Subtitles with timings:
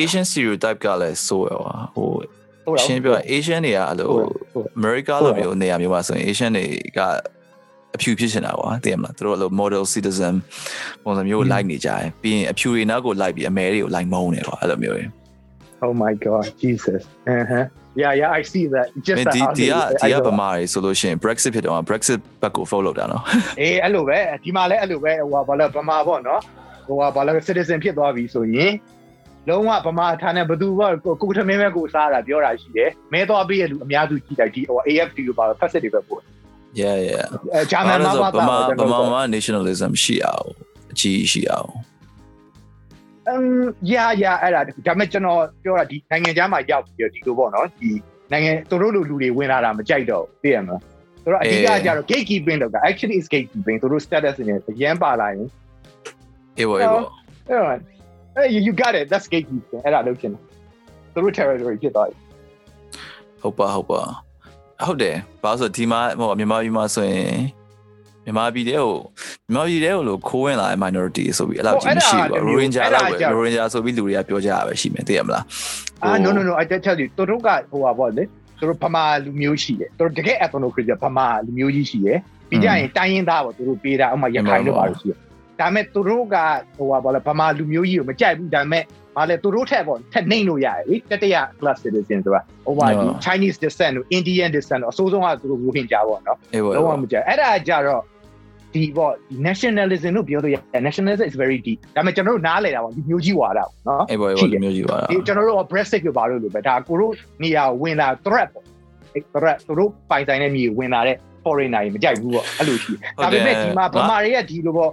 [0.00, 2.08] Asian stereotype ကလည်းဆိုရပါဟို
[2.64, 6.66] ဟုတ်လားရှင်းပြောရင် Asian တွေကအဲ့လိုဟုတ်ဟုတ် America လိုမျိုးနေရာမျိုးမှာဆိုရင် Asian တွေ
[6.98, 7.00] က
[7.96, 10.34] အဖြူဖြစ်နေတာကွာသိရမလားသူတို့အဲ့လို model citizen
[11.04, 15.04] ပုံစံမျိုးကို like နေကြတယ်ပြီးရင်အဖြူတွေနောက်ကို like ပြီးအမဲတွေကို like မုန်းတယ်ကွာအဲ့လိုမျိုးတွေ
[15.86, 17.02] Oh my god Jesus
[17.36, 17.64] uh-huh
[18.02, 20.16] yeah yeah I see that just မင်း that ဒီ how ဒီ they- က I ဒီက
[20.24, 20.26] know.
[20.28, 23.22] ဗမာတွေဆိုလို့ရှိရင် Brexit ဖြစ်တော့ Brexit ဘက်ကို follow လုပ်တာနော်
[23.60, 26.40] အေးအဲ့လိုပဲဒီမှာလည်းအဲ့လိုပဲဟိုဘာလဲဗမာပေါ့နော်
[26.86, 28.72] ဟိုဘာလဲ citizen ဖြစ်သွားပြီဆိုရင်
[29.48, 36.20] လုံးဝဗမာထားနဲ့ဘသူကကိုကိုထမင်းပဲကိုစားတာပြောတာရှိတယ်မဲသွားပြီးရလူအများစုကြည့်တယ်ဒီဟို AFD လို့ပါဖက်စစ်တွေပဲပို့
[36.80, 40.48] yeah yeah အဲဂျာမန်မှာပါဗတာမာကျွန်ဗတော်မာမှာ nationalism ရှိအောင်
[40.92, 41.70] အကြီးရှိအောင်
[43.28, 43.44] အမ်
[43.92, 47.90] yeah yeah အဲ့ဒါဒါမဲ့ကျွန်တော်ပြောတာဒီနိုင်ငံခြားမှာရောက်ပြီးတော့ဒီလိုပေါ့နော်ဒီ
[48.32, 50.80] နိုင်ငံသူတို့လူလူတွေဝင်လာတာမကြိုက်တော့သိရမလား
[51.24, 55.48] သူတို့အဓိကကျတော့ gatekeeping လုပ်တာ actually is gatekeeping သူတို့ status နဲ့ရမ်းပါလာရင်
[56.58, 57.02] အေးဘောအေးဘော
[57.48, 57.92] အဲ့တော့
[58.36, 60.42] hey you you got it that's gatekeeping အဲ့ဒါလုပ်ချင်တယ်
[61.12, 62.16] သူတို့ territory ဖြစ်သွားပြီ
[63.42, 64.00] ဟုတ်ပါဟုတ်ပါ
[64.86, 67.34] ဟုတ်တယ်ဘာလို့ဆိုဒီမှာဟိုမြန်မာပြည်မှာဆိုရင်
[68.24, 68.96] မြန်မာပြည်တဲ့ဟို
[69.46, 75.44] မြန်မာပြည်တဲ့ဟိုလို့ခိုးဝင်လာတဲ့ minority ဆိုပြီးအဲ့လောက်ကြီးမရှိဘူး Rohingya လောက်ပဲ Rohingya ဆိုပြီးလူတွေကပြောကြရပဲရှိမယ်သိရမလား
[76.04, 78.24] အာ no no no I tell you သူတို့ကဟိုပါပေါ့လေ
[78.58, 85.18] သူတို့ဗမာလူမျိုးရှိတယ်သူတို့တကယ် ethnic ဗမာလူမျိုးကြီးရှိတယ်ပြီးကြရင်တိုင်းရင်းသားပေါ့သူတို့ပေးတာဥမာရခိုင်တို့ပါလို့ရှိတယ်
[85.60, 86.36] ဒါမဲ့သူတို့က
[86.76, 88.82] ဟိုပါပေါ့လေဗမာလူမျိုးကြီးကိုမကြိုက်ဘူးဒါမဲ့
[89.16, 98.02] ဘာလဲသူတို့ထက်ပေါ့ထက်နှိမ့်လို့ရတယ်လေတတရ class citizen ဆိုတာဟိုပါဒီ Chinese descent တို့ Indian descent တို့အစိုးဆုံးကသူတို့ဝင်းကြပေါ့နော်အေးဘောလုံးဝမကြိုက်အဲ့ဒါကြတော့
[98.74, 108.64] ဒီပေါ့ဒီ nationalism လို့ပြောလို့ရ nationalism is very deep ဒါပေမဲ့ကျွန်တော်တို့နားလည်တာပေါ့ဒီမျိုးကြီးဝါဒပေါ့နော်အေးဘောအေးဘောမျိုးကြီးပါလားဒီကျွန်တော်တို့က Brexit ကိုပါလို့လို့ပဲဒါကိုတို့နေရာဝင်လာ threat ပေါ့
[109.14, 112.92] အဲ့ threat သူတို့ပိုင်ဆိုင်တဲ့မြေဝင်လာတဲ့ foreigner တွေမကြိုက်ဘူးပေါ့အဲ့လိုရှိ
[113.22, 114.90] ဒါပေမဲ့ဒီမှာဗမာတွေကဒီလိုပေါ့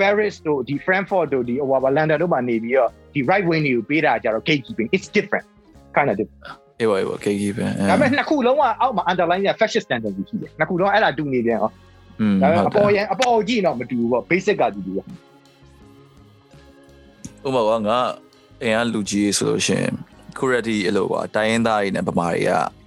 [0.00, 5.46] Paris တို့ဒီ Frankfurt တို့ဒီဟိုပါ London တို့မှာနေပြီးတော့ဒီ right wing တွေကိုပေးတာကြတော့ gatekeeping it's different
[5.96, 6.44] kind of different
[6.80, 11.70] အေးဘောအေးဘော KK ပဲဒါပေမဲ့နှစ်ခုလုံးကအောက်မှာ underline က fascist tendency ရှိတယ်နှစ်ခုလုံးအဲ့ဒါတူနေပြန်ဟော
[12.20, 15.02] อืมဒါပေဟုမဲ့တ်အတယ်ပေါ်ရန်အပေါ်ကြည့်တော့မတူဘူးပေါ့ basic ကတူတူပဲ
[17.46, 17.98] ဥပမာကငါ
[18.62, 19.92] အင်အားလူကြီးဆိုလို့ရှိရင်
[20.38, 22.83] currently အဲ့လိုပါတိုင်းရင်းသားတွေနဲ့ဗမာတွေကဟို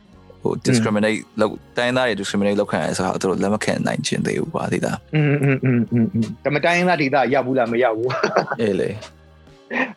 [0.66, 6.06] discriminate လောက်တိုင်းရင်းသားတွေ discriminate လောက်ခံရဆိုတော့သူတို့လက်မခံနိုင်ခြင်းသေးဘူးပါသိလား อืมอืมอืมอืม
[6.44, 8.10] ဒါပေမဲ့တိုင်းရင်းသားဒေသရောက်ဘူးလားမရောက်ဘူး
[8.60, 8.90] အေးလေ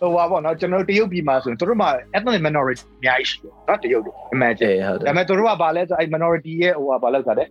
[0.01, 7.49] ဟိုပါပေါ့နော်ကျွန်တော်တို့တရုတ်ပြည်မှာဆိုရင်တို့မှာ ethnic minority အများကြီးရှိတယ်နော်တရုတ်တို့ imagine အေးဟုတ်တယ် ဒါပေမဲ့တို့ကဘာလဲဆိုအဲ့ minority ရဲ့ဟိုပါလောက်တာတဲ့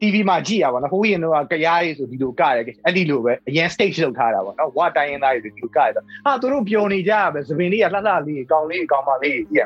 [0.00, 9.62] TV မှာကြည့်ရပါတော့ဟိုရင်တော့ကြရားရေးဆိုဒီလိုကရတယ်အဲ့ဒီလိုပဲအရင် stage လောက်ထားတာပေါ့နော်ဝါတိုင်းရင်းသားတွေဒီလိုကရတော့ဟာတို့ပျော်နေကြရပဲသပင်လေးကလှလှလေးကောင်းလေးကောင်းပါလေးကြည့်ရ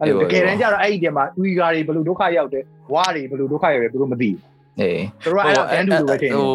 [0.00, 4.40] အဲ့လိုတကယ်တမ်းကျတော့အဲ့ဒီတည်းမှာဦဂါတွေဘယ်လိုဒုက္ခရောက်တယ်ဝါတွေဘယ်လိုဒုက္ခရောက်တယ်သူတို့မသိဘူး
[4.80, 6.54] အေးတို့ကအဲ့ဒါအန်ဒူလိုပဲထင်တယ်ဟို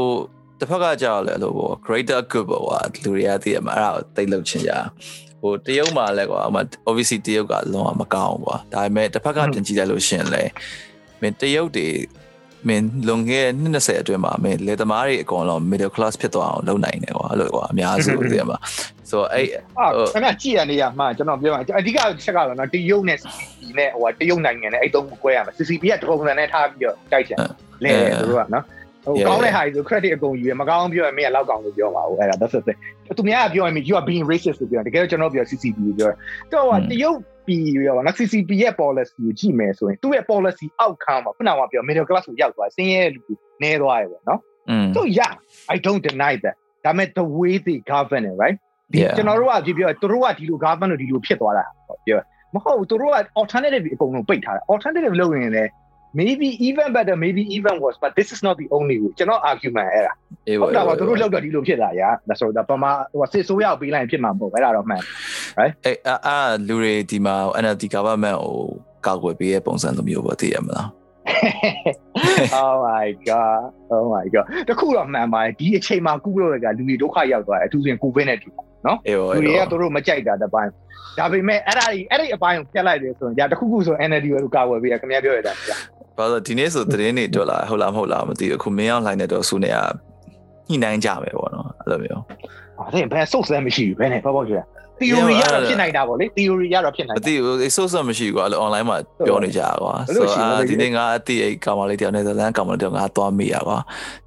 [0.59, 4.73] တစ်ဖက်ကကြောက်လဲလို့ပေါ့ greater good ပေါ့ကွာလူတွေကသိရမှာအဲ့ဒါကိုတိတ်လုပ်ချင်ကြ
[5.41, 6.57] ဟိုတရုတ်မှာလဲကွာအမ
[6.89, 10.43] obviously တရုတ်ကလုံးဝမကောင်းဘူးကွာဒါပေမဲ့တစ်ဖက်ကပြန်ကြည့်လိုက်လို့ရှရင်လဲ
[11.21, 11.87] မင်းတရုတ်တွေ
[12.67, 18.57] မင်းလွန်ခဲ့တဲ့20အတွင်းမှာမင်းလေသမားတွေအကုန်လုံး middle class ဖြစ်သွားအောင်လုပ်နိုင်တယ်ကွာအဲ့လိုကွာအများစုသိရမှာ
[19.09, 19.47] ဆိုတော့အဲ့
[19.79, 27.37] အာခဏကြည့်ရနေရမှာကျွန်တော်ပြောမှာအဓိကချက်ကတော့နော်တရုတ်နဲ့ CCP နဲ့ဟိုတရုတ်နိုင်ငံနဲ့အဲ့တုံးကို꿰ရမှာ CCP ကတပုံစံနဲ့ထားပြီးတော့တိုက်ချင်
[27.83, 28.63] လဲသူတို့ကနော်
[29.05, 32.79] ဟိုကောင်းတဲ့ဟာကြီးဆို credit အကုန်ယူရမကောင်းပြောရင်မင်းကလောက်ကောင်းလို့ပြောပါဦးအဲ့ဒါ that's the thing
[33.17, 36.09] သူများကပြောရင် you are being racist လို့ပြောတယ်တကယ်တော့ကျွန်တော်ပြော CCP ကိုပြော
[36.51, 37.17] တော့ဟိုတရုတ်
[37.49, 43.21] ပြည်ရောနော် CCP ရဲ့ policy ကိုကြည့်မယ်ဆိုရင်သူ့ရဲ့ policy outcome မှာခုနကပြော middle class ကိုရောက်သွားစင်းရဲလူ
[43.63, 44.39] နေသွားရပဲနော်
[44.69, 45.33] อืม so yeah
[45.73, 46.55] i don't deny that
[46.85, 48.57] ဒါပေမဲ့ the way they govern it right
[48.93, 49.13] ဒီ Yeah.
[49.17, 52.19] ကျွန်တော်တို့ကကြည့်ပြောသူတို့ကဒီလို government လို့ဒီလိုဖြစ်သွားတာပေါ့ပြော
[52.53, 55.69] မဟုတ်ဘူးသူတို့က alternative အကုန်လုံးပိတ်ထားတာ alternative လုပ်ရင်လည်း
[56.13, 59.89] maybe even better maybe even worse but this is not the only way ကျွန်တော် argument
[59.93, 60.13] အဲ့ဒါ
[60.47, 65.01] အေးဟုတ်တာပါပါသူတို့လောက်တော့ဒီလိုဖြစ်တာရာဒါဆိုတော့ပမာဟိုစစ်ဆိုးရောက်ပေးလိုက်ရင်ဖြစ်မှာမဟုတ်ဘူးအဲ့ဒါတော့မှန်
[65.57, 66.37] အဲ့အာအာ
[66.67, 68.55] လူတွေဒီမှာ NLD government ကို
[69.05, 70.87] ကောက်ွယ်ပေးတဲ့ပုံစံလိုမျိုးပေါ့သိရမလား
[72.63, 73.61] oh my god
[73.93, 78.49] oh my god တခုတော့မှန်ပါတယ်ဒီအချိန်မှာကုလို့ရကလူတွေဒုက္ခရောက်သွားတယ်အထူးသဖြင့်ကိုဗစ်နဲ့တူ
[79.07, 80.71] အေးပါလူအေးတွေကပါသူတို့မကြိုက်တာတစ်ပိုင်း
[81.19, 85.77] ဒါပေမဲ့အဲ့ဒါကြီးအဲ့ဒီအပိုင်းကိုပြတ်လိုက်တယ်ဆိုရင်ညာတစ်ခုခုဆို NLD ကိုကာဝယ်ပေးရခင်ဗျားပြောရတာကြာ
[86.19, 89.77] ဘာလို့ဒီနေ့ဆိုသတင်းတွေတွေ့လာဟုတ်လားမဟုတ်လားမသိဘူးအခုမင်းအောင်လိုင်းနဲ့တော့ဆူနေရ
[90.69, 92.21] ညှိနှိုင်းကြမယ်ပေါ့နော်အဲ့လိုမျိုး
[92.77, 94.61] အဲ့ဒါဘယ်ဆုတ်စမ်းမရှိဘူးဘယ်နဲ့ပေါ့ပေါ့ကြာ
[94.99, 103.77] theory ရတော့ဖြစ်နိုင်တာပေါ့လေ theory ရတော့ဖြစ်နိုင်မတာသိဘူးအေးဆိုးစမရှိကွာအဲ့လို online မှာပြောနေကြကွာဘယ်လိုဆိုရှိလဲတော့အာဒီနေ့ငါအတိတ်ကောင်မလေးတယောက်နဲ့ဇလန်ကောင်မလေးတယောက်ငါသွားမိရကွာ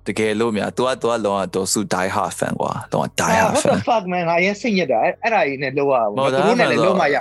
[0.07, 4.05] တကယ်လို့များ तू က तू ကလောကတော်စု die hard fan ကွာတော့ die hard what fan the fuck
[4.13, 7.17] man ငါရင်စိတ်ညစ်တာအဲ့အဲ့ဒါကြီးနဲ့လောက်ရမဟုတ်ဘူးဒါသူတို့နဲ့လည်းလုံးမရ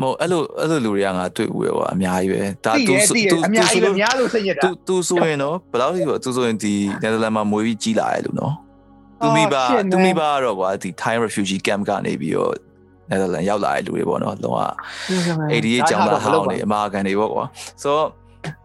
[0.00, 2.92] မဟုတ်အဲ့လိုအဲ့လိုလူတွေကငါတွေ့ဦးရပါအများကြီးပဲဒါသူ
[3.32, 8.54] သူအများကြီးပဲများလို့စိတ်ညစ်တာသူသူဆိုရင်တော့ဘယ်လောက်ကြီးပေါ့သူဆိုရင်ဒီနယ်သာလန်မှာမွေးပြီးကြီးလာရဲ့လူနော်
[9.22, 9.54] သူမိဘ
[9.92, 12.54] သူမိဘကတော့ကွာဒီ time refugee camp ကနေပြီးတော့
[13.08, 14.58] နယ်သာလန်ရောက်လာတဲ့လူတွေပေါ့နော်လုံးဝ
[15.50, 17.44] 88ကျောင်းသားဟောင်းတွေအမာခံတွေပေါ့ကွာ
[17.82, 18.08] ဆိုတော့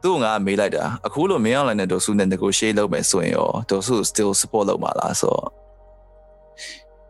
[0.03, 5.47] သူ့ငါမေးလိုက်တာအခုလိုမင်းအောင်လိုင်းနဲ့ဒေါ်စုနဲ့ negotiate လုပ်မယ်ဆိုရင်ရောဒေါ်စု still support လုပ်မှာလားဆိုတော့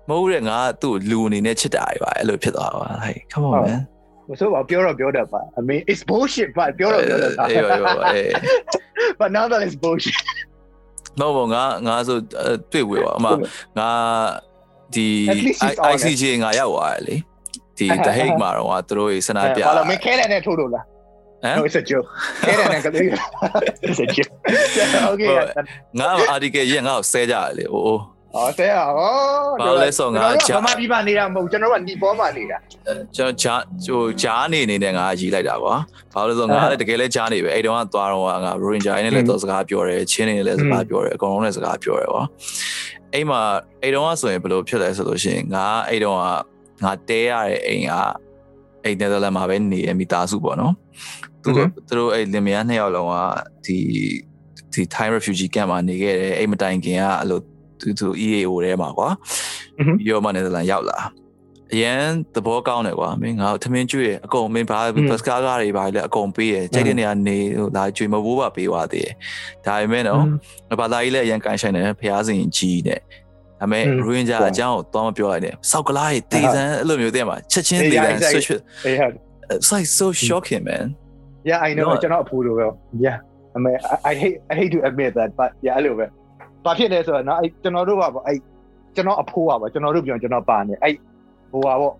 [0.10, 3.93] မဟုတ်ရဲငါသူ့လူအနေနဲ့ချစ်တာတွေပါအဲ့လိုဖြစ်သွားတာပါဟဲ့ come on man
[4.30, 7.68] မဆိုပါပြောတော့ပြောတတ်ပါ I mean it's bullshit but ပြောတော့ပြောတတ်ပါအေးအေး
[8.16, 8.32] အေး
[9.20, 10.20] but now that is bullshit
[11.20, 12.18] တော့ဘောငါငါဆို
[12.72, 13.28] တွေ့ဝေပါအမ
[13.80, 13.90] ငါ
[14.96, 15.08] ဒီ
[15.94, 17.16] ICJ ငါရောက်သွားတယ်လေ
[17.78, 20.86] ဒီ The Hague မှာတော့သူတို့ရေးစနာပြဘာလို့မခဲတယ်နဲ့ထိုးလို့လား
[21.44, 22.08] No, it's a joke.
[22.46, 23.08] ခဲတယ်နဲ့ကလေး
[23.88, 24.34] It's a joke.
[25.12, 25.36] Okay.
[26.00, 28.00] ငါ article ရေးငါ့ကိုဆဲကြတယ်လေ။အိုး။
[28.36, 29.02] အော်ဆဲอ่ะ။ဩ
[29.62, 32.58] ဘာလဲဆိုငါဂျာမပြပနေတာမဟုတ်ကျွန်တော်တို့ကဒီပေါ်မှာနေတာ။
[33.16, 35.76] ကျွန်တော်ဂျာဟိုဂျာနေနေနဲ့ငါရေးလိုက်တာကွာ။
[36.14, 42.24] ဘာလို့လဲဆိုငါလည်းတကယ်လည်းဂျာနေပဲ။အဲ့တုန်းကသွားတော့ငါ Ranger နဲ့လည်းတော့စကားပြောတယ်။ချင်းနေလည်းစကားပြောတယ်။အကုန်လုံးလည်းစကားပြောတယ်ကွာ။
[43.14, 43.42] အဲ့မှာ
[43.82, 46.26] အဲ့တုန်းကဆိုရင်ဘယ်လိုဖြစ်လဲဆိုလို့ရှိရင်ငါအဲ့တုန်းက
[46.84, 47.94] ငါတဲရတဲ့အိမ်က
[48.84, 50.74] အဲ့နယ်သာလန်မှာပဲနေရမိသားစုပေါ့နော်
[51.44, 53.16] သူတို့သူတို့အဲ့လင်မယားနှစ်ယောက်လုံးက
[53.66, 53.78] ဒီ
[54.74, 57.40] ဒီ Thai refugee camp မှာနေခဲ့တယ်အဲ့မတိုင်ခင်ကအဲ့လို
[57.84, 59.10] သူသူ EAO ထဲမှာကွာ
[59.98, 61.00] ပြီးတော့မှနယ်သာလန်ရောက်လာ
[61.74, 62.02] အရန်
[62.36, 67.38] သဘောကောင်းတယ်ကွာမင်းငါထမင်းကျွေးအကုန်မင်းဘာဘတ်စကားကားတွေဘာလဲအကုန်ပေးရကြိုက်တဲ့နေရာနေ
[67.76, 69.14] လာကျွေးမဘိုးပါပေးသွားသေးတယ်
[69.66, 70.24] ဒါပေမဲ့နော်
[70.80, 73.00] ဘာသာကြီးလည်းအရန်ကန်ဆိုင်တယ်ဖះစင်ကြီးနဲ့
[73.60, 78.50] ဒါပေမဲ့ရိုဟင်ဂျာအကြောင်းကိုသွားမပြောလိုက်နဲ့စောက်ကလားရေးတေးစံအဲ့လိုမျိုးတည်းမှာချက်ချင်းတေးစံ switch
[79.54, 80.86] it's like so shocking man
[81.50, 82.66] yeah i know ကျွန်တော်အဖိုးလိုပဲ
[83.06, 83.18] yeah
[83.56, 83.78] i mean
[84.12, 86.06] i hate i hate to admit that but yeah အဲ့လိုပဲ
[86.66, 88.38] ဘာဖြစ်လဲဆိုတော့နော်အဲ့ကျွန်တော်တို့ကပေါ့အဲ့
[88.96, 90.96] ကျွန်တော်အဖိုးပါပေါ့ကျွန်တော်တို့ပြောကျွန်တော်ပါနေအဲ့
[91.52, 91.94] ဟိုပါပေါ့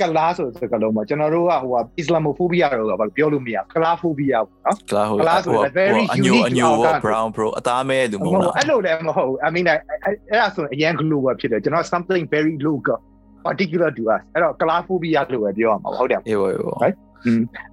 [0.00, 6.72] ကလားဆိုစကလုံးမှာကျွန်တော်တို့ကဟိုကအစ္စလာမိုဖိုဘီယာတော့ဘာပြောလို့မရကလားဖိုဘီယာပေါ့နော်ကလားဟိုကလားဆို very unique အညို
[7.04, 12.98] brown bro အသားမဲလူမဟုတ်လားအဲ့လိုလည်းမဟုတ် I mean အဲ့ဒါဆိုအရင် global ဖြစ်တယ်ကျွန်တော် something very local
[13.46, 16.96] particular to us အဲ့တော့ကလားဖိုဘီယာလို့ပဲပြောရမှာဟုတ်တယ်အေးဟုတ် right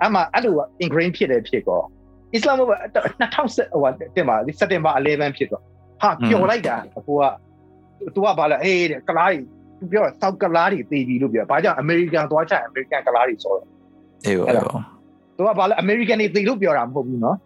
[0.04, 0.54] အမှအဲ့လို
[0.84, 1.82] ingrain ဖြစ်တယ်ဖြစ်ကော
[2.34, 5.64] အစ္စလာမ်ဘ2010ဟိုတင်ပါစက်တင်ဘာ11ဖြစ်တော့
[6.02, 6.76] ဟာပျော်လိုက်တာ
[7.08, 7.24] ဟိုက
[8.16, 9.46] तू ကဘာလဲအေးကလားကြီး
[9.80, 13.68] သူပြောတာစောက်ကလားတွေသေပြီလို့ပြောဘာကြောင့်အမေရိကန်သွားချင်အမေရိကန်ကလားတွေဆိုတော့
[14.26, 14.46] အေးပါ
[15.38, 17.38] သူကဘာလဲအမေရိကန်တွေသေလို့ပြောတာမဟုတ်ဘူးနော်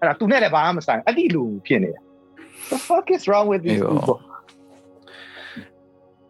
[0.00, 2.00] အဲ့ဒါသူနဲ့လည်းဘာမှမဆိုင်အဲ့ဒီလူဖြစ်နေတာ
[2.70, 4.18] the fuck is wrong with these people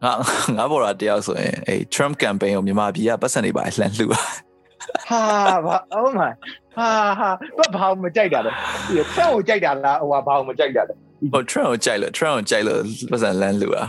[0.05, 0.13] ငါ
[0.57, 4.21] ငါဘော်ရာတယောက်ဆိုရင်အဲ Trump campaign ကိုမြန်မာပြည်ကပတ်စံတွေပါလှန်လှူပါ
[5.09, 5.23] ဟာ
[5.65, 6.33] ဘာ oh my
[6.77, 6.89] ဟာ
[7.19, 8.53] ဟာဘာဘာမကြိုက်တာလဲ
[8.89, 10.95] ဒီ Trump ကိုကြိုက်တာလားဟိုဘာဘာမကြိုက်တာလဲ
[11.33, 12.81] ဟို Trump ကိုကြိုက်လို့ Trump ကိုကြိုက်လို့
[13.11, 13.85] ပတ်စံလှန်လှူပါ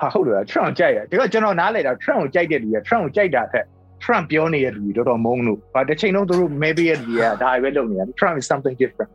[0.00, 3.66] ဟာဟုတ်တယ် Trump ကြိုက်တယ်ဒါကကျွန်တော်နားလဲတာ Trump ကိုကြိုက်တဲ့လူက Trump ကိုကြိုက်တာထက်
[4.04, 9.10] Trump ပြောနေတဲ့လူတွေတော်တော်မုန်းလို့ဘာတစ်ချိန်လုံးသူတို့ maybe ရဲ့လူကဒါပဲလုပ်နေတာ Trump is something different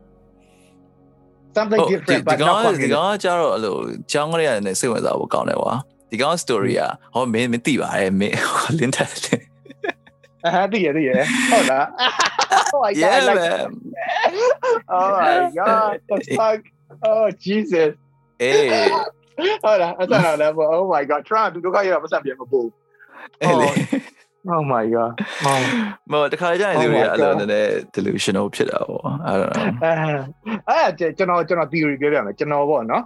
[1.58, 3.76] something different but not ဒီကောင်ကျတော့အဲ့လို
[4.12, 5.74] ကျောင်းကလေးကနေစိတ်ဝင်စားဖို့ကောင်းတယ်ကွာ
[6.10, 8.36] ဒီကောင် story อ่ะဟောမင်းမသိပါတယ်မင်း
[8.78, 9.08] လင်းတယ်
[10.44, 11.10] အာတည်ရတည်ရ
[11.50, 11.86] ဟုတ်လား
[12.74, 13.68] Oh my god yeah, man.
[14.96, 16.60] Oh my god the fuck
[17.08, 17.90] Oh Jesus
[18.42, 18.54] အေး
[19.62, 22.68] ဟုတ်လားအဆန်တော့လည်း oh my god Trump ဒုက္ခရတော့မဆက်ပြန်မပို့
[23.42, 23.68] အဲ့လေ
[24.54, 25.12] Oh my god
[26.10, 29.64] မဟုတ်တခါကျရင်လူတွေအဲ့လိုနည်းနည်း delusional ဖြစ်တာပေါ့ I don't know
[30.68, 33.04] အဲကျွန်တော်ကျွန်တော် theory ပြောပြမယ်ကျွန်တော်ပေါ့နော်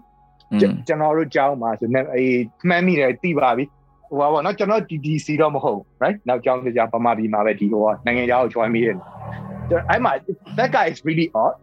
[0.60, 3.64] ကျွန်တော်တို့ကြောင်းမှာဆိုနေအေးမှန်းမိတယ်သိပါပြီ
[4.10, 8.96] ဟိုပါပေါ့နော်ကျွန်တော် DDC တော့မဟုတ် right နောက်ကြောင်းကြောင်းပမာပြည်မှာပဲဒီဟိုကနိုင်ငံခြားကို join မိတယ်
[9.90, 10.12] အဲ့မှာ
[10.58, 11.54] that guy is really odd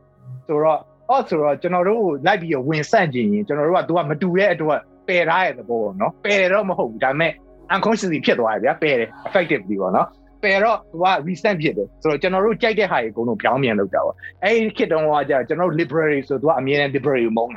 [0.47, 7.31] ဆိုတော့ ဟောဆိုတော့ကျွန်တော်တို့လိုက်ပြီးဝင်ဆန့်ကျင်ရင်ကျွန်တော်တို့ကသူကမတူတဲ့အတွက်ပယ်ထားရတဲ့ဘောပေါ့နော်ပယ်တော့မဟုတ်ဘူးဒါပေမဲ့
[7.73, 10.07] unconsciously ဖြစ်သွားတယ်ဗျာပယ်တယ် effectively ပေါ့နော်
[10.43, 17.53] ပယ်တော့သူက recent ဖြစ်တယ်ဆိုတော့ကျွန်တော်တို့ကြိုက်တဲ့ဟာတွေအကုန်လုံးပြောင်းပြန်လုပ်တာပေါ့အဲ့ဒီခေတ်တုန်းကကြာကျွန်တော်တို့ liberary ဆိုသူကအမြဲတမ်း liberary မုန်း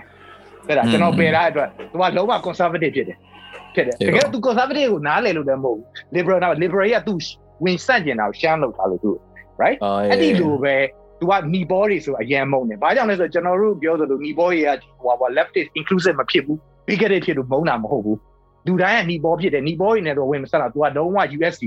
[0.67, 3.19] တယ်ဒါကျွန်တော်ပယ်ထားတဲ့အတွက်သူကလုံးဝ conservative ဖြစ်တယ်
[3.75, 7.15] ဖြစ်တယ်တကယ်သူ conservative ကိုနားလည်လို့လည်းမဟုတ်ဘူး liberal က liberal ကသူ
[7.65, 9.13] ဝင်ဆန့်ကျင်တာကိုရှမ်းလုပ်တာလို့သူ
[9.63, 9.79] right
[10.11, 10.75] အဲ့ဒီလိုပဲ
[11.23, 14.69] သူကနီဘောတွေဆိုအရန်မုံတယ်ဘာကြောင့်လဲဆိုတော့ကျွန်တော်တို့ပြောသလိုနီဘောတွေက
[15.03, 18.19] ဟိုဟာ leftist inclusive မဖြစ်ဘူး bigoted ဖြစ်လို့မုံတာမဟုတ်ဘူး
[18.67, 21.65] လူတိုင်းကနီဘောဖြစ်တယ်နီဘောတွေနဲ့တော့ဝင်မဆက်လာသူကလုံးဝ USD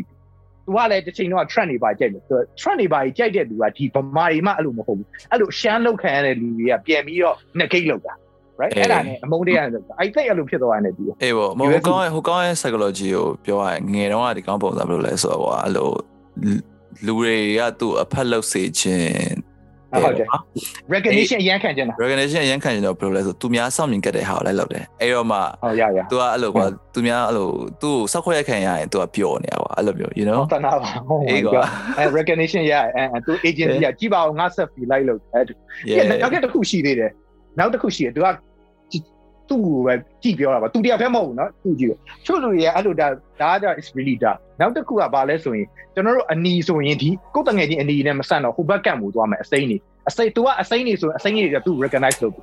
[0.66, 8.14] သူကလည်းတစ်ချိန်တော့ trend တွေပါကြိုက်တယ်သူ trend တွေပါကြိုက်တဲ့သူကဒီဗမာတွေမှအဲ့လိုမဟုတ်ဘူးအဲ့လိုရှမ်းလောက်ခံရတဲ့လူတွေကပြန်ပြီးတော့နှစ်ကိတ်လောက်တာ
[8.62, 15.90] right အဲ့ဒါနဲ့အမုန်းတရားလောက်တာ I think အဲ့လိုဖြစ်သွားတယ်တူအေးပေါ့ဟိုကောင်းရဲ့ဟိုကောင်းရဲ့ psychology ကိုပြောရရင်ငယ်တော့ကဒီကောင်းပုံစံဘယ်လိုလဲဆိုတော့ဟိုအဲ့လို
[17.06, 19.10] လူတွေကသူ့အဖက်လောက်စေခြင်း
[20.05, 20.27] ဟုတ်တယ်
[20.95, 27.49] recognition အရန်ခံကျင်တာ recognition အရန်ခံကျင်တော့ဘယ်လိုလဲဆိုသူများစောင့်မြင်ကြတဲ့ဟာကိုလည်းလုပ်တယ်အဲ့တော့မှဟုတ်ရရ तू ကအဲ့လိုကွာသူများအဲ့လို
[27.83, 31.63] သူ့ကိုစောက်ခွက်ခံရရင် तू ကပျော်နေတာကွာအဲ့လိုမျိုး you know တနာပါဟုတ်အေးကွာ
[31.99, 35.45] အဲ recognition ရအဲသူ agency ကကြည့်ပါအောင်ငါဆက်ပြီးလိုက်လို့အဲ့
[36.23, 37.11] နောက်တစ်ခုရှိသေးတယ်
[37.59, 38.27] နောက်တစ်ခုရှိတယ် तू က
[39.49, 41.91] သူ့ကိုပဲကြည့်ပြောတာပါသူတရားဖဲမဟုတ်ဘူးเนาะသူ့ကြည့်
[42.27, 43.09] ချို့လူတွေကအဲ့လိုဒါ
[43.41, 49.77] ဒါက is really dark နောက်တစ်ခုကဘာလဲဆိုရင်ကျွန်တော်တို့အနီဆိုရင်ဒီကိုယ်တငယ်ချင်းအနီနဲ့မဆန့်တော့ဟိုဘက်ကံမှုသွားမယ်အစိမ့်နေ
[50.09, 52.35] အစိမ့် तू ကအစိမ့်နေဆိုအစိမ့်တွေကသူ့ recognize လုပ်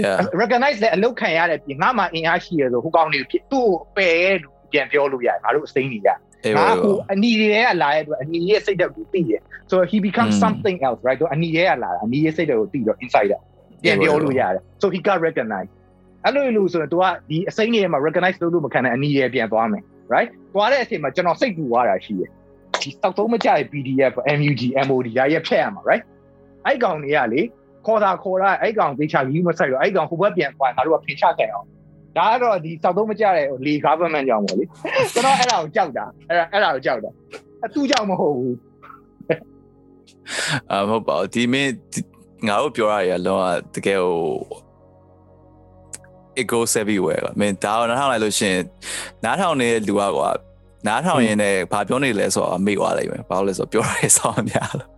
[0.00, 6.08] yeah recognize တဲ့အလုပ်ခံရတဲ့ပြင်ငါမှအင်အားရှိရဆိုဟိုကောင်းနေဖြစ်သူ့ကိုပယ်ရဲ့လူပြန်ပြောလို့ရတယ်ငါတို့အစိမ့်နေရ
[6.56, 9.40] ငါဟိုအနီတွေကလာရဲ့အတွက်အနီရဲ့စိတ်ဓာတ်ကိုသိတယ်
[9.70, 13.40] so he becomes something else right တော့အနီရဲ့လာတာအနီရဲ့စိတ်ဓာတ်ကိုသိတော့ insider
[13.82, 15.70] ပြန်ပြောလို့ရတယ် so he got recognize
[16.25, 22.29] အဲ့လိုလို့ဆိုရင် तू ကဒီအစိမ့်နေမှာ recognize လုပ်လို့မခံတဲ့အနီရဲ့ပြန်သွားမယ် right သွားတဲ့အချိန်မှာကျွန်တော်စိတ်ပူသွားတာရှိတယ်
[22.81, 26.03] ဒီစောက်သုံးမကြတဲ့ PDF MUG MOD ရရဖြတ်ရမှာ right
[26.65, 27.41] အဲ့ကောင်တွေကလေ
[27.85, 31.67] ခေါ်တာခေါ်တာအဲ့ကောင်သေချာကြီးမဆိုင်တော့အဲ့ကောင်ဟိုဘက်ပြန်သွားငါတို့ကဖင်ချခဲ့အောင်
[32.17, 34.63] ဒါကတော့ဒီစောက်သုံးမကြတဲ့လေ government ကြောင့်ပေါ့လေ
[35.13, 37.11] ကျွန်တော်အဲ့ဒါကိုကြောက်တာအဲ့ဒါအဲ့ဒါကိုကြောက်တာ
[37.65, 38.57] အတူကြောင့်မဟုတ်ဘူး
[40.71, 41.71] အမဟုတ်ပါဘူးဒီမင်း
[42.47, 44.21] ငါတို့ပြောရရလောကတကယ်ဟို
[46.39, 48.57] it goes everywhere မင်းဒါတော့နားထောင်လိုက်လို့ရှင်
[49.23, 50.29] နားထောင်နေတဲ့လူကကွာ
[50.87, 54.89] နားထောင်ရင်လည်းဘာပြောနေလဲဆိုတော့မေ့သွားလိမ့်မယ်ဘာလို့လဲဆိုတော့ပြောရဲဆောင်းများလို့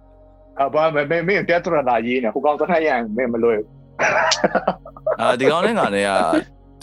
[0.61, 0.97] အဘမ
[1.27, 3.61] မင်းတက်ထရတာရေးနေဟိုကောင်သထိုင်ရရင်မင်းမလွယ်
[5.21, 6.11] အာဒီကောင်နဲ့ကနေက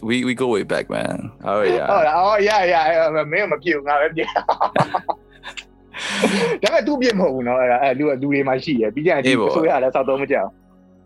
[0.08, 1.18] we we go way back man
[1.50, 1.88] oh yeah
[2.24, 2.84] oh yeah yeah
[3.32, 4.42] မင်းမပြေဘူးငါပဲပြေဒါ
[6.62, 10.48] ပေမဲ့ तू ပြင်မဟုတ်ဘူးနော်အဲ့ဒါအဲ့လူကလူတွေမှရှိရပြီးကြရင်ဒီဆိုရလဲစောက်တော့မကြောက်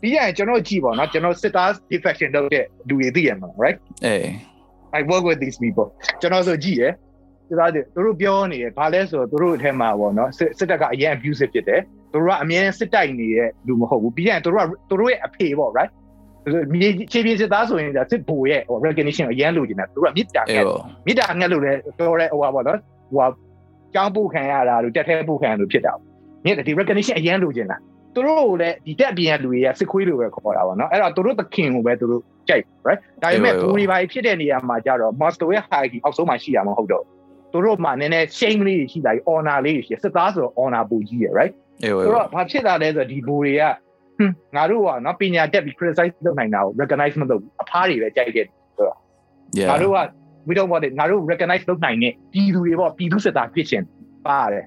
[0.05, 4.29] ပြီးရရင်ကျွန်တော်ကြည့်ပါတော့ကျွန်တော်စစ်သား defection လုပ်တဲ့လူတွေသိရမှာ right အေး
[4.99, 5.89] I work with these people
[6.21, 6.93] ကျွန်တော်ဆိုကြည့်ရယ်
[7.49, 11.81] စစ်သားတွေသူတို့ပြောနေတယ်ဘာလဲဆိုတော့သူတို့အထက်မှာပေါ့နော်စစ်တပ်ကအရင် abusive ဖြစ်တယ်
[12.13, 15.91] သူတို့ကအမြဲစစ်တိုက်နေတဲ့လူမဟုတ်ဘူးပြီးရရင်သူတို့ကသူတို့ရဲ့အဖေပေါ့ right
[16.73, 20.65] မြေခြေပြေစစ်သားဆိုရင်ဒါစစ်ဘိုရဲ့ recognition အရန်လိုချင်တာသူကမြစ်တာငက်
[21.07, 22.79] မြစ်တာငက်လို့လည်းပြောတဲ့ဟိုပါပေါ့နော်
[23.15, 23.31] ဟိုက
[23.95, 25.93] ကြောင်းပို့ခံရတာလို့တက်ထဲပို့ခံရလို့ဖြစ်တာ
[26.45, 27.77] မြစ်ဒီ recognition အရန်လိုချင်တာ
[28.15, 37.05] သူတို့ကိုလည်းဒီတက်ပြင်ရလူတွေကစစ်ခွေးလိုပဲခေါ်တာပေါ့နော်အဲ့တော့သူတို့သခင်ကိုပဲသူတို့ကြိုက် right ဒါပေမဲ့ဘူရီဘာဖြစ်တဲ့နေရာမှာကြတော့ master ရဲ့ hierarchy အောက်ဆုံးမှာရှိရမှာဟုတ်တော့
[37.53, 43.63] သူတို့မှနည်းနည်း shame လေးရှိတာ honor လေးရှိစစ်သားဆိုတော့ honor ပူကြီးရ right အေးဝေးဆိုတော့ဘာဖြစ်တာလဲဆိုတော့ဒီဘူတွေက
[44.57, 48.97] ငါတို့ကနော်ပညာတက်ပြီး criticize လုပ်နိုင်တာကို recognize မလုပ်ဘူးအဖားတွေပဲကြိုက်တယ်ဆိုတော့
[49.59, 49.99] yeah ငါတို့က
[50.49, 53.83] we don't want it ငါတို့ recognize လုပ်နိုင်တဲ့ပြည်သူတွေပေါ့ပြည်သူစစ်သားဖြစ်ရှင်
[54.27, 54.65] ပါတယ်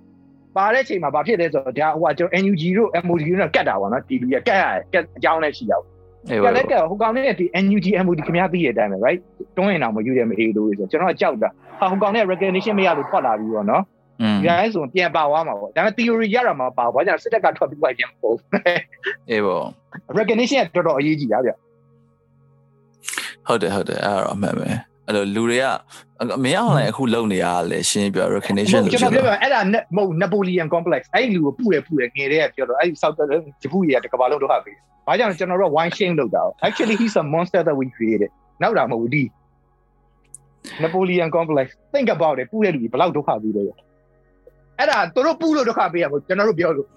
[0.58, 5.86] ပါတဲ့အချိန်မှာဘာဖြစ်လဲဆိုတော့ဒါဟိုကကျွန်တော် NUG တို့ MOD တို့ကတ်တာပေါ့နော် TV ကကတ်ရတယ်ကတ်အကြောင်းနဲ့ရှိရောက်
[6.30, 9.22] အေးကဝေးတ်လည်းကတ်ဟိုကောင်နဲ့ဒီ NUG MOD ခင်ဗျားသိရတဲ့အတိုင်းပဲ right
[9.58, 11.50] တွန်းရင်တော့မယူတယ်မအေးလို့ဆိုတော့ကျွန်တော်ကကြောက်တာ
[11.80, 13.84] ဟာဟိုကောင်နဲ့ recognition မရလို့ထွက်လာပြီးတော့နော်
[14.22, 18.36] อืมဒီတိုင်းဆိုပြန်ပါသွားမှာပေါ့ဒါပေမဲ့ theory ရတာမှာပါဘာကြောင့်စစ်တပ်ကထွက်ပြီးပါပြန်ပေါ့
[19.30, 19.66] အေးပေါ့
[20.18, 21.52] recognition ကတော်တော်အရေးကြီးတာဗျ
[23.48, 24.70] ဟုတ်တယ်ဟုတ်တယ်အဲ့တော့အမှန်ပဲ
[25.08, 25.66] အဲ့လိုလူတွေက
[26.44, 29.62] မင်းအောင်လည်းအခုလုံနေရလဲရှင်းပြ recognition လို့ကျွန်ရှိတော်တပြောယ်ပြအဲ့ဒါ
[29.98, 33.16] မဟုတ် Napoleon complex အဲ့ဒီလူကိုပူတယ်ပူတယ်ငယ်တဲ့ကပြောတော့အဲ့ဒီ South
[33.62, 34.74] ဂျပူကြီးကတကဘာလုံးတော့ဟာပြီ
[35.08, 38.30] ဘာကြောင့်ကျွန်တော်တို့ wine shame လုပ်တာ actually he's a monster that we created
[38.62, 39.24] နောက်တာမဟုတ်ဘူးဒီ
[40.84, 43.64] Napoleon complex think about it ပူတဲ့လူကြီးဘယ်လောက်ဒုက္ခပေးလဲ
[44.80, 46.88] အဲ့ဒါသူတို့ပူလို့ဒုက္ခပေးရမို့ကျွန်တော်တို့ပြောလို့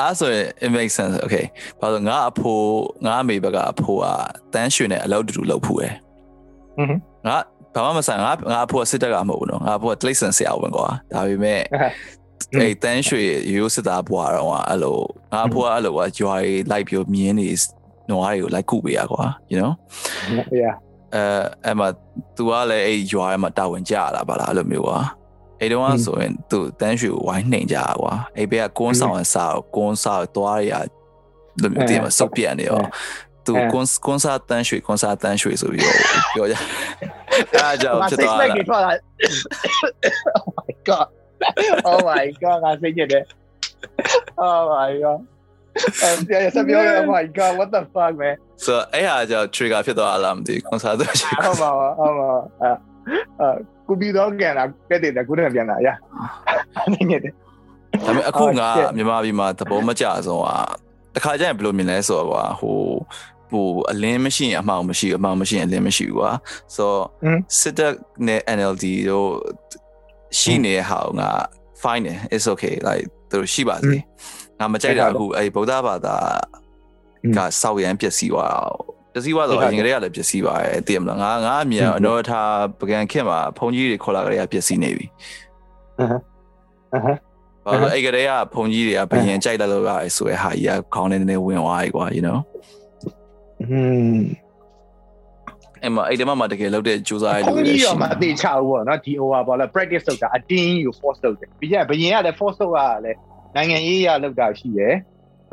[0.00, 1.44] အဲ့ဆိုရင် it makes sense okay
[1.80, 2.68] ဘာလို့ငါအဖိုး
[3.04, 4.06] ငါအမေဘက်ကအဖိုးက
[4.54, 6.09] တန်းရွှေနဲ့အလုပ်တူတူလုပ်ဖူးတယ်ဟွန်းဟွန်း
[7.26, 7.36] ငါ
[7.74, 11.60] ဘာမှမဆိုင်ငါငါအဖိုးကစစ်တပ်ကမဟုတ်ဘူးနော်ငါအဖိုးက Tlayson ဆရာဝန်ကွာဒါပေမဲ့
[12.60, 13.22] အဲ့တန်းရွှေ
[13.54, 14.98] ရိုးစစ်သားဘွားတော့အဲ့လို
[15.32, 17.48] ငါအဖိုးကအဲ့လိုကွာဂျွာရီလိုက်ပြီးမြင်းနေ
[18.10, 19.72] နွားတွေကိုလိုက်ကုပေးရကွာ you know
[20.62, 20.74] yeah
[21.14, 21.24] အဲ
[21.64, 21.88] အဲ့မှာ
[22.36, 24.98] तू ကလည်းအဲ့ရွာထဲမှာတာဝန်ကြရတာပါလားအဲ့လိုမျိုးကွာ
[25.60, 29.46] အဲ့တုန်းကဆိုရင် तू တန်းရွှေကိုဝိုင်းနှိမ်ကြတာကွာအဲ့ဘက်ကကွန်းဆောင်ဆာ
[29.76, 30.72] ကွန်းဆောင်သွားရ
[31.62, 32.80] လိုမျိုးတည်းမှာစုပ်ပြတ်နေရော
[33.50, 35.96] သူကွန်ကွန်ဆာတန်းရွှေကွန်ဆာတန်းရွှေဆိုပြီးတော့
[36.34, 38.92] ပြောကြအဲ့ကြောင့်ဖြစ်သွားတာထွက်လာ
[40.38, 41.06] Oh my god
[41.88, 43.24] Oh my god ငါစိတ်ညစ်တယ်
[44.44, 45.20] Oh my god
[46.02, 52.44] အဲ့ဆက်ပြောရ Oh my god what the fuck man ဆိုအဲ့ဟာကြောင့် trigger ဖြစ်သွားလားမသိကွန်ဆာတန်းရွှေဟုတ်ပါဘူးဟုတ်ပါဘူး
[53.40, 53.50] အာ
[53.86, 55.88] ကူပြီးတော့ကန်လာကဲတဲ့ကူနဲ့ပြန်လာရ
[56.76, 57.32] အဲ့ညစ်တယ်
[58.06, 60.58] ဒါပေမဲ့အခုငါမြန်မာပြည်မှာသဘောမကျဆုံးอ่ะ
[61.14, 62.78] တခါကျရင်ဘယ်လိုမြင်လဲဆိုတော့ကွာဟို
[63.50, 66.30] ဟိုအလင်းမရှိရင်အမှောင်မရှိဘူးအမှောင်မရှိရင်အလင်းမရှိဘူးကွာ
[66.76, 66.92] ဆို
[67.60, 67.94] စစ်တပ်
[68.26, 69.30] နဲ့ NLD တို့
[70.38, 71.30] ရှိနေတဲ့ဟာကငါ
[71.82, 73.96] fine တယ် it's okay like သူတို့ရှိပါစေ
[74.58, 76.16] ငါမကြိုက်တာအခုအဲ့ဗုဒ္ဓဘာသာ
[77.36, 78.60] ကစောက်ရမ်းပျက်စီးသွား
[79.12, 85.06] ပျက်စီးသွားတော့အရင်ကတည်းကလည်းပျက်စီးပါတယ်သိရမလားငါငါအမြင်အတော့ထားပကံခင်မှာဘုန်းကြီးတွေခေါ်လာကြတဲ့ပျက်စီးနေပြီ
[86.00, 86.12] အဟ
[86.94, 87.06] အဟ
[87.64, 92.38] ဘာလို့အဲ့ကလေးကဘုံကြီးတွေကဘယင်ကြိုက်လာလို့ရတယ်ဆိုရဟာကြီးကခေါင်းနဲ့နည်းနည်းဝင်သွားပြီကွာ you know
[93.60, 93.80] อื
[94.12, 94.16] ม
[95.82, 103.18] အဲ့မှာအဲ့ဒီမှာမှတကယ်လောက်တဲ့ကြိုးစားရဘုလို့န်းလည်းကြီးရှိရောမသိချဘူးပေါ့နော်ဒီ over ပေါ့လား practice လုပ်တာအတင်းကို force လုပ်တယ်ပြီးရင်ဘယင်ကလည်း force လုပ်ရတာလည်း
[103.56, 104.94] နိုင်ငံရေးရလုပ်တာရှိတယ်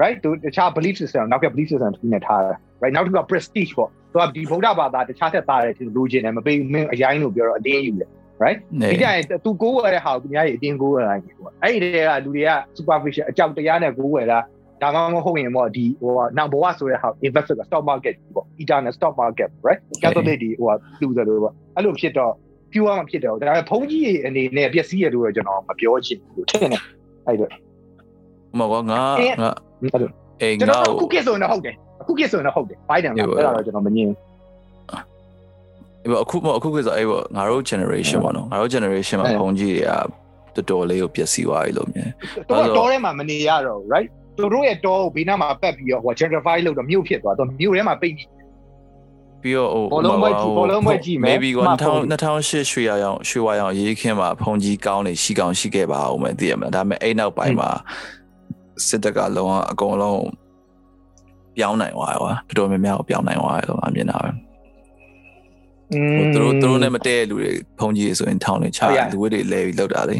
[0.01, 8.09] right သူတခြား belief system နောက်က belief system တစ်ခုနဲ့ထားတာ right နောက်တစ်ခုက prestige ပေါ့သူကဒီဗုဒ္ဓဘာသာတခြားသက်သားတယ်သူလိုချင်တယ်မပေးမင်းအရင်လို့ပြောတော့အတင်းယူတယ်
[8.43, 8.59] right
[8.91, 14.39] ဒီကြရင်သူကိုးဝယ်တဲ့ဟာကိုသူများကြီးအတင်းကိုးဝယ်လိုက်ပေါ့အဲ့ဒီတည်းကလူတွေက superficial အကြောက်တရားနဲ့ကိုးဝယ်တာ
[14.81, 22.33] ဒါမှမဟုတ်ရင်ပေါ့ဒီဟိုနောက်ဘဝဆိုတဲ့ဟာ investor stock market ပေါ့ eternal stock market right capital ဒီဟိုလူတွေလို့ပေါ့အဲ့လိုဖြစ်တော့
[22.71, 26.81] pure မဖြစ်တော့ဒါပေမဲ့ဘုန်းကြီးအနေနဲ့ပျက်စီးရလို့ကျွန်တော်မပြောချင်ဘူးထင်တယ်
[27.27, 27.51] အဲ့တော့
[28.59, 29.01] မဟုတ်ငါ
[29.41, 29.51] ငါ
[30.41, 34.13] အေးငါအခုကိဆိုရင်ဟုတ်တယ်အခုကိဆိုရင်ဟုတ်တယ်ဘိုင်ဒန်ကအဲ့ဒါတော့ကျွန်တော်မငြင်း
[36.03, 39.91] အေးပေါ့အခုအခုကိဆိုအေးပေါ့ငါတို့ generation ပေါ့နော်ငါတို့ generation မှာဘုန်းကြီးတွေက
[40.55, 42.07] တော်တော်လေးကိုပျက်စီးသွားပြီလို့မြင်
[42.49, 51.49] တော်တော်ထဲမှာမနေရတော့ right သူတို့ရဲ့တောကိုဘေးနားမှာပတ်ပြီးတော့ဟို gentrify လုပ်တော့မြို့ဖြစ်သွားတော့မြို့ထဲမှာပိတ်ပြီးတော့ဟိုဘောလုံးပွဲကြည့်ဘောလုံးပွဲကြည့်မယ် maybe
[52.11, 57.69] 2008ရွှေရအောင်ရွှေဝါရောင်ရေးခင်းမှာဖုန်ကြီးကောင်းနေရှိကောင်းရှိခဲ့ပါအောင်မယ်သိရမလားဒါပေမဲ့အဲ့နောက်ပိုင်းမှာ
[58.87, 60.23] စစ်တပ်ကလုံးဝအကုန်လုံး
[61.57, 64.29] ပြောင်းနိုင်သွားရောတော်တော်များများကိုပြောင်းနိုင်သွားတယ်လို့အမြင်တာပဲ
[66.18, 70.16] ဟိုသူတို့သူတို့နဲ့မတည့်လူတွေဖုန်ကြီးဆိုရင်ထောင်းနေချလူဝိတွေလဲပြီးလောက်တာလေ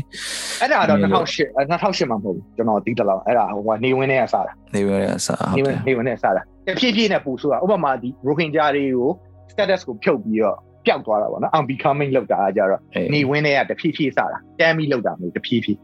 [0.61, 9.11] အဲ့ဒါတော့2008 2008မှာမဟုတ်ဘူးကျွန်တော်တီးတလောက်အဲ့ဒါဟိုကနေဝင်းနဲ့အစားတာနေဝင်းနဲ့အစားနေဝင်းနေဝင်းနဲ့အစားတာတဖြည်းဖြည်းနဲ့ပူဆိုတာဥပမာဒီ Rohingya တွေကို
[9.53, 10.57] status ကိုဖြုတ်ပြီးတော့
[10.87, 12.81] ပျောက်သွားတာပေါ့နော် unbecoming လောက်တာကြတော့
[13.15, 15.81] နေဝင်းနဲ့ကတဖြည်းဖြည်းစားတာတမ်းပြီးလောက်တာမျိုးတဖြည်းဖြည်း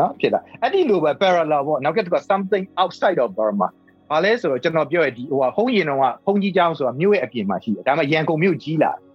[0.00, 3.68] နော်ဖြစ်တာအဲ့ဒီလိုပဲ parallel ပေါ့နောက်ကတက something outside of Burma
[4.10, 9.05] ဘာလဲဆိုတော့ကျွန်တော်ပြောရဒီဟိုဟာဖုန်းရင်တော့ဖုန်းကြီးเจ้าဆိုတာမြို့ရဲ့အပြင်မှာရှိတယ်ဒါမှရန်ကုန်မြို့ကြီးလာဖု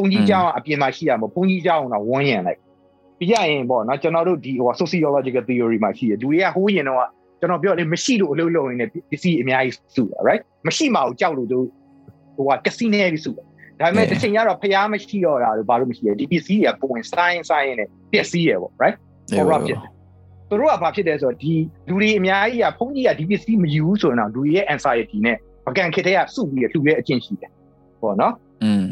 [0.00, 2.60] န်ကြီးเจ้าအပြင်မှာရှိရမှာဖုန်ကြီးเจ้าကတော့ဝန်းရံလိုက်
[3.20, 7.08] ပြရရင်ပေါ့နော်ကျွန်တော်တို့ဒီဟို sociological theory မှာရှိတယ်လူတွေကဟိုးရင်တော့
[7.40, 11.66] ကျွန်တော်ပြောတယ်မရှိလို့အလုပ်လုပ်နေပစ္စည်းအများကြီးစုတာ right မရှိမှကိုကြောက်လို့တို့
[12.36, 13.44] ဟိုကကစီနဲပြီးစုတာ
[13.80, 18.96] ဒါပေမဲ့တစ်ချိန်ကျတော့ဖျားမရှိတော့တာလို့ဘာလို့မရှိရဒီပစ္စည်းတွေကပုံဝင်စိုင်းစိုင်းနဲ့ပျက်စီးရပေါ့ right
[19.36, 19.78] corrupt ဖြစ်
[20.48, 21.54] သူတို့ကဘာဖြစ်တယ်ဆိုတော့ဒီ
[21.88, 27.50] လူတွေအများကြီးကဖုန်းကြီးကဒီပစ္စည်းမယူဘူးဆိုတော့လူတွေရဲ့ anxiety နဲ့ပကံခစ်တဲ့ကစုပြီးလှူတဲ့အကျင့်ရှိတယ်
[28.02, 28.32] ပေါ့နော်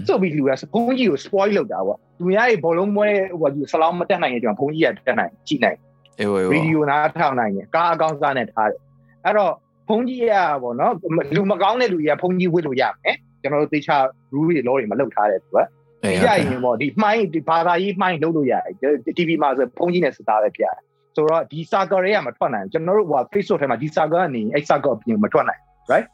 [0.07, 3.07] စုပ်ပြီးလူကဘုန်းကြီးကို spoil လုပ်တာပေါ့သူများရဲ့ဘောလုံးပွဲ
[3.39, 5.77] ဟိုကဆလောင်းမတက်နိုင်ရင်ကျွန်တော်ဘုန်းကြီးကတက်နိုင်ကြည့်နိုင်
[6.19, 8.81] အေးဝေးဗီဒီယိုနားထောင်နိုင်တယ်ကားအကောင်းစားနဲ့ထားတယ်
[9.25, 9.53] အဲ့တော့
[9.89, 10.93] ဘုန်းကြီးကပေါ့နော်
[11.35, 13.97] လူမကောင်းတဲ့လူကြီးကဘုန်းကြီးဝစ်လို့ရမယ်ကျွန်တော်တို့သေချာ
[14.33, 15.57] rule တွေ law တွေမလုပ်ထားတဲ့သူက
[16.03, 20.77] ဒီကြရင်ပေါ့ဒီမှိုင်းဒီဘာသာရေးမှိုင်းလုပ်လို့ရတယ် TV မှာဆိုဘုန်းကြီးနဲ့စသားပဲပြရတယ်
[21.15, 26.07] ဆိုတော့ဒီ circle တွေကမထွက်နိုင်ကျွန်တော်တို့ဟို Facebook ထဲမှာဒီ circle ကနေအဲ့ circle အပြင်မထွက်နိုင် right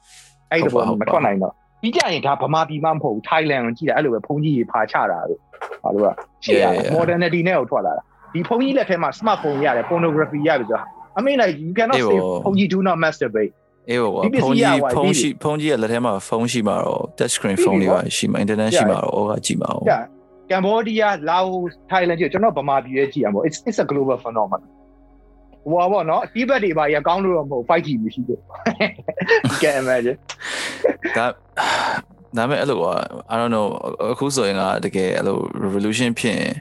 [0.52, 1.54] အဲ့ဒီဘောမထွက်နိုင်တော့
[1.86, 5.40] ပြီးကြရင်ဒါဗမာပြည်မှမဟုတ်ဘူး Thailand ကိုကြည့်တယ်အဲ့လိုပဲဘုန်းကြီးတွေဖာချတာလို့
[5.84, 6.10] ဟာလို့က
[6.44, 10.84] ရှိရတယ် modernity နဲ့ကိုထွက်လာတာဒီဘုန်းကြီးလက်ထဲမှာ smartphone ရတယ် pornography ရတယ်ဆိုတော့
[11.18, 13.52] I mean like you cannot say ဘုန်းကြီး do not masturbate
[13.90, 14.12] အေးပေါ့
[14.44, 19.86] ဖုန်းကြီးဖုန်းရှိဖုန်းကြီးရဲ့လက်ထဲမှာဖုန်းရှိမှာတော့ touch screen ဖုန်းလေးပါရှိမှာ internet ရှိမှာတော့ဩကကြည့်မှာဟုတ်
[20.52, 24.62] ကမ်ဘောဒီးယားလာအိုထိုင်လန်ကြည့်ကျွန်တော်ဗမာပြည်ရဲ့ကြည့်ရမှာ it's it's a global phenomenon
[25.71, 28.41] ဟိုပါပေါ့နော်တိဘက်တွေပါရကောင်းလို့တော့မဟုတ် 5G မရှိဘူး
[29.51, 30.19] you can imagine
[31.17, 31.27] ဒါ
[32.37, 32.85] ဒါပေမဲ့အဲ့လိုက
[33.33, 33.67] I don't know
[34.13, 36.53] အခုဆိုရင်ကတကယ်အဲ့လို revolution ဖြစ်ရင်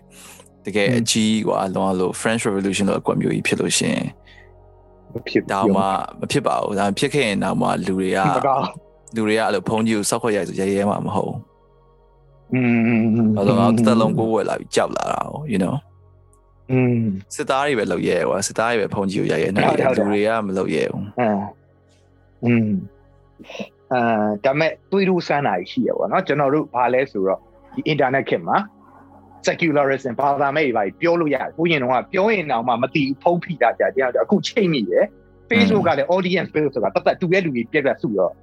[0.66, 4.00] တကယ်အကြီးกว่าလောလော French Revolution လို့အကွက်မျိုးကြီးဖြစ်လို့ရှင်
[5.14, 5.84] မဖြစ်တော့မှ
[6.20, 8.20] မဖြစ်ပါဘူးဒါဖြစ်ခဲ့ရင်တော့မှလူတွေက
[9.16, 11.36] လူတွေကအဲ့လိုဖုန်းကြီးကိုစောက်ခွက်ရိုက်ဆိုရဲရဲမှမဟုတ်
[12.54, 15.20] อืมအဲ့တော့တက်လုံးကိုဝယ်လာပြီးကြောက်လာတာ
[15.52, 15.76] you know
[16.72, 17.02] อืม
[17.36, 21.06] စစ်သားတွေပဲလုပ်ရဲကွာစစ်သားတွေပဲဖုန်းကြီးကိုရိုက်ရဲနေတယ်လူတွေကမလုပ်ရဲဘူး
[22.46, 22.70] อืม
[23.94, 24.02] အာ
[24.46, 27.40] ဒါမဲ့တွေးလို့စမ်းတာရှိရပါတော့ကျွန်တော်တို့ဘာလဲဆိုတော့
[27.74, 28.58] ဒီ internet ခေတ်မှာ
[29.48, 35.06] secularism ဘာသာမဲ့တွေပြောလို့ရတယ်။ဘုရင်တော်ကပြောရင်တော့မှမသိဖုံးဖိတာကြတယ်။အခုချိန်မိရယ်
[35.50, 38.34] Facebook ကလည်း audience base ဆိုတာတတ်တူရဲ့လူတွေပြက်ပြက်စုတော့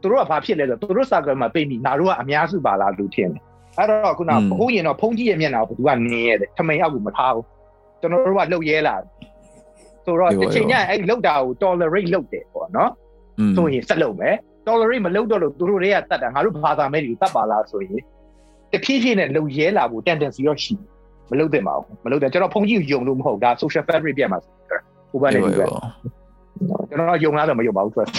[0.00, 3.42] သူတို့ကဘာဖြစ်လဲဆိုတော့သူတို့ circle မှာပိတ်ပြီးငါတို့ကအများစုပါလားလို့ထင်တယ်။
[3.78, 7.44] အဲ့တော့ခုနဘုရင်တော်ဖုံးကြီးရဲ့မျက်နှာကိုဘယ်သူကနေရတယ်။ထမိန်အောက်ကိုမထားဘူး။
[8.01, 8.95] ကျွန်တော်တို့ကလှုပ်ရဲလာ
[10.05, 12.91] ဆိုတော့တစ်ချိန်ညအဲ့လှုပ်တာကို tolerate လုပ်တယ်ပေါ့နော်။
[13.57, 14.35] ဆိုရင်ဆက်လုပ်မယ်။
[14.67, 18.01] tolerate မလုပ်တော့လို့သူတို့တွေကတတ်တာငါတို့ဘာသာမဲတွေကိုတတ်ပါလားဆိုရင်
[18.71, 20.73] တဖြည်းဖြည်းနဲ့လုံရဲလာဖို့ tendency ရောရှိ
[21.31, 24.39] မလုပ်သင့်ပါဘူးမလုပ်တယ်ကျွန်တော်ဖုန်းကြီးကိုယုံလို့မဟုတ်ဒါ social fabric ပြတ်မှာ
[25.11, 25.61] ဟိုဘက်နဲ့ဒီဘ
[26.61, 28.15] က်ကျွန်တော်ယုံလားတော့မယုံပါဘူး trust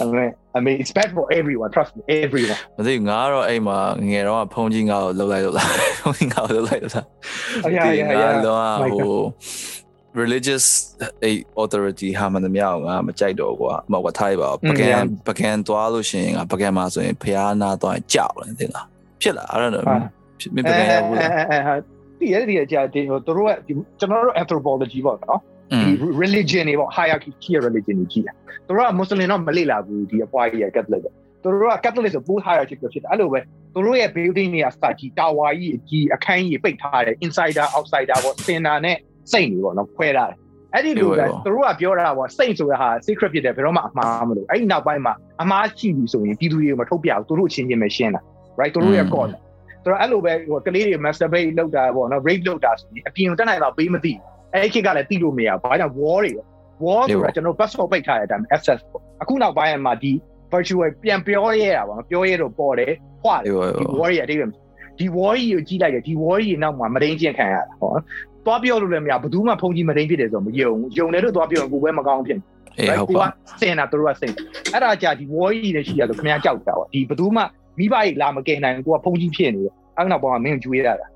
[0.00, 3.78] I mean I mean it's bad for everyone trust me everyone မသိငါတော့အိမ်မှာ
[4.10, 7.06] ငယ်တော့ဖုန်းကြီးငါ့ကိုလှုပ်လိုက်လို့လားဖုန်းကြီးငါ့ကိုလှုပ်လိုက်လို့လား
[7.66, 8.60] အရာရာရာတော့
[8.92, 9.16] ဟို
[10.20, 10.66] religious
[11.62, 14.90] authority ဟာမှန်သမျှကိုငါမကြိုက်တော့ကွာမဟုတ်ထားရပါဘူးပကံ
[15.28, 18.86] ပကံသွားလို့ရှိရင်ငါပကံမှာဆိုရင်ဖျားနာသွားရင်ကြောက်တယ်သိလား
[19.22, 19.84] ဖြစ်လား I don't know
[20.54, 21.80] မပကံရဘူးလား
[22.18, 23.50] ဒီရဒီကြာတင်တို့တို့က
[23.98, 25.40] ကျွန်တော်တို့ anthropology ပေါ့နော်
[25.72, 25.78] ဒီ
[26.22, 28.32] religion တွေပေါ့ hierarchy ကြီး religion တွေကြီးတာ
[28.68, 31.10] တို့က muslim တော့မလေ့လာဘူးဒီအပွားကြီးရ catholic ပဲ
[31.44, 33.40] တို့က catholic ဆို full hierarchy ဖြစ်တယ်အဲ့လိုပဲ
[33.74, 38.96] တို့ရဲ့ building တွေက start ကြီး tower ကြီးအကြီးအခန်းကြီးပိတ်ထားတယ် insider outsider ပေါ့ center နဲ့
[39.32, 40.38] စိတ်နေပေါ့နော်ခွဲထားတယ်
[40.74, 48.22] အဲ့ဒီလိုပဲသူတို့ကပြောတာပေါ့စိတ်ဆိုတာဟာ secret ဖြစ်တယ်ဘယ်တော့မှအမှားမလို့အဲ့ဒီနောက်ပိုင်းမှာအမှားရှိပြီဆိုရင်ပြည်သူတွေကိုမထုတ်ပြဘူးသူတို့ချင်းချင်းပဲရှင်းတာ
[48.60, 49.30] right သူတို့ရဲ့ call
[49.82, 54.12] ဆိုတော့အဲ့လိုပဲဟိုကလေးတွေ masturbate လုပ်တာပေါ့နော် rape လုပ်တာဆိုရင်အပြင်တက်နိုင်တော့ပေးမသိ
[54.54, 56.32] အဲ့ဒီခေတ်ကလည်းသိလို့မရဘူးဘာကြောင့် war တွေ
[56.84, 60.12] war ဆိုတာကျွန်တော် passport ပိတ်ထားတဲ့အတိုင်း access ပေါ့အခုနောက်ပိုင်းမှာဒီ
[60.52, 64.40] virtual ပြန်ပြောရတာပေါ့နော်ပြောရတော့ပေါ်တယ်ဖွာတယ်ဒီ war ရဲ့အတိတ်
[64.98, 67.92] ဒီ war ကြီးကိုကြီးလိုက်တယ်ဒီ war ကြီးနောက်မှာမတိန်ကျင်ခံရတာဟော
[68.46, 72.38] သွားပြောလို့လည်းမရဘယ်သူမှဖုန်ကြီးမတိန်ဖြစ်တယ်ဆိုတော့မယုံယုံတယ်လို့သွားပြောရင်ကိုယ်ပဲမကောင်းဖြစ်
[72.78, 73.26] အေးဟုတ်ပါ
[73.60, 74.34] စင်တာတို့ကစိတ်
[74.72, 77.42] အဲ့ဒါကြာဒီ war ကြီးလည်းရှိရဆိုခင်ဗျားကြောက်တာပေါ့ဒီဘယ်သူမှ
[77.78, 81.06] မိဘကြီးလာမကင်နိုင်ကိုကဖုန်ကြီးဖြစ်နေတယ်အဲ့နောက်ပေါ်မှာမင်းကျွေးရတာ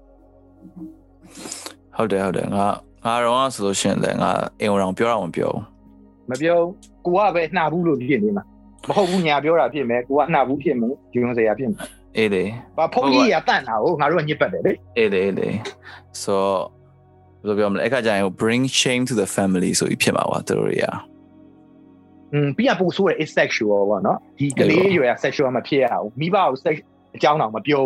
[1.97, 2.67] ဟုတ်တယ်ဟုတ်တယ်ငါ
[3.05, 4.31] ငါတော့ဆိုလို့ရှိရင်လည်းငါ
[4.61, 5.53] အိမ်အောင်ပြောရအောင်ပြော
[6.31, 6.59] မပြော
[7.05, 8.45] ကိုကပဲနှာဘူးလို့ဖြစ်နေမှာ
[8.89, 11.81] မဟုတ်ဘူးညာပြောတာဖြစ်မယ်ကိုကနှာဘူးဖြစ်မယ်ဂျုံစရာဖြစ်မယ်
[12.17, 12.45] အေးလေ
[12.77, 15.49] ဘာဖုန်းကြီးရတန့်တာကိုငါတို့ကညစ်ပတ်တယ်လေအေးလေအေးလေ
[16.23, 16.35] so
[17.41, 20.87] ဘယ်လိုပြောမလဲအခါကျရင် bring shame to the family ဆိုပြီးဖြစ်မှာပါသူတို့တွေက
[22.33, 26.77] อืมပြီးရပို့ဆိုးရ is sexual ပေါ့နော်ဒီကလေးရွယ် sexual မဖြစ်ရအောင်မိဘကို sex
[27.17, 27.83] အကြောင်းတော့မပြော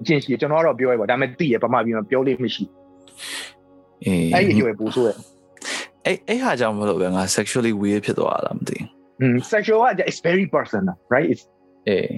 [0.00, 2.64] အချင်းရှိကျွန်တော်တော့ပြောရပါဒါပေမဲ့သိရပမာပြီးမပြောလို့မရှိ
[4.06, 5.16] အေးအဲ့ဒီအရွယ်ပူဆိုးရဲ့
[6.06, 8.76] အဲ့အဲ့ဟာကြောင့်မလို့ပဲငါ sexually weird ဖြစ်သွားတာမသိ
[9.20, 11.40] ဘူး sexual က is very personal right is
[11.88, 12.14] အေး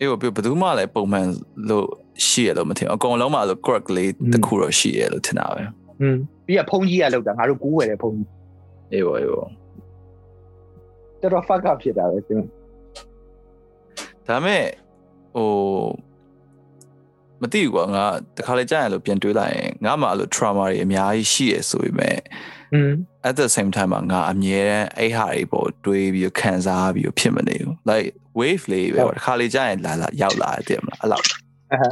[0.00, 1.26] အေးဘယ်သူမှလည်းပုံမှန်
[1.70, 1.86] လို့
[2.28, 5.62] ရှိရလို့မထင်အကုန်လုံးမှာဆို crack လေးတစ်ခုတော့ရှိရလို့ထင်တာပဲ
[6.00, 6.16] อืม
[6.46, 8.28] ပြီးရဖုန်ကြီးကလောက်တာငါတို့ကူးဝယ်တယ်ဖုန်ကြီး
[8.92, 9.48] အေးပေါ့အေးပေါ့
[11.20, 12.34] တော်တော် fuck up ဖြစ်တာပဲဒါပေ
[14.44, 14.64] မဲ့
[15.34, 15.48] ဟို
[17.42, 18.04] မသိဘူးကွာငါ
[18.36, 22.18] တခါလေကြာရင်လို့ပြန်တွေးလိုက်ရင်ငါမှအဲ့လို trauma တွေအများကြီးရှိရဆိုပေမဲ့
[22.74, 22.90] อืม
[23.28, 28.08] at the same time မှာငါအမြဲတမ်းအဲ့ဟာတွေပေါ်တွေးပြီးခံစားပြီးဖြစ်မနေဘူး like
[28.40, 31.24] wave လေးပဲတခါလေကြာရင်လာလာရောက်လာတယ်မလားအဲ့လောက်
[31.72, 31.84] အဟ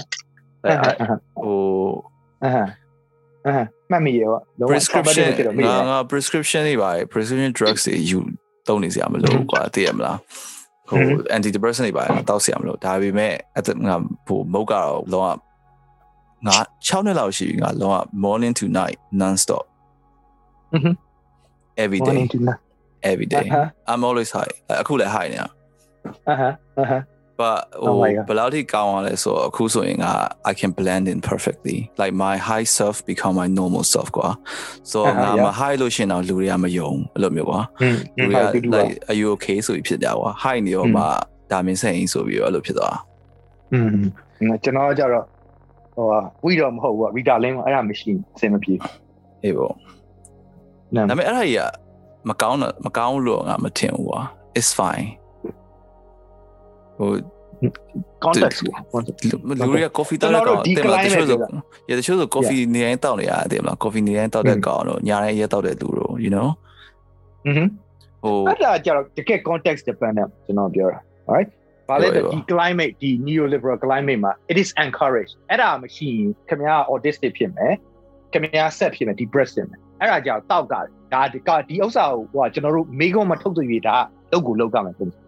[1.40, 1.58] ဟို
[2.44, 2.56] အဟ
[3.46, 3.58] အဟ
[3.90, 4.32] မှတ်မိရော
[4.70, 5.28] prescription
[5.66, 8.18] ငါငါ prescription တွေပါ prescription drugs တွေယူ
[8.68, 10.18] သုံးနေစရာမလိုကွာသိရမလား
[10.88, 11.00] ဟို
[11.36, 13.32] antidepressant တွေပါတောက်စရာမလိုဒါပေမဲ့
[13.88, 13.96] ငါ
[14.26, 15.26] ဟိုမုတ်ကတော့လောက
[16.46, 19.64] ငါ6နှစ်လောက်ရှိပြီငါလောက morning to night non stop
[21.84, 22.18] every day
[23.10, 23.46] every day
[23.90, 25.48] i'm always high အခုလည်း high နေတာ
[26.32, 27.02] uh-huh uh-huh
[27.40, 27.94] but ဟို
[28.28, 30.06] ဘယ်လောက်ထိကောင်းအောင်လဲဆိုတော့အခုဆိုရင်က
[30.50, 34.28] I can blend in perfectly like my high self become my normal self ကွာ
[34.90, 37.60] so ငါမ high လို့ရှင်တော့လူတွေကမယုံအဲ့လိုမျိုးကွာ
[38.18, 41.02] လူတွေက like are you okay ဆိုပြီးဖြစ်ကြကွာ high နေရောမှ
[41.50, 42.96] ဒါမင်းဆိုင်ဆိုပြီးတော့အဲ့လိုဖြစ်သွား
[43.72, 43.98] อืม
[44.64, 45.24] ကျွန်တော်ကြတော့
[45.96, 46.06] ဟို
[46.44, 48.74] ဝီတော့မဟုတ်ဘူးရီတာလင်းအဲ့ဒါမရှိအဆင်မပြေ
[49.42, 51.62] အေးပေါ့ဒါပေမဲ့အဲ့ဒါကြီးက
[52.28, 54.20] မကောင်းတော့မကောင်းလို့ငါမထင်ဘူးကွာ
[54.58, 55.06] it's fine
[56.98, 57.10] ဟို
[58.24, 58.58] context
[59.28, 61.38] လူတွေက coffee တောက်တဲ့ကောင်တင်မလားတချို့ဆို
[61.90, 66.48] ရတချို့ဆို coffee နေတိုင်းတောက်နေရတယ်မလား coffee နေတိုင်းတောက်တဲ့ကောင်တော့ညာတိုင်းရဲတောက်တဲ့လူတို့ you know
[67.46, 67.54] อือ
[68.22, 71.50] ဟိုအဲ့ဒါကြတော့တကယ် context dependent ကျွန်တော်ပြောတာ alright
[71.88, 77.72] ဘာလဲဒီ climate ဒီ neoliberal climate မှာ it is encouraged အဲ့ဒါမရှိရင်ခင်ဗျား autistic ဖြစ်မယ်
[78.32, 80.74] ခင်ဗျား set ဖြစ်မယ် depressed ဖြစ်မယ်အဲ့ဒါကြောင့်တောက်က
[81.14, 81.38] ဒါဒီ
[81.84, 83.96] ဥစ္စာကိုဟိုကျွန်တော်တို့မိကုံးမထုတ်သွေးတာ
[84.32, 85.27] လောက်ကိုလောက်ကမယ်ပုံရှိတယ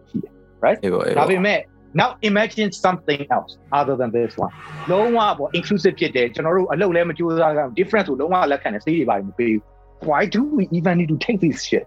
[0.64, 0.78] right
[1.18, 1.60] ဒါပေမဲ့
[2.00, 4.52] now imagine something else other than this one
[4.90, 9.62] လုံးဝပေါ့ inclusive ဖြစ်တယ်ကျွန်တော်တို့အလုပ်လည်းမကြိုးစားကြဘူး different ဆိုလုံးဝလက်ခံတယ်စေးတွေပါမပေးဘူး
[10.08, 11.86] why do we even need to take this shit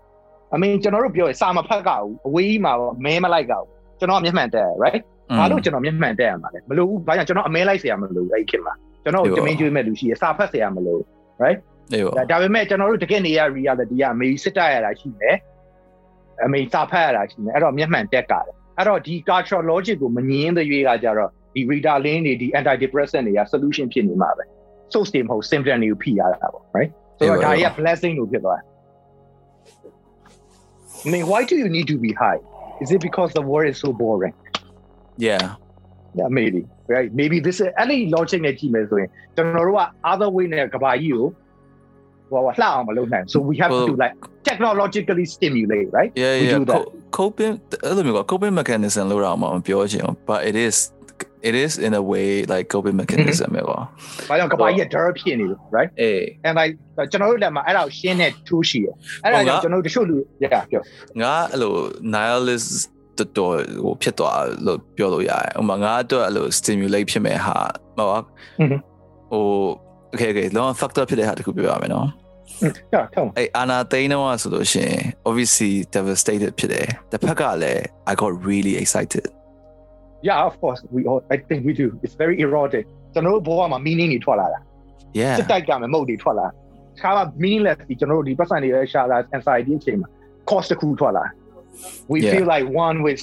[0.54, 3.67] I mean ကျွန်တော်တို့ပြောရစာမဖတ်ကြဘူးအဝေးကြီးမှာပေါ့မဲမလိုက်ကြဘူး
[3.99, 5.04] ကျွန်တော်မျက်မှန်တက် right
[5.39, 8.73] ဘာလို့ကျွန်တော်မျက်မှန်တက်ရမှာလဲမလို့ဘူးဘာကြောင့်ကျွန်တော်အမဲလိုက်เสียမလို့အဲ့ခင်မှာ
[9.04, 11.02] ကျွန်တော်တမင်းကျွေးမဲ့လူရှိရစာဖတ်เสียမလို့
[11.43, 11.60] right
[12.32, 15.36] ဒါပေမဲ့ကျွန်တော်တို့တကယ်နေရ reality ကအမေစစ်တပ်ရတာရှိမယ်
[16.45, 18.45] အမေစာဖတ်ရတာရှိမယ်အဲ့တော့မျက်မှန်တက်ကတယ်
[18.78, 24.44] အဲ့တော့ဒီ cultural logic ကိုမငင်းတဲ့ရွေးကကြတော့ဒီ reader lane တွေဒီ anti depressant တွေက solution ဖြစ်နေမှာပဲ
[24.92, 28.66] source တွေမဟုတ် symptom တွေကိုဖိရတာပေါ့ right ဆိုတော့ဒါကြီးက blessing လို့ဖြစ်သွားတယ်
[31.06, 32.40] I mean why do you need to be high
[32.82, 34.34] is it because the world is so boring
[35.28, 35.44] yeah
[36.18, 36.62] yeah maybe
[36.94, 39.82] right maybe this အဲ့ဒီ logic နဲ့ကြည့်မယ်ဆိုရင်ကျွန်တော်တို့က
[40.12, 41.26] other way နဲ့ကဘာကြီးကို
[42.35, 44.14] ဟိုလှအောင်မလုပ်နိုင် so we have well, to like
[44.49, 46.83] technologically stimulate right yeah we yeah do that.
[47.18, 50.77] coping အဲ့လိုမျိုးက coping mechanism လို့တော့မပြောချင်ဘူး but it is
[51.49, 53.79] it is in a way like coping mechanism ပဲကွာ။
[54.29, 56.73] ဘာကြောင့်ကဘာကြီးက dirt ဖြစ်နေလို့ right အေး and like
[57.11, 58.94] ကျွန်တော်တို့လက်မှာအဲ့ဒါကိုရှင်းတဲ့ tool ရှိတယ်။
[59.25, 60.83] အဲ့ဒါကြောင့်ကျွန်တော်တို့တချို့လူရပြော
[61.23, 61.75] ငါအဲ့လို
[62.14, 62.70] nihilist
[63.18, 67.57] တော်တော်ဟိုဖြစ်သွားလို့ပြောလို့ရတယ်။ဥပမာငါအတွက်အဲ့လို stimulate ဖြစ်မဲ့ဟာ
[67.99, 68.09] ဟော
[69.31, 69.44] ဟို
[70.12, 72.09] okay okay လော factor ဖြစ်တဲ့ဟာတခုပြောရမယ်နော်။
[72.60, 74.99] ဟုတ်ထုံးအဲ့အာနာသိန်းတော့ဆိုလို့ရှိရင်
[75.30, 79.25] obviously devastated ဖြစ်တယ်တစ်ဖက်ကလည်း I got really excited
[80.28, 84.60] yeah of course we all I think we do it's very erotic ကျွန်တော်တို့ဘောမှာ meaning တွေထွက်လာတာ
[85.19, 86.47] yeah စစ်တိုက်ကမယ်မဟုတ်တွေထွက်လာ
[87.02, 90.10] ခါမှာ meaningless ဒီကျွန်တော်တို့ဒီပတ်စံတွေရဲ့ရှာလာ anxiety အချိန်မှာ
[90.49, 91.25] cost တစ်ခုထွက်လာ
[92.12, 92.34] we Yeah.
[92.34, 93.19] feel like one with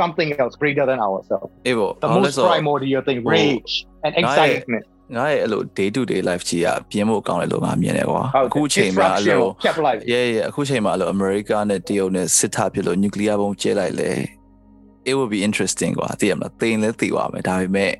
[0.00, 3.72] something else greater than ourselves အေးပေါ့ the ဘာလို့လဲ most ဆိုတော့ primordial thing ဟို rage
[4.06, 11.57] and excitement ငါရဲ့အဲ့လို day to day life ကြီးอ่ะပြင်းဖို့ကောင်းတယ်လို့ငါမြင်တယ်ကွာဟုတ်တယ်အခုချိန်မှာအဲ့လို disruption kept life yeah yeah အခုချိန်မှာအဲ့လို America
[11.69, 14.11] နဲ့တရုတ်နဲ့စစ်ထားဖြစ်လို့ nuclear ဘုံကျဲလိုက်လေ
[15.09, 17.93] it would be interesting ကွာသိရမလားသိရင်လည်းသိသွားမယ်ဒါပေမဲ့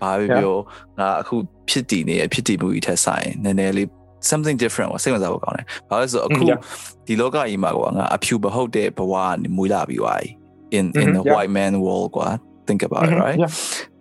[0.00, 0.54] ဘာပဲပြော
[0.98, 1.36] ငါအခု
[1.68, 3.86] ဖြစ်တည်နေရဖြစ်တည်မှုကြီးထက်ဆိုင်နည်းနည်းလေး
[4.30, 6.58] something different ကွာစိတ်ဝင်စားဖို့ကောင်းတယ်ဘာလို့လဲဆိုတော့အခု Yeah.
[7.06, 10.30] ဒီလောကကြီးမှာကွာငါအဖြူမဟုတ်တဲ့ဘဝကနေမွေးလာပြီးသွားပြီ
[10.78, 11.32] in in Mhm, the yeah.
[11.34, 12.28] white man world ကွာ
[12.68, 13.50] think about it Mhm, right yeah.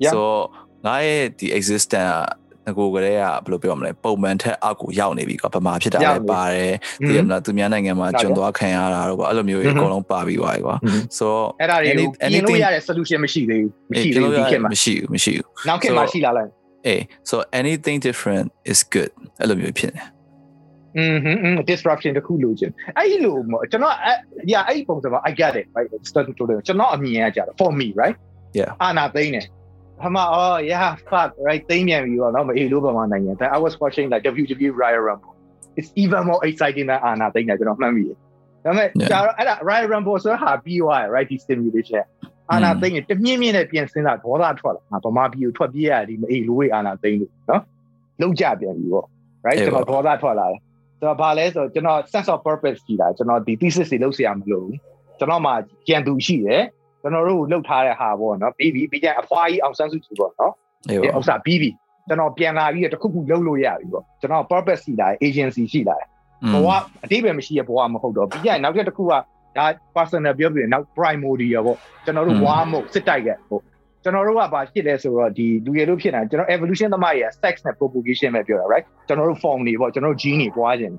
[0.06, 0.14] Yeah.
[0.14, 0.22] so
[0.87, 2.11] ငါရဲ့ဒီ existence
[2.67, 7.09] ကငကိုကလေးကဘယ်လိုပြောမလဲပုံမှန်ထက်အောက်ကိုရောက်နေပြီကွာဗမာဖြစ်တာ ရောက် လည်း နေ ပါတယ် Mhm.
[7.09, 9.81] သိရမလားသူများနိုင်ငံမှာ ဟုတ်တယ် ကျွန်းသွားခံရတာတော့ကွာအဲ့လိုမျိုးကြီးအ Mhm.
[9.83, 11.01] ကုန်လုံးပါပြီးသွားပြီကွာ Mhm.
[11.19, 11.27] so
[11.61, 16.05] အဲ့ဒါတွေကို any- ပြင်လို့ anything- ရတဲ့ solution မရှိသေးဘူးမရှိ အေး သေးဘူးဒီ ကျွန် ခေတ် တော် မှာ မရှိဘူးမရှိဘူး နောက်ခေတ်မှာ
[16.05, 16.51] So- ရှိလာလိုက်
[16.87, 17.01] အေး
[17.31, 20.03] so anything different is good အဲ့လိုမျိုးဖြစ်နေ
[20.99, 24.17] อืมอืม disruption တခုလိုချင်အဲ့ဒီလိုမကျွန်တော်အဲ့
[24.53, 28.17] yeah အဲ့ဒီပုံစံမှာ I get it right it's starting to ကျွန်တော်အမြင်ရကြတယ် for me right
[28.61, 28.71] Yeah.
[28.83, 29.33] အာနာသိန်း
[30.01, 35.35] တယ်ဟမအော် yeah fuck right သိန်းမြန်ပြီပေါ့နော်မအေးလို့ပါမနိုင်ရင် I was watching like WWE Royal Rumble
[35.79, 38.17] it's even more exciting than အာနာသိန်းတယ်ကျွန်တော်မှတ်မိတယ်
[38.65, 39.11] ဒါပေမဲ့ Yeah.
[39.13, 42.05] ဒါတော့အဲ့ဒါ Royal Rumble ဆိုတော့ဟာပြီးသွားတယ် right ဒီ stimulation
[42.53, 47.63] အာနာသိန်းရင်တမြင့်မြင့်နဲ့ပြန်စဉ်းစားဒေါသထွက်လာငါဗမာပြည်ကိုထွက်ပြေးရဒီမအေးလို့ဝေးအာနာသိန်းလို့နော်
[48.21, 49.07] လုံးကြပြန်ပြီပေါ့
[49.47, 50.61] right အေး ကျွန် ပေါ့ တော်ဒေါသထွက်လာတယ်
[50.99, 54.79] ဆိုတော့ဘာလဲဆိုတော့ကျွန်တော် sense of purpose ရှိတာကျွန်တော်ဒီ thesis တွေလုပ်เสียမလို့ဘူး
[55.19, 55.53] ကျွန်တော်မှ
[55.89, 56.63] ကြံသူရှိတယ်
[57.02, 60.54] ကျွန်တော်တို့လှုပ်ထားတဲ့ဟာပေါ့နော်ပြီးပြီပြီးကြအဖွားကြီးအောင်ဆန်းစုကြည်ပေါ့နော်
[60.90, 61.70] အေးဒီပေါ့ဥစ္စာပြီးပြီ
[62.08, 66.08] ကျွန်တော်ပြန်လာပြီးတော့တစ်ခုခုလုပ်လို့ရပြီပေါ့ကျွန်တော် purpose ရှိလာတယ် agency ရှိလာတယ်
[66.54, 66.68] ဘဝ
[67.04, 69.14] အတိပ္ပယ်မရှိတဲ့ဘဝမဟုတ်တော့ပြီးကြနောက်ထပ်တစ်ခုက
[69.58, 72.44] ဒါ personal ပြောပြရင်နောက် primordial ပေါ့ကျွန်တော်တို့ Mm.
[72.46, 73.64] ဝါမဟုတ်စစ်တိုက်ရဲ့ဟုတ်
[74.04, 80.96] ကျွန်တော်တို့ကဘာဖြစ်လဲဆိုတော့ဒီလူရလို့ဖြစ်နေတာကျွန်တော် evolution သမားရဲ့ sex နဲ့ propagation ပဲပြောတာ right ကျွန်တော်တို့ form တွေပေါ့ကျွန်တော်တို့ gene တွေပွားခြင်း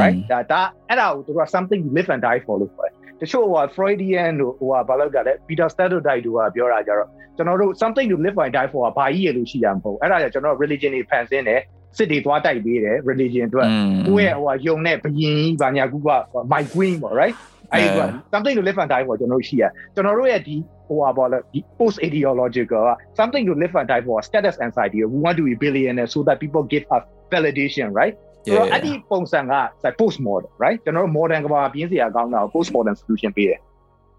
[0.00, 7.72] right ဒါဒါအဲ့ဒါကိုသူက something you live and die for လို့ခေါ်တယ် တချို့ဟို Freudian တို့ဟိုဘာလို့ကြလဲ Peter Stadodike တို့ကပြောတာကြတော့ကျွန်တော်တို့
[7.82, 11.60] something you live and die for ကဘာကြီးရလို့ရှိတာမဟုတ်အဲ့ဒါကြောင့်ကျွန်တော် religion တွေဖန်ဆင်းတယ်
[11.96, 13.68] စစ်တွေသွားတိုက်ပေးတယ် religion အတွက်
[14.08, 16.10] ကိုယ့်ရဲ့ဟိုယုံတဲ့ဘယင်ကြီးဘာညာကူက
[16.52, 17.36] my queen ပေါ့ right
[17.72, 18.00] အဲ့ဒီက
[18.32, 20.56] something to live and die for ကျွန်တော်တို့ရှိရကျွန်တော်တို့ရဲ့ဒီ
[20.88, 25.54] ဟိုဟာပေါ့လေဒီ post ideological က something to live and die for status anxiety we want to be
[25.62, 29.54] billionaire so that people give us validation right ဆိုတော့အဲ့ဒီပုံစံက
[30.00, 33.60] post modern right ကျွန်တော်တို့ modern ကဘာပြင်းစရာကောင်းတာ post modern solution ပေးတယ်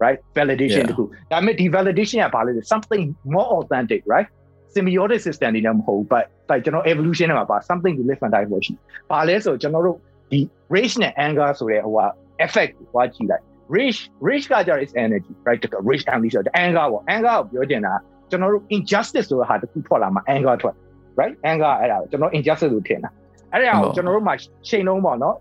[0.04, 0.90] right validation Yeah.
[0.90, 3.02] တခုဒါပေမဲ့ဒီ validation ကဘာလဲ something
[3.34, 4.28] more authentic right
[4.74, 8.74] symbiotic system တွေလည်းမဟုတ်ဘူး but တိုက်ကျွန်တော် evolution ထဲမှာပါ something to live and die for ရှိ
[9.10, 9.96] ဘာလဲဆိုတော့ကျွန်တော်တို့
[10.30, 10.40] ဒီ
[10.74, 12.06] rage နဲ့ anger ဆိုတဲ့ဟိုဟာ
[12.44, 13.42] effect ကိုသွားကြည့်လိုက်
[13.76, 17.94] rage rage ကကြတော့ is energy right တက rage and rage ဆိုတော့ anger ပေါ့ anger ကိုပြောချင်တာ
[18.30, 20.74] ကျွန်တော်တို့ injustice ဆိုတဲ့ဟာတစ်ခုထွက်လာမှာ anger ထွက်
[21.20, 23.10] right anger အဲ့ဒါကိုကျွန်တော် injustice လို့ထင်တာ
[23.54, 24.34] အဲ့ဒါကိုကျွန်တော်တို့မှာ
[24.68, 25.36] ချိန်လုံးပေါ့နော်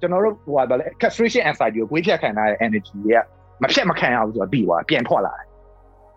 [0.00, 3.18] ကျွန်တော်တို့ဟိုဟာဗာလဲ castration anxiety ကိုဝေးဖြတ်ခံထားတဲ့ energy တွေက
[3.62, 5.44] မဖြတ်မခံရဘူးဆိုတော့ပြီးသွားပြန်ထွက်လာတယ်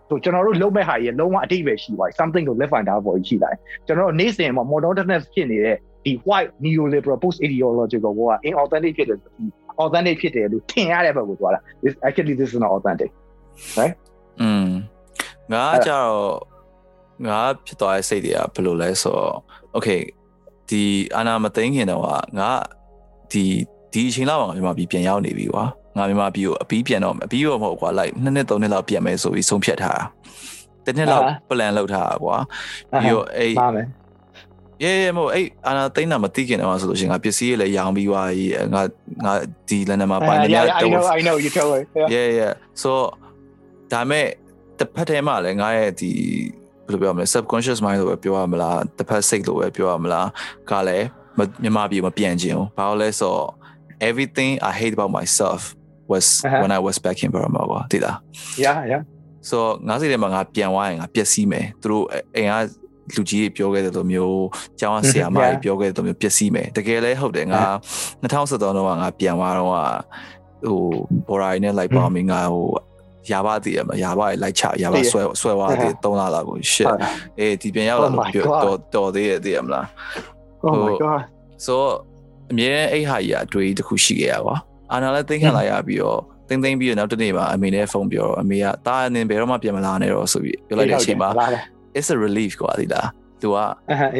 [0.09, 8.33] ဆိုကျွန်တော်တို့လုံးမဲ့ဟာကြီးလုံးဝအတိတ်ပဲရှိသွား something to live and die for ရှိလာတယ်ကျွန်တော်တို့နေ့စဉ်မှာ modernist ဖြစ်နေတဲ့ဒီ white neoliberal post ideological ဘောက
[8.47, 9.19] inauthentic ဖြစ်တယ်
[9.83, 13.09] authentic ဖြစ်တယ်လို့ထင်ရတဲ့ဘက်ကိုသွားတာ this actually this is not authentic
[14.41, 14.67] อืม
[15.53, 16.15] ငါကြတော့
[17.27, 19.35] ငါဖြစ်သွားတဲ့စိတ်တွေကဘယ်လိုလဲဆိုတော့
[19.75, 20.01] okay
[20.69, 20.81] ဒီ
[21.15, 22.07] အာနာမသိငခင်တော့က
[22.39, 22.49] ငါ
[23.31, 23.43] ဒီ
[23.93, 25.63] ဒီအချိန်လောက်မှာမြန်မာပြည်ပြန်ရောက်နေပြီကွာ
[25.97, 30.03] ငါမြန်မာပြည်ကိုအပြီးပြန်တော့မယ်အပြီးတော့မဟုတ်ကွာ like နှစ်နှစ်သုံးနှစ်လောက်ပြန်မယ်ဆိုပြီးဆုံးဖြတ်ထားတာ
[30.85, 32.35] တစ်နှစ်လောက် plan လုပ်ထားတာကွာ
[33.01, 33.87] ပြီးတော့အဲ့မှားမယ်
[34.83, 38.81] ရဲရဲမို့အဲ့အာနာသိန်းတာမသိခင်တော့ဆိုလို့ရှိရင်ငါပစ္စည်းတွေလည်းရောင်းပြီးသွားပြီငါ
[39.25, 39.33] ငါ
[39.69, 42.91] ဒီလန်နယ်မှာပိုင်နေ yeah တယ် I know I know you told me yeah yeah yeah so
[43.91, 44.25] ဒါမဲ့
[44.79, 46.11] တစ်ဖက်ထဲမှာလည်းငါရဲ့ဒီ
[46.85, 50.27] ဘယ်လိုပြောမလဲ subconscious mind လို့ပဲပြောရမလားတစ်ဖက်စိတ်လို့ပဲပြောရမလား
[50.69, 51.05] ကလည်း
[51.37, 53.45] မမြန်မာပြည်မပြန်ချင်ဘူးဘာလို့လဲဆိုတော့
[54.09, 55.61] everything i hate about myself
[56.11, 56.61] was Uh-huh.
[56.61, 58.15] when i was back in Burma ကွာတိလား
[58.63, 59.01] yeah yeah
[59.49, 64.39] so ငါစိတ်ထဲမှာငါပြန်သွားရင်ငါပျက်စီးမယ်သူတို့အိမ်ကလူကြီးတွေပြောခဲ့တဲ့လိုမျိုး
[64.79, 67.63] ကျောင်းဆရာမတွေပြောခဲ့တဲ့လိုမျိုးပျက်စီးမယ်တကယ်လဲဟုတ်တယ်ငါ
[68.21, 69.69] 2013တော့ငါပြန်သွားတော့
[70.67, 70.79] ဟို
[71.27, 72.65] ဘော်ရိုင်းနဲ့လိုက်ပါမင်းငါဟို
[73.31, 76.87] ရာဘတည်ရမှာရာဘတွေလိုက်ချရာဘဆွဲဆွဲသွားတယ်3လလောက်ကို shit
[77.39, 79.85] အေးဒီပြန်ရောက်လာလို့တော်တော်သေးရဲ့တည်ရမလား
[80.65, 81.21] oh my god
[81.65, 81.75] so
[82.51, 84.55] အမြဲအဲ့ဟာကြီးအတွေ့အကြုံတစ်ခုရှိခဲ့ရပါ
[84.91, 91.29] အာနာလည်းသိခံလိုက်ရပြီးတော့တင်းသိမ့်ပြီးတော့နောက်တစ်နေ့မှာအမေနဲ့ဖုန်းပြောတော့အမေကတာအနေဘယ်တော့မှပြန်မလာနဲ့တော့ဆိုပြီးပြောလိုက်တဲ့အချိန်မှာ
[91.97, 93.07] it's a relief ကွာဒီလား
[93.41, 93.57] သူက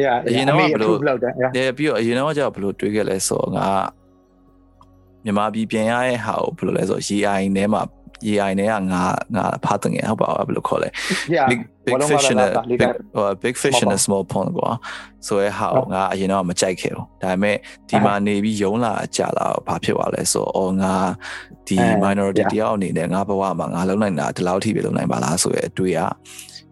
[0.04, 3.68] yeah အရင်တော့ဘယ်လိုလောက်တယ် yeah တယ်ပြီးတော့အရင်တော့ကျတော့ဘယ်လိုတွေးခဲ့လဲဆိုတော့ငါ
[5.24, 7.82] မြန်မာပြည်ပြန်ရတဲ့ဟာကိုဘယ်လိုလဲဆိုတော့ AI ထဲမှာ
[8.24, 10.88] AI နဲ့ကငါငါဖားတင်ငယ်ဟုတ်ပါဘူးဘယ်လိုခေါ်လဲ
[11.34, 12.48] yeah big big fish in a
[12.80, 12.82] big
[13.20, 14.70] uh, big fish in a small pond ကွာ
[15.26, 17.56] ဆိုရဲဟာငါအရင်တော့မကြိုက်ခဲ့ဘူးဒါပေမဲ့
[17.88, 20.94] ဒီမှာနေပြီးယုံလာကြလာဘာဖြစ်သွားလဲဆိုတော့ငါ
[21.68, 26.04] ဒီ minority တယောက်အနေနဲ့ငါဘဝမှာငါလုံးနိုင်တာဒီလောက်ထိပဲလုံးနိုင်ပါလားဆိုရဲအတွေ့အ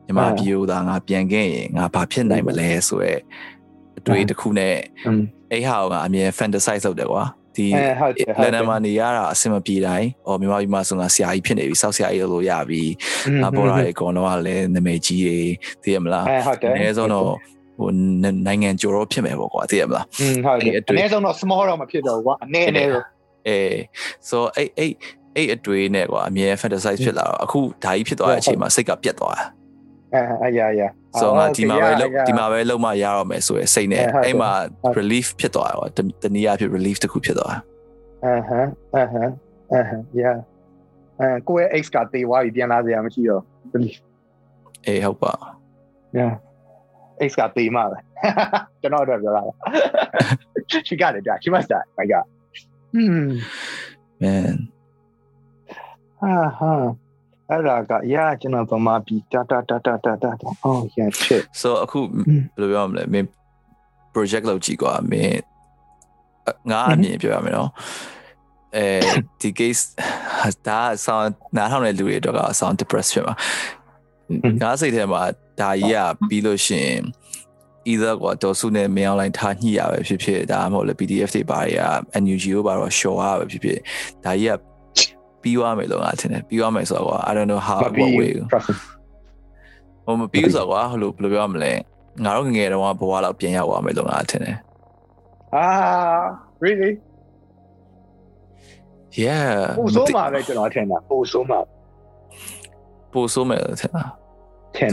[0.07, 3.15] ညီမဗီဒီယိုသားငါပြန်ခဲ့ရင်ငါဘာဖြစ်နိုင်မလဲဆိုရဲ
[3.99, 4.75] အတွေ့တစ်ခုနဲ့
[5.53, 7.25] အဲ့ဟာကိုငါအမြဲ fantasize လုပ်တယ်ကွာ
[7.57, 7.67] ဒီ
[8.43, 12.83] လန်ဒန်မှာနေရတာအဆင်မပြေတိုင်းအော်မြန်မာပြည်မှာဆိုငါဆရာကြီးဖြစ်နေပြီစောက်ဆရာကြီးလို့ရပြီ
[13.43, 15.39] ငါပေါ်လာတဲ့ကောတော့ကလည်းနာမည်ကြီးတွေ
[15.83, 17.27] သိရမလားဟုတ်တယ်အနည်းဆုံးတော့
[17.79, 17.91] ဟို
[18.47, 23.05] နိုင်ငံကျော်တော့ဖြစ်မယ်ပေါ့ကွာသိရမလားอืมဟုတ်တယ်အနည်းဆုံးတော့ small တော့မဖြစ်တော့ဘူးကွာအနည်းအနည်းတော့
[23.49, 23.75] အေး
[24.29, 24.93] so အဲ့အဲ့
[25.37, 29.45] အဲ့အတွေ့နဲ့ကွာအမြဲ fantasize ဖြစ်လာတော့အခုဓာကြီးဖြစ်သွားတဲ့အချိန်မှာစိတ်ကပြတ်သွားတာ
[30.15, 30.89] အဲအရာရာ
[31.21, 31.91] ဆိုငါဒီမှာပဲ
[32.29, 34.51] ဒီမှာပဲလုံးမရတော့မယ်ဆိုရယ်စိတ်နဲ့အဲ့မှာ
[34.99, 35.89] relief ဖြစ်သွားတယ်ကွာ
[36.23, 37.61] တနည်းအားဖြင့် relief တစ်ခုဖြစ်သွားတယ်
[38.25, 39.33] အဟမ်းအဟမ်း
[39.73, 40.37] အဟမ်း yeah
[41.21, 43.43] အဲကိုယ့်ရဲ့ X ကတေးသွားပြီပြန်လာစရာမရှိတော့
[43.75, 43.97] relief
[44.87, 45.33] အေးဟုတ်ပါ
[46.19, 46.33] yeah
[47.29, 47.99] X ကတေးမှာပဲ
[48.81, 49.43] ကျွန်တော်တော့ပြောတာ
[50.87, 52.27] she got it she must die my god
[52.95, 53.29] hmm
[54.23, 54.57] man
[56.21, 56.73] ဟာဟာ
[57.51, 63.27] အဲ့ဒါကရကျွန်တော်ဗမာပြည်တာတာတာတာတာတာ oh yeah shit so အခုဘယ်လိုပြောမလဲမင်း
[64.15, 65.41] project လုပ်ကြည့်ကွာမင်း
[66.71, 67.71] ငါအမြင်ပြောရမယ်နော်
[68.77, 68.87] အဲ
[69.41, 69.83] ဒီ case
[70.67, 73.35] ဒါဆောင်းနားထောင်တဲ့လူတွေတော့ကဆောင်း depressed ဖြစ်မှာ
[74.63, 75.23] ငါစိတ်ထဲမှာ
[75.61, 77.03] ဒါကြီးကပြီးလို့ရှိရင်
[77.91, 81.83] either ကွာဒေါ်စုနဲ့မင်းအောင်လိုင်းထားညှိရပဲဖြစ်ဖြစ်ဒါမှမဟုတ်လေ PDF တွေပါတွေက
[82.23, 83.79] NUG ကိုပါတော့ show ရပဲဖြစ်ဖြစ်
[84.25, 84.55] ဒါကြီးက
[85.44, 88.32] ပြီးသွားမယ်လို့ငါထင်တယ်ပြီးသွားမယ်ဆိုတော့ကွာ I don't know how what way
[90.06, 91.72] ဟိုမပြီးဆိုတော့ကွာဟိုလိုဘယ်လိုပြောမလဲ
[92.24, 94.58] ငါတို့ငငယ်တုန်းကဘဝလောက်ပြန်ရောက်သွားမယ်လို့ငါထင်တယ်
[95.56, 95.66] အာ
[96.64, 96.92] really
[99.24, 99.50] yeah
[99.80, 101.60] ပိုဆိုးမှာပဲကျွန်တော်ထင်တာပိုဆိုးမှာ
[103.14, 104.04] ပိုဆိုးမယ်ထင်တာ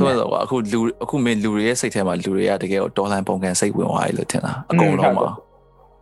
[0.00, 5.24] ဆိုတော့အခုလူအခုမင်းလူတွေရဲ့စိတ်ထဲမှာလူတွေကတကယ်တော့ဒေါ်လာပုံကန်စိတ်ဝင်သွားပြီလို့ထင်တာအကုန်လုံးမှာ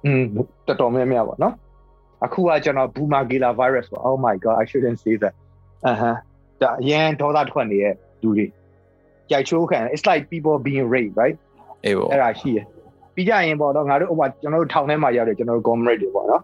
[0.04, 0.22] อืม
[0.66, 1.52] တော်တော်များများပါเนาะ
[2.25, 5.34] အခုကကျွန်တော် boomer gila virus ပေါ့ oh my god i shouldn't say that
[5.88, 6.17] အဟမ်း
[6.62, 8.45] ဒါအရင်ဒေါသထွက်နေတဲ့လူတွေ
[9.29, 11.38] ကြိုက်ချိုးခံ it's like people being raped right
[11.86, 12.60] အေးပေါ့အဲ့ဒါရှိရ
[13.15, 16.41] ပြီးကြရင်ပေါ့တော့ငါတို့ဟိုကျွန်တော်တို့ထောင်ထဲမှာရောက်တယ်ကျွန်တော်တို့ comrade တွေပေါ့နော်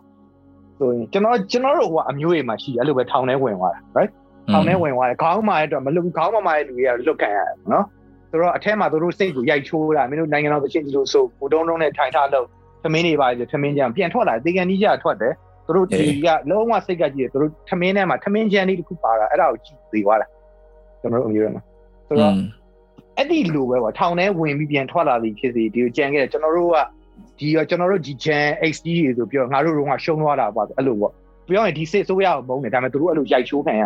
[0.79, 4.11] ဆိုရင်ကျွန်တော်ကျွန်တော်တို့ဟိုအမျိုးတွေမှာရှိတယ်အဲ့လိုပဲထောင်ထဲဝင်သွားတာ right
[4.51, 7.85] ထောင်ထဲဝင်သွားတယ်ခေါင်းမာတဲ့အတွက်မလွတ်ခေါင်းမမာတဲ့လူတွေကလွတ်ခံရတယ်နော်
[8.29, 12.45] ဆိုတော့အထက်မှာတို့စိတ်ကိုရိုက်ချိုးတာမင်းတို့နိုင်ငံတော်သချင်းဒီလိုဆိုဘူတုံးတုံးနဲ့ထိုင်ထားလို့
[12.83, 15.33] သမင်းတွေပါလေသမင်းကြံပြန်ထွက်လာတေကန်ကြီးကြထွက်တယ်
[15.75, 20.27] တို့ဒီကလုံးဝစိတ်ကကြည့်တယ်တို့သမင်းထဲမှာသမင်းချမ်းလေးတစ်ခုပါတာအဲ့ဒါကိုကြည့်သေးသွားတာ
[21.01, 21.63] ကျွန်တော်တို့အမျိုးတွေမှာ
[22.07, 22.33] ဆိုတော့
[23.17, 26.77] အဲ့ဒီလိုပဲပေါ့ထောင်ထဲဝင်ပြီးပြန်ထွက်လာသည်ဖြစ်စီဒီကိုကြံခဲ့တယ်ကျွန်တော်တို့က
[27.39, 31.13] ဒီရောကျွန်တော်တို့ဒီ Gen XD တွေဆိုပြောငါတို့တော့ရှုံးသွားတာပေါ့အဲ့လိုပေါ့
[31.47, 33.83] ပြောရင်ဒီစစ်ဆိုးရအောင်မုန်းတယ်ဒါပေမဲ့တို့အဲ့လိုရိုက်ချိုးခံရ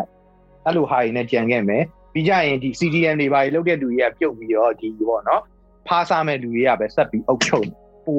[0.66, 5.42] အဲ့လိုဟာတွေနဲ့ကြံခဲ့မယ်ပြီးကြရင်ဒီ CDM တွေပါလောက်တဲ့လူတွေကပြုတ်ပြီးတော့ဒီပေါ့နော်
[5.88, 7.68] ဖားစားမဲ့လူတွေကပဲဆက်ပြီးအုပ်ချုပ်
[8.06, 8.16] ပူ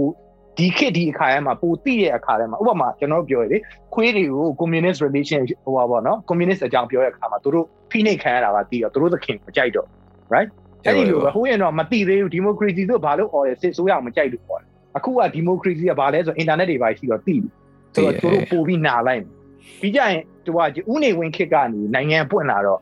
[0.58, 3.58] ဒီခေတ်ဒီအခါထဲမှာပိုတိတဲ့အခါထဲမှာဥပမာကျွန်တော်ပြောရလေ
[3.94, 9.86] ခွေးတွေကို communist relation ဟိုပါပေါ့နော် communist အကြောင်းပြောတဲ့အခါမှာသူတို့ဖိနှိပ်ခံရတာပါတီးတော့သူတို့သခင်မကြိုက်တော့
[10.34, 10.48] right
[10.84, 14.60] အဲ့ဒီလိုပဲဟိုရင်တော့မတိသေးဘူး democracy ဆိုဘာလို့អော်ရစစ်ဆိုးရအောင်မကြိုက်လို့ပေါ့
[14.96, 17.48] အခုက democracy ကဘာလဲဆို internet တွေပါရှိတော့တိပြီ
[17.94, 19.22] ဆိုတော့သူတို့ပို့ပြီးနာလိုက်
[19.80, 20.58] ပြီးကြရင်သူက
[20.92, 22.80] ဥနေဝင်ခေတ်ကနေနိုင်ငံပွင့်လာတော့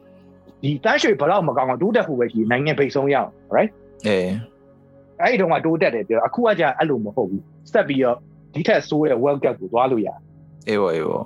[0.62, 3.70] ဒီတန်းရွှေဘလောက်မကောင်းအောင်တိုးတက်ဖို့ပဲရှိနိုင်ငံပိတ်ဆုံးရအောင် right
[4.06, 4.30] အေး
[5.20, 8.16] အဲ့ဒီတော့ကတိုးတက်တယ်ပြောအခုကကြာအဲ့လိုမဟုတ်ဘူး ဆက်ပြီးတော့
[8.54, 10.08] ဒီထက်ဆိုးတဲ့ World Cup ကိုသွားလို့ရ
[10.68, 11.20] အေးပါအေးပါ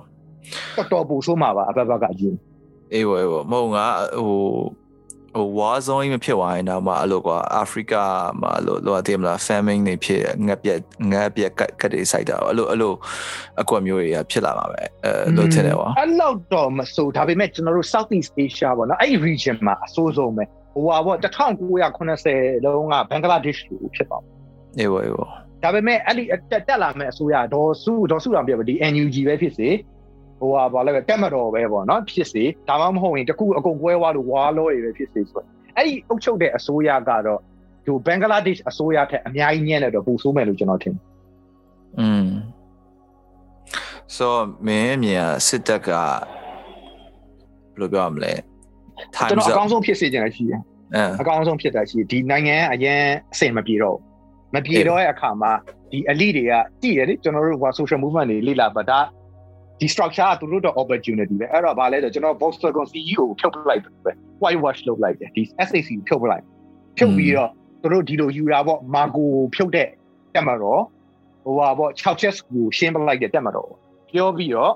[0.77, 2.37] တော်တော်ပူဆိုးမှာပါအဘဘကအရင်
[2.95, 3.87] အေးပါအေးပါမဟုတ်ငါ
[4.27, 4.41] ဟို
[5.35, 7.95] ဟို war zone မဖြစ်သွားရင်တော့မှအဲ့လိုကွာအာဖရိက
[8.41, 10.79] မှာအဲ့လိုလောတည်မလား famine တွေဖြစ်ငက်ပြက်
[11.13, 12.93] ငက်ပြက်ကတ်ကတ်တွေစိုက်တာအဲ့လိုအဲ့လို
[13.61, 24.23] အကွက်မျိုးတွေကဖြစ်လာမှာပဲအဲလို့ထင်တယ်ကွာအဲ့လောက်တော့မဆိုးဒါပေမဲ့ကျွန်တော်တို့ Southeast Asia ပေါ့နော်အဲ့ဒီ region မှာအဆိုးဆုံးပဲဟိုဟာပေါ့1980လုံးကဘင်္ဂလားဒေ့ရှ်လိုဖြစ်သွား
[24.79, 25.27] အေးပါအေးပါ
[25.63, 29.69] ဒါပေမဲ့အဲ့ဒီတက်တက်လာမဲ့အစိုးရဒေါ်စုဒေါ်စုတော်ပြပါဒီ NUG ပဲဖြစ်စေ
[30.41, 35.43] ဟိုဟာဘာလဲတက်မတော်ပဲပေါ့နော်ဖြစ်စေဒါမှမဟုတ်ရင်တခုအကုန်ကွဲသွားလို့ဝါလောတွေပဲဖြစ်စေဆို
[35.77, 37.41] အဲ့ဒီအုပ်ချုပ်တဲ့အစိုးရကတော့
[37.85, 40.95] ဒီဘင်္ဂလားဒေ့ရှ်အစိုးရထက်အများကြီးညံ့တဲ့တော့ပူဆိုးမယ်လို့ကျွန်တော်ထင်
[41.99, 42.27] อืม
[44.17, 44.29] so
[44.67, 46.17] မင်းမြင်စစ်တပ်ကဘယ်
[47.81, 48.33] လိုပြောရမလဲ
[49.29, 50.61] ကျွန်တော်အကောင်းဆုံးဖြစ်စေချင်တာရှိတယ်
[51.21, 53.01] အကောင်းဆုံးဖြစ်တာရှိဒီနိုင်ငံအရင်
[53.33, 53.99] အဆင်မပြေတော့
[54.55, 55.53] မပြေတော့တဲ့အခါမှာ
[55.91, 58.99] ဒီ elite တွေကတည်ရတယ်ကျွန်တော်တို့က social movement တွေလေ့လာပါဒါ
[59.81, 66.45] ဒီ structure ကသူတို့တော့ opportunity ပဲအဲ့တော့ဗာလဲဆိုကျွန်တော် Volkswagen CEO ကိုဖြုတ်ပလိုက်ပဲ white wash လုပ်လိုက်တယ်ဒီ SAC ကိုဖြုတ်ပလိုက်
[66.99, 67.51] ဖြုတ်ပြီးတော့
[67.83, 69.89] သူတို့ဒီလိုယူတာပေါ့မာကိုဖြုတ်တဲ့
[70.35, 70.83] တက်မှာတော့
[71.45, 73.71] ဟိုဟာပေါ့6ချက်ကိုရှင်းပလိုက်တဲ့တက်မှာတော့
[74.11, 74.73] ပြောပြီးတော့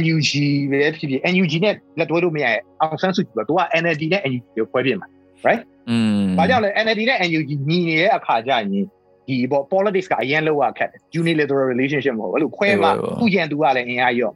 [0.00, 0.30] NUG
[0.70, 5.08] ပဲဖြစ်ဖြစ် NUG နဲ့လက်တွဲလို့မရရဲ့အောင်ဆန်းစုကြည်ပဲသူက NLD နဲ့ NUG ကိုခွဲပြင်မှာ
[5.46, 8.86] right อืมဘာကြောင့်လဲ NLD နဲ့ NUG ညီနေတဲ့အခါကျရင်
[9.30, 14.32] ဒီပေါ့ politics ကအရင်လောက်ရခက်တယ် unilateral relationship မဟုတ်ဘူးအဲ့လိုခွဲမှာသူ့ရန်သူကလည်းအင်အားရော့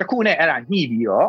[0.00, 1.28] တခုနဲ့အဲ့ဒါညှိပြီးတော့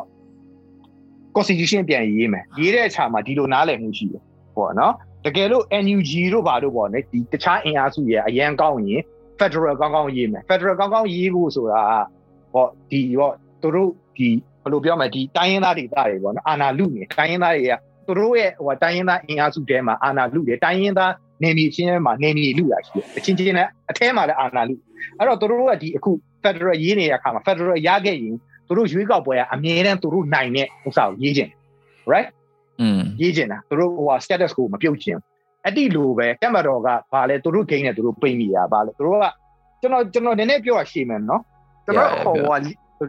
[1.35, 4.21] constitution ပြန်ရေးမယ်ရေးတဲ့အခါမှာဒီလိုနားလည်မှုရှိတယ်
[4.55, 4.93] ပေါ့နော်
[5.25, 9.01] တကယ်လို့ NUG တို့ဘာတို့ပေါ့ねဒီတခြားအင်အားစုရဲ့အရန်ကောင်းရင်
[9.39, 11.83] federal ကောင်းကောင်းရေးမယ် federal ကောင်းကောင်းရေးဖို့ဆိုတာ
[12.53, 14.29] ပေါ့ဒီပေါ့သူတို့ဒီ
[14.63, 17.73] ဘယ်လိုပြောမလဲဒီတိုင်းရင်းသားဒေသတွေပေါ့နော်အာနာလူနေတိုင်းရင်းသားတွေက
[18.07, 21.13] သူတို့ရဲ့ဟိုတိုင်းရင်းသားအင်အားစုတဲမှာအာနာလူတယ်တိုင်းရင်းသား
[21.43, 24.75] နေမီချင်းမှာနေမီလူရရှိတယ်အချင်းချင်းနဲ့အထဲမှာလည်းအာနာလူ
[25.17, 26.11] အဲ့တော့သူတို့ကဒီအခု
[26.43, 28.35] federal ရေးနေတဲ့အခါမှာ federal ရခဲ့ရင်
[28.67, 31.51] သူတို့ရွေးကောက်ပွဲကအမြဲတမ်းသူတို့နိုင်တဲ့ဥစ္စာကိုရေးခြင်း
[32.11, 32.29] right
[32.81, 35.19] อืมရေးခြင်းတာသူတို့ဟို status ကိုမပြုတ်ခြင်း
[35.63, 39.25] အဲ့ဒီလိုပဲတက်မတော်ကဘာလဲသူတို့ဂိမ်းနဲ့သူတို့ပိတ်မိတာဘာလဲသူတို့က
[39.81, 41.41] ကျွန်တော်ကျွန်တော်နည်းနည်းပြောရရှေ့မယ်နော်
[41.85, 42.67] ကျွန်တော်ဟိုက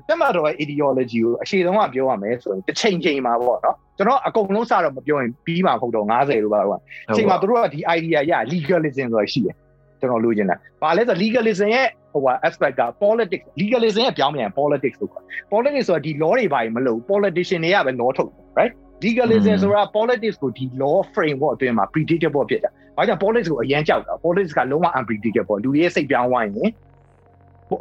[0.09, 6.81] တက်မတော်ရဲ့ ideology ကိုအရှိတုန်းကပြောရမယ်ဆိုရင်တစ်ချိန်ချိန်မှာပေါ့နော်ကျွန်တော်အကုန်လုံးစတော့မပြောရင်ပြီးမှာမဟုတ်တော့90လို့ပါတော့
[7.11, 9.55] အချိန်မှာသူတို့ကဒီ idea ရ legalism ဆိုတာရှိတယ်
[10.01, 17.93] ကျွန်တော်လိုချင်တာဘာလဲဆို legalism ရဲ့ဟိုက aspect က politics legalism ရဲ့ပြောင်းပြန် politics လို့ခေါ် politics ဆိုတာဒီ law တွေဘာတွေမလုပ် politician တွေကပဲ
[18.01, 18.73] law ထုတ် right
[19.05, 26.71] legalism ဆိုတာ politics ကိုဒီ law framework အတွင်းမှာ predictable ဖြစ်တာ။ဘာကြောင့် politics ကိုအရင်ကြောက်တာ politics ကလုံးဝ unpredictable လူတွေရဲ့စိတ်ပြောင်းသွားရင်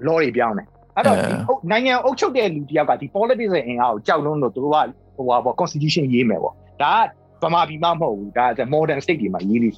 [0.08, 0.68] law တွေပြောင်းတယ်။
[0.98, 1.32] အဲ့တော့ဒီ
[1.72, 4.78] နိုင်ငံအုပ်ချုပ်တဲ့လူတယောက်ကဒီ politics ရဲ့အင်အားကိုကြောက်လုံးလို့သူတို့က
[5.18, 6.94] ဟိုပါပေါ့ constitution ရေးမယ်ပေါ့။ဒါ
[7.42, 9.76] ကဗမာပြည်မှာမဟုတ်ဘူး။ဒါက modern state တွေမှာရေးလို့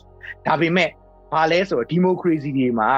[0.47, 0.89] ဒါပေမဲ့
[1.33, 2.89] ဘာလဲဆိုတော့ democracy တွေမှာ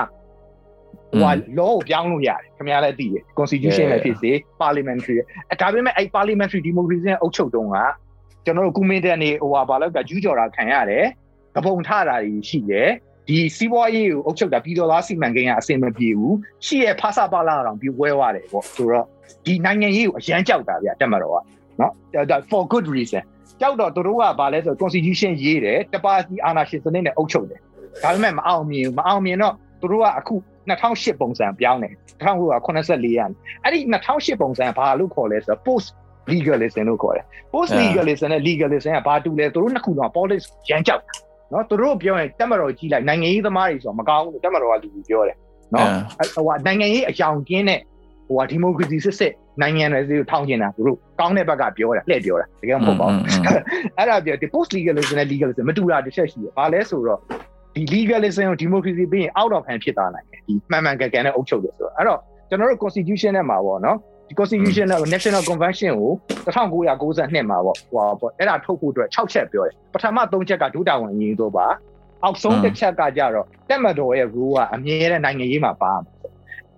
[1.20, 5.16] ဟို law ကိုပြောင်းလို့ရတယ်ခင်ဗျားလည်းသိတယ် constitution လည်းဖြစ်စေ parliamentary
[5.52, 7.78] အဲဒါပေမဲ့အဲ့ parliamentary democracy နဲ့အုပ်ချုပ်တုန်းက
[8.46, 11.06] ကျွန်တော်တို့ကုမင်းတဲ့နေဟိုဟာဘာလို့ကကျူးကျော်တာခံရတယ်
[11.56, 12.90] ကပုံထတာတွေရှိတယ်
[13.32, 19.06] ဒီစီးပွားရေးကိုအုပ်ချုပ်တာပြီးတော့သားစီမံကိန်းကအဆင်မပြေဘူးရှိရဖာစာပါလာတော့ပြီးဝဲသွားတယ်ပေါ့ဆိုတော့
[19.46, 21.36] ဒီနိုင်ငံရေးကိုအရန်ကြောက်တာဗျတက်မတော်က
[21.80, 21.92] နော်
[22.32, 23.24] ဒါ for good reason
[23.62, 27.60] ကြောက်တော့သူတို့ကဘာလဲဆို constitution ရေးတယ်တပါတီအာဏာရှင်စနစ်နဲ့အုပ်ချုပ်တယ်
[28.04, 30.36] ဒါပေမဲ့မအောင်မြင်မအောင်မြင်တော့သူတို့ကအခု
[30.70, 33.20] 2008ပုံစံပြောင်းတယ်1984ရ
[33.64, 33.80] အဲ့ဒီ
[34.12, 35.88] 2008ပုံစံဘာလို့ခေါ်လဲဆိုတော့ post
[36.32, 41.04] legalism လို့ခေါ်တယ် post legalism နဲ့ legalism ကဘာတူလဲသူတို့နှစ်ခုတော့ politics ရမ်းကြောက်
[41.52, 45.38] နော်သူတို့ပြောရင်တက်မတော်ကြီးလိုက်နိုင်ငံရေးသမားတွေဆိုတော့မကောင်းဘူးတက်မတော်ကလူကြီးပြောတယ်
[45.74, 45.88] နော်
[46.36, 47.80] ဟိုနိုင်ငံရေးအယောင်ကင်းတဲ့
[48.28, 53.24] ဟိုဒီမိုကရေစီစစ်စစ်နိုင်ငံတွေစီကိုထောင်းကျင်တာသူတို့ကောင်းတဲ့ဘက်ကပြောတာလှည့်ပြောတာတကယ်မဟုတ်ပါဘူး
[53.98, 57.20] အဲ့ဒါပြောဒီ post legalism နဲ့ legalism မတူတာတစ်ချက်ရှိတယ်ဘာလဲဆိုတော့
[57.76, 63.98] ဒီ legalism ကို democracy ပြီးရင် out of hand ဖြစ်သွားနိုင်တယ်ဒီမှန်မှန်ကန်ကန်နဲ့အုပ်ချုပ်တယ်ဆိုတော့အဲ့တော့ကျွန်တော်တို့ constitution နဲ့မှာပေါ့နော်
[64.32, 66.12] ဒီ constitution နဲ့ national convention ကို
[66.46, 71.68] 1992မှာပေါ့ဟိုပေါ့အဲ့ဒါထုတ်ဖို့အတွက်6ချက်ပြောတယ်ပထမ3ချက်ကဒုတာဝန်ကြီးတို့ပါ
[72.24, 75.94] အောက်ဆုံးတစ်ချက်ကကြတော့တက်မတော်ရဲ့ rule ကအမြဲတမ်းနိုင်ငံရေးမှာပါ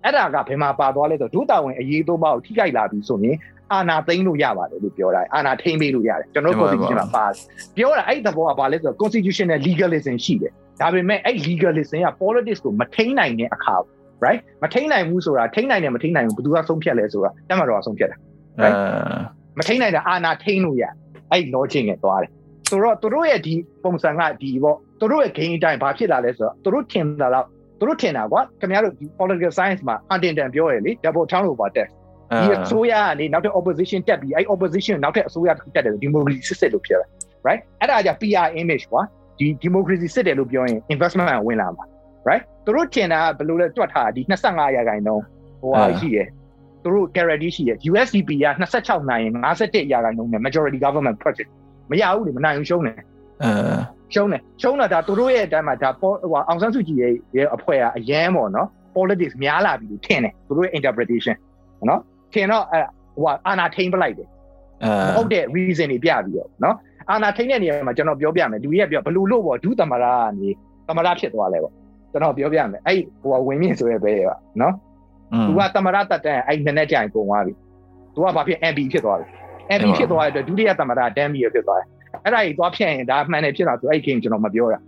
[0.04, 3.36] အဲ့ဒါကဘယ်မှာပါသွားလဲဆိုဒုတာဝန်အရေးသုံးပါးကိုထိခိုက်လာပြီဆိုရင်
[3.72, 7.36] အာနာသိမ်းလို့ရပါတယ်လို့ပြောတာအာနာထိမ့်ပေးလို့ရတယ်ကျွန်တော်တို့ constitution မှာပါတယ်
[7.76, 13.76] ပြောတာအဲ့ဒီသဘောကဘာလဲဆိုတော့ constitution နဲ့ legalism ရှိတယ်ဒါပေမဲ့အဲ့ legalism က politics ကိုမထိန်းနိုင်တဲ့အခါ
[14.24, 18.16] right မထိန်းနိုင်ဘူးဆိုတာထိန်းနိုင်တယ်မထိန်းနိုင်ဘူးဘယ်သူကဆုံးဖြတ်လဲဆိုတာတက်မှာတော့ဆုံးဖြတ်တာ
[18.62, 18.76] right
[19.58, 20.84] မထိန်းနိုင်တာအာနာထိန်းလို့ရ
[21.30, 22.30] အဲ့ logic နဲ့သွားတယ်
[22.70, 23.54] ဆိုတော့သူတို့ရဲ့ဒီ
[23.84, 27.46] ပုံစံကဒီပေါ့သူတို့ရဲ့ game အတိုင်းဘာဖြစ်လာလဲဆိုတော့သူတို့ထင်တာတော့
[27.78, 31.92] သူတို့ထင်တာကွာခင်ဗျားတို့ဒီ political science မှာ Huntington ပြောရလေ double turnover test
[32.40, 37.08] ဒီအစိုးရကနေနောက်ထပ် opposition တက်ပြီးအဲ့ opposition နောက်ထပ်အစိုးရတက်တယ် democracy စစ်စစ်လို့ပြောတယ်
[37.46, 39.02] right အဲ့ဒါကြ PR image ကွာ
[39.38, 41.84] ဒီ democracy စစ်တယ်လို့ပြောရင် investment ဝင်လာမှာ
[42.28, 44.20] right သူတို့ထင်တာဘယ်လိုလဲတွက်ထားဒီ
[44.50, 45.24] 25ရာခိုင်နှုန်း
[45.60, 46.26] ဟိုဟာရှိရယ်
[46.82, 48.46] သူတို့ guarantee ရှိရယ် USDP က
[48.78, 51.50] 26နိုင်ရင်51ရာခိုင်နှုန်းနဲ့ majority government project
[51.90, 52.96] မရဘူးလေမနိုင်ဘူးရှုံးတယ်
[53.42, 53.50] အဲ
[54.14, 56.12] ရှုံးတယ်ရှုံးတာဒါသူတို့ရဲ့အတိုင်းမှာဒါဟို
[56.48, 61.36] အောင်ဆန်းစုကြည်ရဲ့ရဲ့အဖွဲ့ကအရန်ပေါ့နော် politics များလာပြီလို့ထင်တယ်သူတို့ရဲ့ interpretation
[61.88, 62.00] နော်
[62.32, 62.80] ထင်တော့အဲ
[63.22, 64.28] ဟိုအာနာထိန်ပလိုက်တယ်
[64.84, 66.76] အဲဟုတ်တဲ့ reason တွေပြပြီးတော့နော်
[67.10, 70.48] အာနာထိန်တဲ့နေရာမှာကျွန်တော်ပြောပြမယ်လူကြီးကပြောဘလူလို့ပေါ့ဒုသမရကနေ
[70.88, 71.72] သမရဖြစ်သွားလဲပေါ့
[72.14, 74.12] ကျွန်တော်ပြောပြမယ်အဲ့ဟိုဝင်မြင့်ဆိုရဲပဲ
[74.60, 74.74] နော်
[75.46, 77.52] သူကသမရတက်တဲ့အဲ့နည်းနည်းကြိုင်ကုန်သွားပြီ
[78.14, 79.26] သူကဘာဖြစ် MB ဖြစ်သွားပြီ
[79.78, 81.86] MB ဖြစ်သွားတဲ့အတွက်ဒုတိယသမရဒမ်မီဖြစ်သွားတယ်
[82.24, 84.80] အဲ့ဒါကြီးသွားဖြတ်ရင်ဒါမှန်တယ်ဖြစ်တာဆိုအဲ့ game ကျွန်တော်မပြောတာ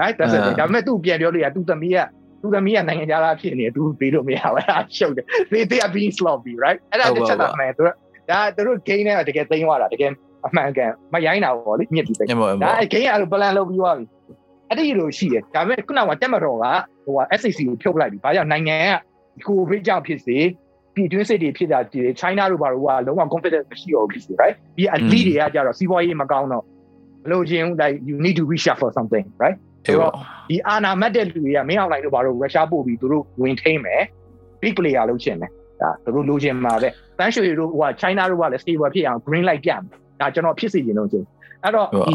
[0.00, 1.98] right ဒါဆိုဒါပေမဲ့သူပြန်ပြောလို့ရသူသမီးက
[2.42, 7.82] သူသမီးကနိုင်ငံခြားသားဖြစ်နေသူပေးလို့မရဘူးအဲ့ဒါရှုပ်တယ် they they are being sloppy right အဲ့ဒါတစ်ချက်တော့မှန်သူ
[8.30, 10.10] ဒါသူတို့ game နဲ့တကယ်သိမ်းသွားတာတကယ်
[10.46, 12.30] အမှန်ကန်မရိုင်းတာပေါ့လေမြင့်ပြီးသိမ်း
[12.62, 14.04] ဒါအဲ့ game ကအဲ့လို plan လုပ်ပြီးသွားပြီ
[14.70, 16.64] အဲ့ဒီလိုရှိတယ်ဒါပေမဲ့ခုနကတက်မတော်က
[17.04, 20.38] ဟိုက SCC ကိုဖြုတ်လိုက်ပြီဘာကြောင့်နိုင်ငံကကိုဗစ်ကြောင့်ဖြစ်စေ
[20.94, 26.64] ပြည်တွင်းစစ်တွေဖြစ်တာဒီ China တို့ဘာလို့ကလုံးဝ confidence မရှိတော့ဘူးဖြစ်စေ right ဒီ elite တွေကကြတော့စီးပွားရေးမကောင်းတော့
[27.24, 29.56] မလို့ချင်း like you need to reshuffle something right
[29.86, 30.12] ဆိုတော့
[30.50, 34.02] ဒီအာနာမတ်တဲ့လူတွေကမင်းအောင်လိုက်တို့ဘာလို့ရုရှားပို့ပြီးသူတို့ဝင်ထိန်မယ်
[34.62, 35.50] big player လုပ်ချင်တယ်
[35.80, 39.82] ဒါသူတို့လိုချင်မှာပဲတန်းရွှေတို့ဟို China တို့ကလည်း stable ဖြစ်အောင် green light ပြမယ်
[40.20, 41.26] ဒါကျွန်တော်ဖြစ်စီရင်လို့ချင်း
[41.62, 42.14] အဲ့တော့ဒီ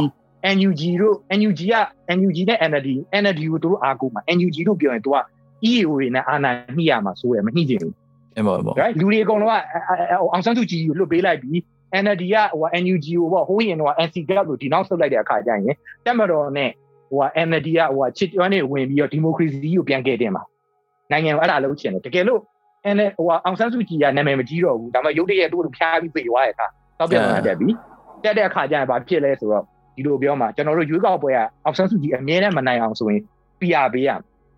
[0.56, 1.76] NUG တို့ NUG က
[2.18, 2.90] NUG နဲ့ NLD
[3.22, 5.18] NLD ကိုတို့အားကိုမှာ NUG တို့ပြောရင်သူက
[5.70, 7.94] EAO တွေနဲ့အာဏာညှိရမှာဆိုရမညှိချင်ဘူး
[8.36, 9.56] အဲ့ပါပေါ့ right လူတွေအကုန်လုံးက
[10.32, 11.58] အောင်ဆန်းစုကြည်ကိုလွတ်ပေးလိုက်ပြီး
[12.04, 15.76] NLD ကဟို NUG ကိုပေါ့ဟိုးရင်တော့ NC gap လို့ဒီနောက်ဆုတ်လိုက်တဲ့အခါကျရင်
[16.06, 16.72] တက်မတော်နဲ့
[17.12, 20.44] ဟို NLD ကဟိုချစ်ကျွမ်းနေဝင်ပြီးတော့ဒီမိုကရေစီကိုပြန်ကယ်တင်မှာ
[21.12, 22.42] နိုင်ငံကိုအဲ့ဒါလုပ်ချင်တယ်တကယ်လို့
[22.96, 26.68] NL ဟိုအောင်ဆန်းစုကြည်ကနာမည်မကြီးတော့ဘူးဒါပေမဲ့ရုတ်တရက်တို့ဖျားပြီးပြေသွားတဲ့အခါ
[27.00, 27.70] တော့ပြန်လာတက်ပြီ
[28.24, 29.66] တက်တဲ့အခါကျရင်ဘာဖြစ်လဲဆိုတော့
[29.96, 33.22] ဒီလိုပြောမှာကျွန်တော်တို့ရွေးကောက်ပွဲကအောင်ဆန်းစုကြည်အမြဲတမ်းမနိုင်အောင်ဆိုရင်
[33.60, 34.10] PR ပေးရ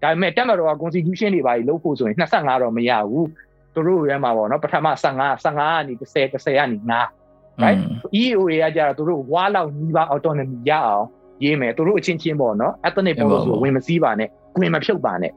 [0.01, 3.27] ဒါပေမဲ့တက်မတော်က constitution တွေပါလို့ဖို့ဆိုရင်25တော့မရဘူး
[3.73, 6.77] သူတို့ရဲမှာပေါ့နော်ပထမ15 15ကနေ30 30ကနေ
[7.21, 7.79] 9 right
[8.21, 11.05] EAO တွေကကြတော့သူတို့ဝါလောက်ညီးပါ autonomy ရအောင်
[11.43, 14.27] ရေးမယ်သူတို့အချင်းချင်းပေါ့နော် ethnic ပေါ့ဆိုဝင်မစည်းပါနဲ့၊
[14.59, 15.31] ဝင်မဖြုတ်ပါနဲ့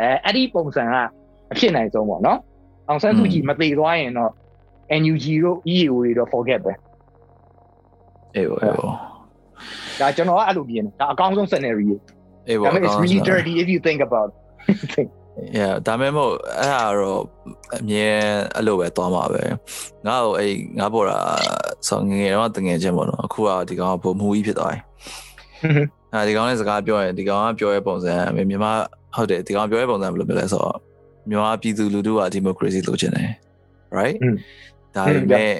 [0.00, 0.94] အဲအဲ့ဒီပုံစံက
[1.52, 2.38] အဖြစ်နိုင်ဆုံးပေါ့နော်
[2.88, 4.32] အောင်ဆန်းစုကြည်မသေးသွားရင်တော့
[5.00, 6.72] NUG တို့ EAO တွေတော့ forget ပဲ
[8.34, 9.11] အေးပါအေးပါ
[10.00, 11.96] ဒါကျွန်တော်ကအဲ့လိုမြင်တယ်ဒါအကောင်းဆုံး scenario
[12.48, 14.28] အေးပါဒါပေမဲ့ it's really dirty if you think about
[15.58, 17.22] yeah ဒါမဲ့မို့အဲ့ဒါတော့
[17.76, 18.08] အမြဲ
[18.54, 19.42] အဲ့လိုပဲသွားမှာပဲ
[20.06, 21.18] ငါ့ကိုအဲ့ငါပေါ်တာ
[21.88, 24.82] ဆိုငငယ်တော့တငယ်ချင်းပေါ့နော်အခုကဒီကောင်ကဘုံမူကြီးဖြစ်သွားတယ်
[26.12, 28.72] အဲဒီကောင်နဲ့စကားပြောရင်ဒီကောင်ကပြောရဲပုံစံမြန်မာ
[29.16, 30.78] ဟုတ်တယ်ဒီကောင်ပြောရဲပုံစံဘယ်လိုပြောလဲဆိုတော့
[31.28, 33.30] မြန်မာပြည်သူလူထုကဒီမိုကရေစီလိုချင်တယ်
[33.96, 34.16] right
[34.94, 35.52] ဒါပေမဲ့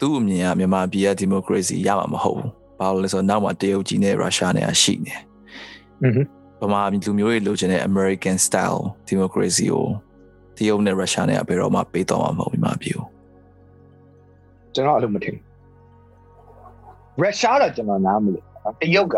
[0.00, 2.52] သူ့အမြင်ကမြန်မာပြည်ကဒီမိုကရေစီရမှာမဟုတ်ဘူး
[2.82, 5.14] ဘာလို့လဲဆိုတော့နောက်မှာတရုတ်ကြီးနဲ့ရုရှားနဲ့ရှိနေ
[6.60, 9.84] ဗမာလူမျိုးတွေလိုချင်တဲ့ American style democracy ကို
[10.56, 13.06] တရုတ်နဲ့ရုရှားနဲ့ဘယ်တော့မှပေးတော့မှာမဟုတ်ဘူးမြန်မာပြည်ကို
[14.74, 15.36] ကျွန်တော်အဲ့လိုမထင်
[17.20, 18.44] ရုရှားတော့ကျွန်တော်နားမလို့
[18.82, 19.16] တရုတ်က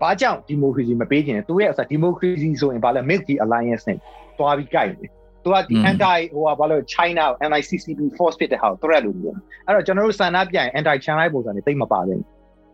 [0.00, 3.98] ဘာကြောင့်ဒီမိုကရေစီမပေးချင်လဲသူရဲ့အစားဒီမိုကရေစီဆိုရင်ဘာလဲ Milk Tea Alliance နဲ့
[4.38, 5.10] တွားပြီးကြိုက်တယ်
[5.44, 9.34] သူကဒီ anti ဟိုဘာလို့ China NICCP force ဖြစ်တဲ့ဟာ threat လို့ပြော
[9.66, 12.20] အဲ့တော့ကျွန်တော်တို့စံနာပြန် anti China ပုံစံတွေတိတ်မပါဘူး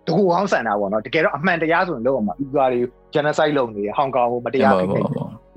[0.07, 2.79] တကူအောင်ဆန်တာပေါ့နော်တကယ်တော့အမှန်တရားဆိုရင်လောက်အောင်မှာဥပဒေ
[3.13, 5.03] genocide လုပ်နေဟောင်ကောင်ကိုမတရားဖိနေတယ်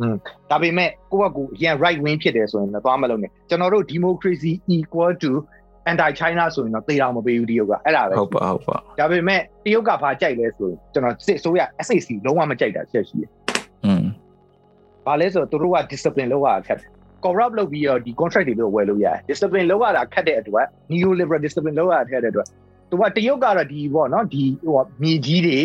[0.00, 0.16] อืม
[0.50, 5.30] ဒါပေမဲ့ကိုယ့်ဘက်ကရန် right wing ဖြစ်တယ်ဆိုရင်တော့သွားမလုပ်နဲ့ကျွန်တော်တို့ democracy equal to
[5.90, 13.30] anti china ဆိုရင်တော့သေအောင်မပေးဘူးတရုတ်ကအဲ့ဒါပဲဟုတ်ပါဟုတ်ပါဒါပေမဲ့တရုတ်ကဘာကြိုက်လဲဆိုရင်ကျွန်တော်စစ်ဆိုရ SAC လုံးဝမကြိုက်တာဆက်ရှိတယ်
[13.84, 14.04] อืม
[15.06, 16.88] ဘာလဲဆိုတော့သူတို့က discipline လောက်ရခက်တယ်
[17.24, 22.46] corrupt လုပ်ပြီးတော့ဒီ contract တွေလို့ဝယ်လို့ရတယ် discipline လောက်ရတာခက်တဲ့အတွက် neo liberal discipline လောက်ရတာခက်တဲ့အတွက်
[22.89, 25.59] သူကတရုတ်ကတော့ဒီပေါ့နော်ဒီဟိုမြေကြီးတွေ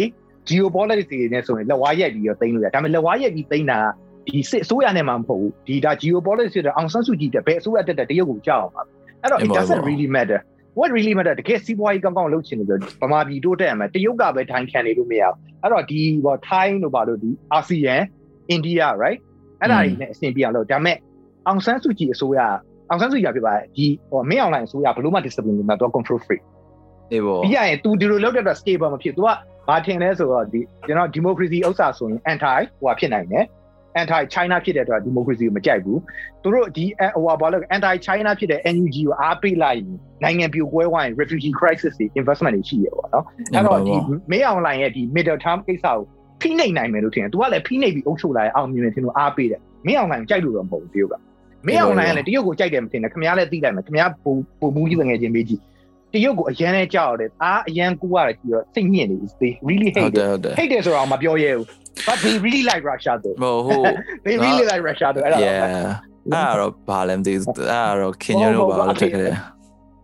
[0.49, 3.79] geopolitics တွေနဲ့ဆိုရင်လက်ဝါးရက်ပြီးတော့သိမ်းလို့ရဒါပေမဲ့လက်ဝါးရက်ပြီးသိမ်းတာ
[4.27, 8.83] ဒီစစ်အစိုးရနဲ့မှမဟုတ်ဘူးဒီဒါ geopolitics တွေအောင်ဆန်းစုကြည်တဲ့ဘယ်အစိုးရတက်တဲ့တရုတ်ကိုကြောက်အောင်ပါ
[9.23, 10.39] အဲ့တော့ it doesn't really matter
[10.79, 18.03] what really matter တကယ်စီးပွားရေးကောင်းကောင်းလုပ်ချင်တယ်ဆိုဗမာပြည်တိုးတက်ရမယ်တရုတ်ကပဲထိုင်ခံနေလို့မရဘူးအဲ့တော့ဒီဟို Thai တို့ပါလို့ဒီ ASEAN
[18.55, 19.21] India right
[19.61, 20.97] အဲ့ဒါတွေနဲ့အဆင်ပြေအောင်လုပ်ဒါပေမဲ့
[21.47, 22.41] အောင်ဆန်းစုကြည်အစိုးရ
[22.89, 26.43] အောင်ဆန်းစုကြည်ပြပါဒီဟိုမင်းအွန်လိုင်းအစိုးရဘလို့မှ discipline မှာတော့ control free
[27.12, 29.30] အေးပေါ့ပြီးရရင် तू ဒီလိုလုပ်တဲ့အတွက် stable မဖြစ် तू က
[29.68, 33.46] ဘာထင်လဲဆိုတော့ဒီကျွန်တော် democracy ဥစ္စာဆိုရင် anti ဟိုဖြစ်နိုင်တယ်
[34.02, 36.00] anti China ဖြစ်တဲ့အတွက် democracy ကိုမကြိုက်ဘူး
[36.44, 36.86] သူတို့ဒီ
[37.16, 39.82] ဟိုဘာလို့ anti China ဖြစ်တဲ့ NUG ကိုအားပေးလိုက်
[40.24, 43.96] နိုင်ငံပြိုကွဲသွားရင် refugee crisis တွေ investment တွေရှိရပေါ့နော်အဲ့တော့ဒီ
[44.32, 45.98] မေးအောင်လိုင်းရဲ့ဒီ middle term ကိစ္စကို
[46.42, 51.16] ဖိနှိပ်နိုင်မယ်လို့ထင်တယ် तू ကလည်းဖိနှိပ်ပြီးအုပ်ချုပ်လာအောင်မြင်နေတယ်လို့အားပေးတယ်မင်းအောင်လိုင်းကြိုက်လို့တော့မဟုတ်ဘူးတရုတ်က
[51.68, 55.62] မင်းအောင်လိုင်းကလည်းတရုတ်ကိုကြိုက်တယ်မထင်နဲ့ခင်ဗျားလည်းသိလိုက်မယ်ခင်ဗျားပုံပုံမူကြီးငယ်ချင်းမေးကြည့်
[56.15, 61.67] တရုတ်ကိုအရန်နဲ့ကြောက်တယ်အားအရန်ကူရတယ်ပြီးတော့စိတ်ညစ်နေပြီ they really hate it hate တယ်ဆိုတော့မပြောရဲဘူး
[62.07, 63.37] but they really like russia though
[63.67, 63.83] ဟို
[64.25, 65.53] they really like russia though အဲ့ဒါအဲ့
[66.61, 69.33] တော့ဘာလဲမသိဘူးအဲ့တော့ခင်ရတော့ဘာလို့တက်ခဲ့လဲ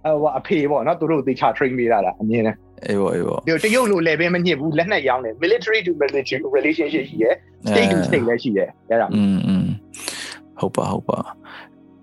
[0.05, 2.57] အဲ့ဟိုအဖေပေါ့နော်သူတို့သေချာ train ပေးတာလားအမြင်နဲ့
[2.87, 7.35] အေးပေါ့အေးပေါ့ဒီတရုတ်လိုလည်းပဲမညစ်ဘူးလက်နက်ရောင်းတယ် military to military relationship ရှိရယ်
[7.71, 9.23] state to state လည်းရှိရယ်အဲ့ဒါอื
[9.63, 9.67] ม
[10.61, 11.19] ဟုတ်ပါဟုတ်ပါ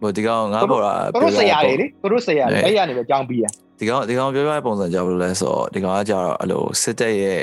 [0.02, 3.46] ဟိုဒီကောင်ငါပေါ်တာသူတို့ဆရာတွေလေသူတို့ဆရာတွေအဲ့ရနေပဲကြောင်းပြီးရ
[3.80, 7.42] ဒီကောင်ဒီကောင်ပြောပြတဲ့ပုံစံကြောင့်ဘယ်လိုလဲဆိုတော့ဒီကောင်ကကြတော့အဲ့လိုစစ်တပ်ရဲ့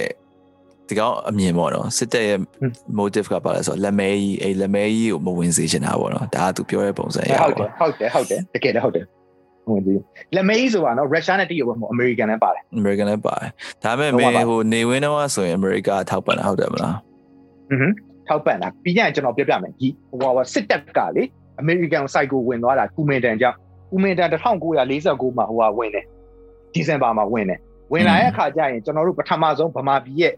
[0.89, 2.39] ဒီကောင်အမြင်ပေါ့နော်စစ်တပ်ရဲ့
[2.99, 9.05] motive ကပါလဲဆိုတော့လက်မဲကြီးအဲ့လက်မဲကြီးကိုမဝင်စေချင်တာပေါ့နော်ဒါကသူပြောတဲ့ပုံစံရဟုတ်တယ်ဟုတ်တယ်ဟုတ်တယ်တကယ်တော့ဟုတ်တယ်
[9.71, 9.95] ဝင်ဒီ
[10.35, 13.51] လက်မေးဆိုတာနော်ရုရှားနဲ့တရုတ်ပဲမဟုတ်အမေရိကန်နဲ့ပါတယ်အမေရိကန်နဲ့ပါတယ်
[13.85, 16.97] ဒါပေမဲ့ဟိုနေဝင်းတော့ဆိုရင်အမေရိကထောက်ပံ့တာဟုတ်တယ်မလား
[17.71, 17.87] อือ
[18.29, 21.23] ထောက်ပံ့တာပြီးရင်ကျွန်တော်ပြောပြမယ်ဒီဟိုဟာစစ်တပ်ကလေ
[21.61, 23.57] အမေရိကန် site ကိုဝင်သွားတာကူမင်တန်ကြောင့်
[23.91, 26.05] ကူမင်တန်1949မှာဟိုဟာဝင်တယ်
[26.75, 27.59] ဒီဇင်ဘာမှာဝင်တယ်
[27.93, 30.33] ဝင်လာတဲ့အခါကျရင်ကျွန်တော်တို့ပထမဆုံးဗမာပြည်ရဲ့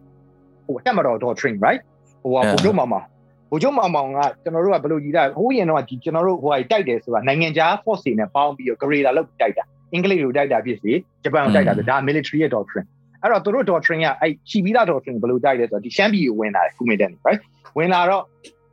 [0.66, 1.82] ဟိုတက်မတော် doctrine right
[2.22, 3.06] ဟိုဟာဘုချုပ်မောင်မောင်
[3.50, 10.92] ဘုချုပ်မောင်မောင်ကကျွန်တော်တို့ကဘယ်လိုကြည့်တာဟိုးရင်တော့ဒီကျွန်တော်တို့ဟိုဟာတိုက်တယ်ဆိုတာနိုင်ငံခြား force တွေနဲ့ပေါင်းပြီးတော့ grade လောက်တိုက်တာအင်္ဂလိပ်လိုတိုက်တာဖြစ်စီ
[11.24, 12.86] ဂျပန်ကိုတိုက်တာဆိုဒါ military ရဲ့ doctrine
[13.22, 17.40] အဲ့တော့သူတို့ doctrine ကအဲ့ချီပြီးသား doctrine ဘယ်လိုတိုက်လဲဆိုတော့ဒီရှမ်းပြည်ကိုဝင်လာတယ်ကူမင်တန် right
[17.78, 18.22] ဝင်လာတော့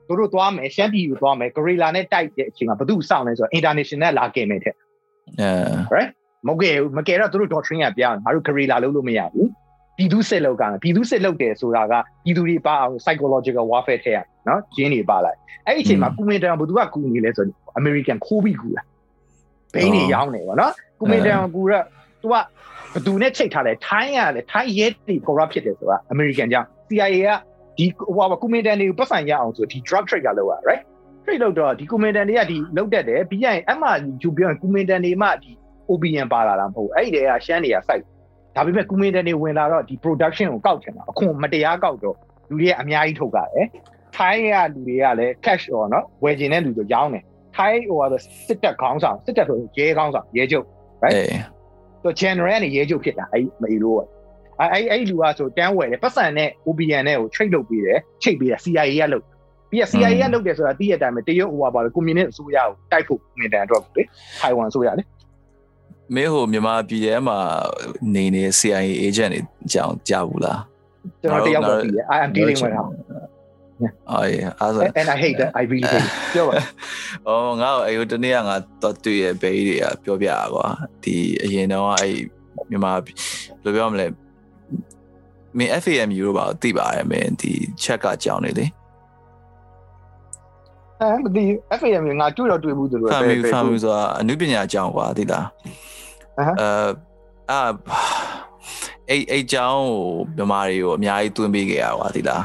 [0.07, 5.49] သူသူတို့သွားမယ်ရှမ်းပြည်ကိုသွားမယ်ဂရီလာနဲ့တိုက်တဲ့အချိန်မှာဘယ်သူစောင့်လဲဆိုတော့ international လာကင်မယ်တဲ့အဲ
[5.95, 6.11] right
[6.47, 9.49] မကယ်မကယ်တော့သူတို့ doctrine ကပြောင်းငါတို့ဂရီလာလုပ်လို့မရဘူး
[9.97, 14.17] ပြည်သူစစ်လောက်ကပြည်သူစစ်လုပ်တယ်ဆိုတာကပြည်သူတွေပါအောင် psychological warfare ထဲရ
[14.47, 15.37] နော်ဂျင်းတွေပါလိုက်
[15.67, 18.83] အဲ့ဒီအချိန်မှာကုမင်တန်ဘယ်သူကကူနေလဲဆိုတော့ American ခိုးပြီးကူလာ
[19.73, 21.73] ဘိန်းတွေရောင်းနေပါနော်ကုမင်တန်ကူရ
[22.21, 22.35] သူက
[22.93, 27.29] ဘသူနဲ့ချိတ်ထားတယ်ထိုင်းရတယ်ထိုင်းရဲတွေ corrupt ဖြစ်တယ်ဆိုတာ American ကြောင့် CIA က
[27.77, 30.83] ဒီဟိုကုမင်တန်တွေကိုပတ်ဆိုင်ရအောင်ဆိုဒီ drug trade ကလောက်ရ right
[31.23, 33.87] trade လောက်တော့ဒီကုမင်တန်တွေကဒီလောက်တက်တယ်ပြီးရင်အမှ
[34.23, 35.51] ယူပြောရင်ကုမင်တန်တွေမှဒီ
[35.89, 38.05] OBN ပါလာတာမဟုတ်အဲ့ဒီတည်းကရှမ်းတွေက site
[38.55, 42.15] ဒါပေမဲ့ကုမင်တန်တွေဝင်လာတော့ဒီ production ကိုကောက်ချင်တာအခွန်မတရားကောက်တော့
[42.49, 43.67] လူတွေကအများကြီးထုတ်ကြတယ်
[44.15, 47.23] ထိုင်းကလူတွေကလည်း cash ရောနော်ဝယ်ကျင်တဲ့လူတွေရောင်းတယ်
[47.55, 50.65] ထိုင်းဟိုကတော့စစ်တပ်ခေါင်းဆောင်စစ်တပ်ဆိုရဲခေါင်းဆောင်ရဲချုပ်
[51.03, 51.17] right
[52.03, 54.01] သူ general နဲ့ရဲချုပ်ဖြစ်တာအဲ့မေလို့
[54.59, 59.23] အဲ့အဲ့အဲ့လူကဆိုတန်းဝယ်တယ်ပတ်စံနဲ့ OBN နဲ့ကို trade လုပ်ပြီးတယ်ချိန်ပြီးတယ် CIA ကလုပ်
[59.69, 64.03] ပြီးရ CIA ကလုပ်တယ်ဆိုတာသိရတဲ့အတိုင်းပဲတရုတ်ဟိုပါပါကွန်မြူနစ်အစိုးရကိုတိုက်ဖို့မင်တန်အတွက်လေ
[64.41, 65.03] ထိုင်ဝမ်အစိုးရလေ
[66.15, 67.37] မင်းဟိုမြန်မာပြည်ထဲမှာ
[68.13, 70.59] နေနေ CIA agent တွေအကြောင်းကြားဘူးလား
[71.21, 72.85] ကျွန်တော်တယောက်တော့သိတယ် I am dealing with her
[74.09, 76.53] အော်အဲ့ဒါ and I hate that I really hate ပြောပါ
[77.27, 80.67] အော်ငါ့အဲ့ဟိုတနေ့ကငါတော့တွေ့ရဘေးတွေကပြောပြရကွာ
[81.03, 82.15] ဒီအရင်တော့အဲ့
[82.69, 83.15] မြန်မာဘယ်
[83.63, 84.07] လိုပြောမလဲ
[85.57, 87.51] မင်း FAMU လို့ပါသိပါတယ်မင်းဒီ
[87.83, 88.65] check ကကြောင်းနေလေ
[91.11, 91.43] အဲဒီ
[91.79, 95.45] FAM ငါတွေ့တော့တွေ့ဘူးသူတို့ FAMU FAMU ဆိုတာအနုပညာအကြောင်းကွာသိလား
[96.39, 96.69] အဟအဲ
[97.51, 97.59] အာ
[99.09, 102.43] အဲ့အဲ့ကြောင်းကိုမြန်မာတွေကိုအများကြီးတွင်းပေးခဲ့ရကွာသိလား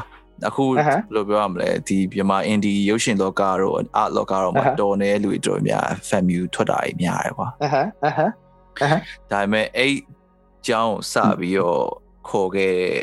[0.48, 0.84] အခုဘယ်
[1.14, 8.20] လိုပြောရမလဲဒီမြန်မာအင်ဒီရုပ်ရှင်လောကတို့အာလောကတို့မှာတော်နေလူတွေတော်များ FAMU ထွက်တာကြီးများတယ်ကွာအဟအဟ
[9.30, 9.94] ဒါပေမဲ့အဲ့
[10.68, 11.84] ကြောင်းစပြီးတော့
[12.28, 12.96] ခေါ်ခဲ့တဲ့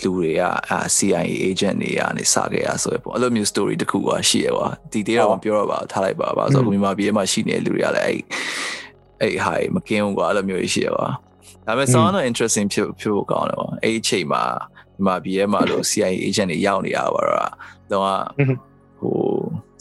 [0.00, 8.18] လူတွေကအာ CIA agent တွေကနေစခဲ့ရဆိုရပေါ့အဲ့လိုမျိုး story တခုကရှိရပါဒီတေးတော့မပြောတော့ပါဘူးထားလိုက်ပါပါဆိုတော့မြန်မာပြည်မှာရှိနေတဲ့လူတွေကလည်းအဲ့
[9.22, 11.06] အဲ့ဟာမကင်းဘူးကွာအဲ့လိုမျိုးရှိရပါ
[11.66, 14.42] ဒါပေမဲ့ sound တော့ interesting ဖြစ်ဖြစ်ဖို့ကောင်းတယ်ပေါ့အဲ့အချိန်မှာ
[14.94, 17.50] မြန်မာပြည်မှာလို့ CIA agent တွေရောက်နေရပါတော့
[17.92, 18.06] တော့
[19.00, 19.16] ဟို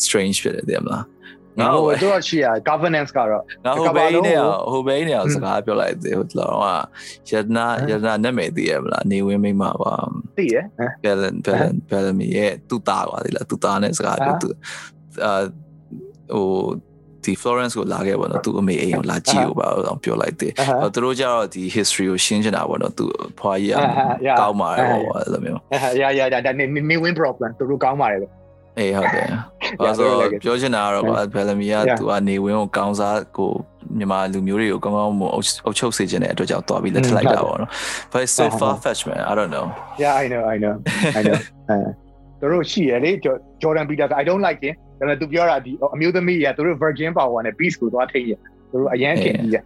[0.06, 1.04] strange ဖြစ်တယ်တဲ့မလား
[1.60, 4.36] ငါဟိုတော့ရှိရ governance ကတော့ငါဟိုဘေးနေ
[4.72, 6.56] ဟိုဘေးနေစကားပြောလိုက်တယ်ဟိုတော့
[7.30, 9.94] ကယဒနာယဒနာနာမည်သိရမလားနေဝင်းမိမပါ
[10.38, 10.56] သိရ
[11.04, 14.50] ဘယ်လန်ဘယ်လန်ဘယ်လန်မီရဲ့သူ့သားပါလေလားသူ့သားနဲ့စကားပြောသူ
[15.26, 15.34] အာ
[16.34, 16.48] ဟို
[17.26, 20.52] ဒီ Florence ကိုလာခဲ့ပါတော့သူအမေအိမ်ကိုလာကြည့်ပါတော့ပြောလိုက်တယ်
[20.94, 23.06] သူတို့ကျတော့ဒီ history ကိုရှင်းချင်တာပေါ့နော်သူ
[23.40, 23.76] ဖွာကြီးက
[24.40, 25.60] ကောင်းပါတယ်ပေါ့အဲ့လိုမျိုး
[26.02, 28.32] ရရရဒါနေဝင်း problem သူတို့ကောင်းပါတယ်လို့
[28.78, 29.28] အေးဟုတ်တယ်။
[29.80, 31.04] ဘာလို့ပြောချင်တာကတော့
[31.36, 33.52] ဘယ်လမီကသူကနေဝင်းကိုကောင်းစားကို
[33.98, 35.40] မြန်မာလူမျိုးတွေကိုကောင်းကောင်းမအု
[35.72, 37.70] ပ်ချုပ်စေခြင်းတဲ့အတွက်ကြောင့်တွားပြီးလက်ထလိုက်တာပေါ့နော်။
[38.12, 39.22] But it's so far fetched man.
[39.32, 39.66] I don't know.
[40.04, 40.76] Yeah, I know, I know.
[41.20, 41.38] I know.
[42.40, 43.12] သူတို့ရှိရလေ
[43.62, 44.76] Jordan Peters I don't like him.
[45.00, 48.34] ဒါပေမဲ့သူပြောတာဒီအမျိုးသမီးကသူတို့ Virgin Power နဲ့ Beast ကိုသွားထိရ
[48.72, 49.58] သူတို့အရန်ခင်ကြီးရ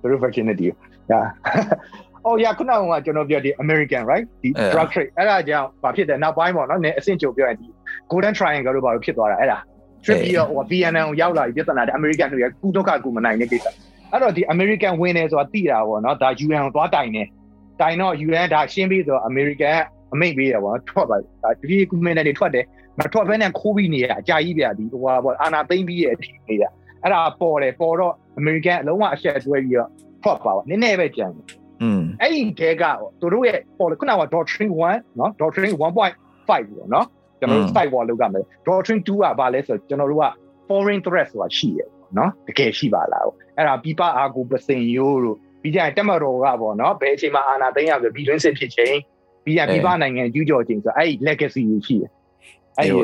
[0.00, 0.66] သူတို့ virginity
[1.12, 1.14] ရ
[2.26, 7.66] Oh yeah ခုနကကျွန်တော်ပြောဒီ American right ဒီ drug trade အဲ့ဒါကြောင့်ဘာဖြစ်တယ်နောက်ပိုင်းပေါ့နော်နည်းအဆင့်ကြုံပြောရင်ဒီ
[8.11, 9.57] Golden Triangle လို့ဘာလို့ဖြစ်သွားတာအဲ့ဒါ
[10.03, 13.65] trip ပြီးတော့ဟို VNN ကိုရောက်လာပြီးပြဿနာတဲ့ American တွေကုဒုက္ခကုမနိုင်တဲ့ကိစ္စ
[14.11, 17.23] အဲ့တော့ဒီ American ဝင်နေဆိုတာသိတာပေါ့နော်ဒါ UN ကိုသွားတိုင်နေ
[17.81, 19.77] တိုင်တော့ UN ဒါရှင်းပြီးဆို American
[20.13, 22.65] အမိတ်ပေးတယ်ပေါ့ထွက်ပါဒါဒီကုမင်းတွေထွက်တယ်
[22.99, 26.69] မထွက်ဘဲနဲ့ခိုးပြီးနေရအကြာကြီးပြဒီဟိုပါပေါ့အာနာသိမ့်ပြီးရဲ့အထိနေတာ
[27.03, 29.89] အဲ့ဒါပေါ်တယ်ပေါ်တော့ American အလုံးဝအဆက်တွဲပြီးတော့
[30.23, 31.45] ထွက်ပါပေါ့နည်းနည်းပဲကြံတယ်
[31.81, 32.83] อืม အဲ့ဒီတဲက
[33.21, 36.11] သူတို့ရဲ့ပေါ်ခုနက doctrine 1เนาะ doctrine 1.5ပေါ့
[36.91, 37.05] เนาะ
[37.38, 40.26] ကျွန်တော်တို့ site wall လောက်ကမယ် doctrine 2ကဘာလဲဆိုတော့ကျွန်တော်တို့က
[40.68, 43.24] foreign threat ဆိုတာရှိရယ်နော်တကယ်ရှိပါလား
[43.56, 48.98] အဲ့ဒါပြပအာကိုပစင်ရိုးတို့ပြီးကြရင်တက်မတော်ကပေါ့နော်ဘယ်အချိန်မှအာနာသိမ်းရဆိုပြီးတွင်းစစ်ဖြစ်ချင်း
[49.44, 52.10] ပြီးရပြပနိုင်ငံကျူးကျော်ချင်းဆိုအဲ့ဒီ legacy ကြီးရှိရယ်
[52.78, 52.98] အဲ့ဒီ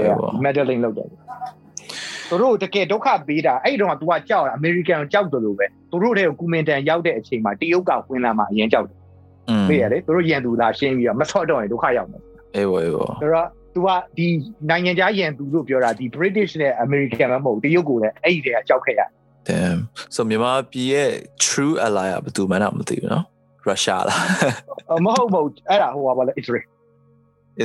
[0.44, 1.08] meddling လောက်တယ်
[2.28, 8.98] သူတို့တကယ်ဒုက္ခပေးတာအဲ့ဒီတော့က तू ကကြောက်တာအမေရိကန်ကိုကြောက်တယ်လို့ပဲသူတို့တဲ့ကူမင်တန်ရောက်တဲ့အချိန်မှာတရုတ်ကဝင်လာမှအရင်ကြောက်တယ်
[9.68, 12.22] သိရတယ်သူတို့ရန်သူလာရှင်းပြီးတော့မဆော့တော့ရင်ဒုက္ခရောက်မယ်
[12.56, 14.26] အေးဘောအေးဘောဆိုတော့ तू ကဒီ
[14.70, 19.00] နိုင်ငံခြားရန်သူလို့ပြောတာဒီ British နဲ့ American မဟုတ်တရုတ်ကိုလည်းအဲ့ဒီတည်းကကြောက်ခဲ့ရ။
[19.48, 19.78] Damn
[20.14, 21.10] so မြန်မာပြည်ရဲ့
[21.46, 23.24] true ally ကဘယ်သူမှမသိဘူးနော်။
[23.68, 24.18] Russia လား။
[25.04, 26.66] မဟုတ်ဘူးအဲ့ဒါဟိုပါလေ Israel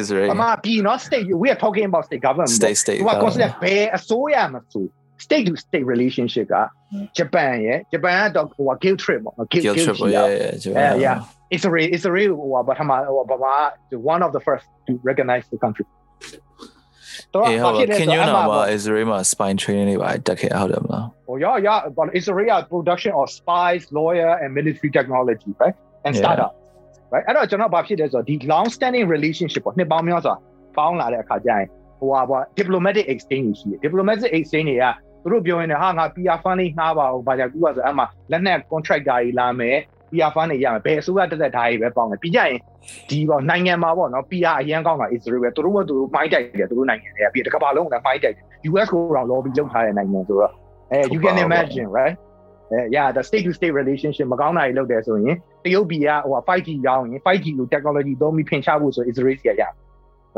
[0.01, 4.85] Israel အမပြည်နော် state we are talking about state government state state ဟိုက consider ဘယ်အစိုးရမှာဆို
[5.25, 6.55] state to state relationship က
[7.17, 10.27] ဂျပန်ရဲ့ဂျပန်ကတော့ဟို guilt trip ပေါ့ guilt trip ရဲ့
[10.81, 11.17] yeah yeah
[11.56, 13.50] Israel Israel ဟိုဘာမှဟိုဘာမှ
[14.14, 15.86] one of the first to recognize the country
[17.34, 24.48] တော့ဘာဖြစ်လဲဆိုတော့ Israel မှာ spy training တွေပါတက်ခဲ့ဟုတ်တယ်မလားဟို yeah yeah but Israel production of spies lawyer and
[24.58, 26.52] military technology right and startup
[27.12, 30.34] right အဲ့တော့ကျွန်တော်ဘာဖြစ်လဲဆိုတော့ဒီ long standing relationship ပေါ့နှစ်ပေါင်းများစွာ
[30.76, 31.66] ပေါင်းလာတဲ့အခါကျရင်
[31.98, 34.86] ဟိုပါ diplomatic exchange ရှိတယ် diplomatic exchange တွေက
[35.22, 39.78] သူတို့ပြောရင်ဟာငါ PR fund လေးငှားပါအောင်ဘာကြောင့်ကူကဆိုအဲ့မှာလက်နက် contractor တွေလာမယ်
[40.11, 42.59] PR fund တွေရမယ်ဘယ်အစိုးရတက်တက်ထားရေးပဲပေါင်းတယ်ပြီးကြရင်
[43.09, 50.51] ဒီပေါ့နိုင်ငံမှာပေါ့နော် PR အရန်ကောင်းတာ Israel ပဲသူတို့ကသူတို့မိုင်းတိုက်တယ်သူတို့နိုင်ငံတွေကပြီးတကဘာလုံးကမိုင်းတိုက်တယ် US ကိုတော့ lobby လုပ်ထားတဲ့နိုင်ငံဆိုတော့
[50.91, 52.15] အဲ you can imagine right
[52.71, 59.35] အဲ yeah the state to state relationship မကောင်းတာတွေလုပ်တယ်ဆိုရင်တရုတ်ပြည်ကဟို 5G ရောင်းရင် 5G ကို technology သုံးပြီးဖင်ချဖို့ဆို Israel
[59.41, 59.63] စီရရ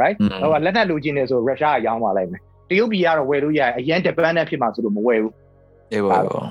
[0.02, 5.34] right ဟိုလက်နက်လိုချင်တယ်ဆို Russia ကရောင်းပါလိုက်မယ်တရုတ်ပြည်ကတော့ဝယ်လို့ရတယ်အရင် dependent ဖြစ်မှာဆိုလို့မဝယ်ဘူး
[5.92, 6.42] အေးပါပါ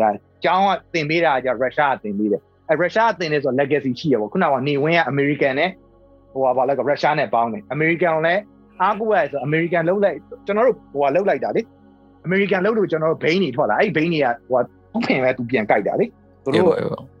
[0.00, 0.12] yeah
[0.44, 2.40] ကျောင်းကတင်ပေးတာက Russia ကတင်ပေးတယ်
[2.70, 5.70] အဲ Russia ကတင်နေဆို legacy ရှိရပေါ့ခုနကနေဝင်းက American နဲ့
[6.32, 8.42] ဟိုပါလဲ Russia နဲ့ပေါင်းတယ် American ကိုလည်း
[8.80, 10.16] အားကိုးရဆို American လုံးလိုက်
[10.46, 11.62] ကျွန်တော်တို့ဟိုကလုံးလိုက်တာလေ
[12.26, 14.60] American လုံးလို့ကျွန်တော်တို့ဘိန်းတွေထွက်လာအဲ့ဘိန်းတွေကဟို
[14.92, 16.06] သူ့ဖင်ပဲသူပြန်ကြိုက်တာလေ
[16.44, 16.74] သူတို့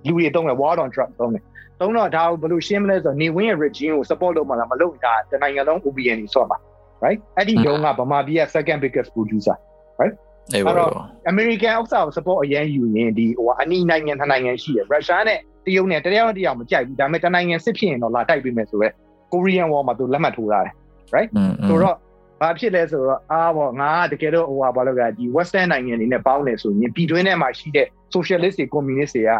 [0.06, 1.42] လူတွေတုံးတယ် war on drug တုံးတယ်
[1.80, 6.56] တုံးတော့ဒါကိုဘယ်လိုရှင်းမလဲဆိုတော့နေဝင်းရဲ့ regime ကို support လုပ်မှလားမလုပ်တာတနိုင်ငံလုံး OBN ကြီးဆော့ပါ
[7.04, 9.56] right အဲ့ဒီတုံးကဗမာပြည်ရဲ့ second biggest producer
[10.00, 10.14] right
[10.50, 10.92] အဲ့တော့
[11.32, 18.92] American ဥစ္စာကို support အရင်ယူရင်ဒီဟိုအနီးနိုင်ငံတစ်နိုင်ငံရှိတယ် Russia နဲ့တရုတ်နဲ့တယောက်တယောက်မကြိုက်ဘူးဒါပေမဲ့တနိုင်ငံစစ်ဖြစ်ရင်တော့လာတိုက်ပေးမယ်ဆိုတော့
[19.32, 20.74] Korean War မှာသူလက်မှတ်ထိုးထားတယ်
[21.14, 21.30] right
[21.68, 21.96] ဆိုတော့
[22.40, 29.30] ဘာဖြစ်လဲဆိုတော့အားပေါ့ငါတကယ်တော့ဟိုဟာဘာလို့ကဒီ western နိုင်ငံတွေနဲ့ပေါင်းနေဆိုရင်ပြည်တွင်းထဲမှာရှိတဲ့ socialist တွေ communist တွေက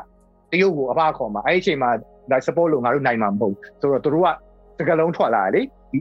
[0.52, 1.90] တရုတ်ကိုအဖခေါ်မှာအဲ့ဒီအချိန်မှာ
[2.30, 4.28] like support လို့ငါတို့နိုင်မှာမဟုတ်ဆိုတော့တို့က
[4.78, 5.60] စကလုံးထွက်လာတယ်လေ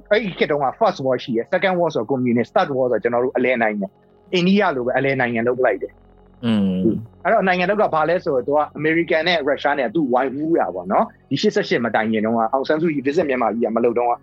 [0.09, 3.91] အဲ့ဒီခေတ်တုန်းက first war ရှိရယ် second war ဆို communist third war ဆိုကျွန်တော်တို့အလဲနိုင်တယ်
[4.33, 5.93] အိန္ဒိယလိုပဲအလဲနိုင်ငံလုပ်လိုက်တယ်
[6.45, 6.81] อืม
[7.23, 14.13] အဲ့တော့နိုင်ငံလောက်ကဘာလဲဆိုတော့သူက American နဲ့ Russia နဲ့သူ့ဝိုင်းဝူးရပါတော့ဒီ88မတိုင်ခင်တုန်းကအောင်ဆန်းစုကြည် visit မြန်မာပြည်ကမလုပ်တော့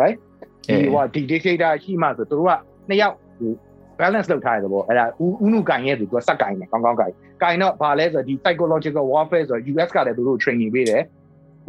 [0.00, 0.16] right
[0.68, 2.52] ဒီဟိုဒီ dictator ရှိမှဆိုသူတို့က
[2.88, 3.52] နှစ်ယောက်ဟို
[4.00, 5.04] balance လုပ်ထားရတဲ့ပေါ့အဲ့ဒါ
[5.44, 11.02] ဥနုကန်ရဲ့သူကစက်ကင်တယ်ကောင်းကောင်းကင်ကင်တော့ဘာလဲဆိုတော့ဒီ psychological warfare ဆိုတော့ US ကလည်းသူတို့ training ပေးတယ်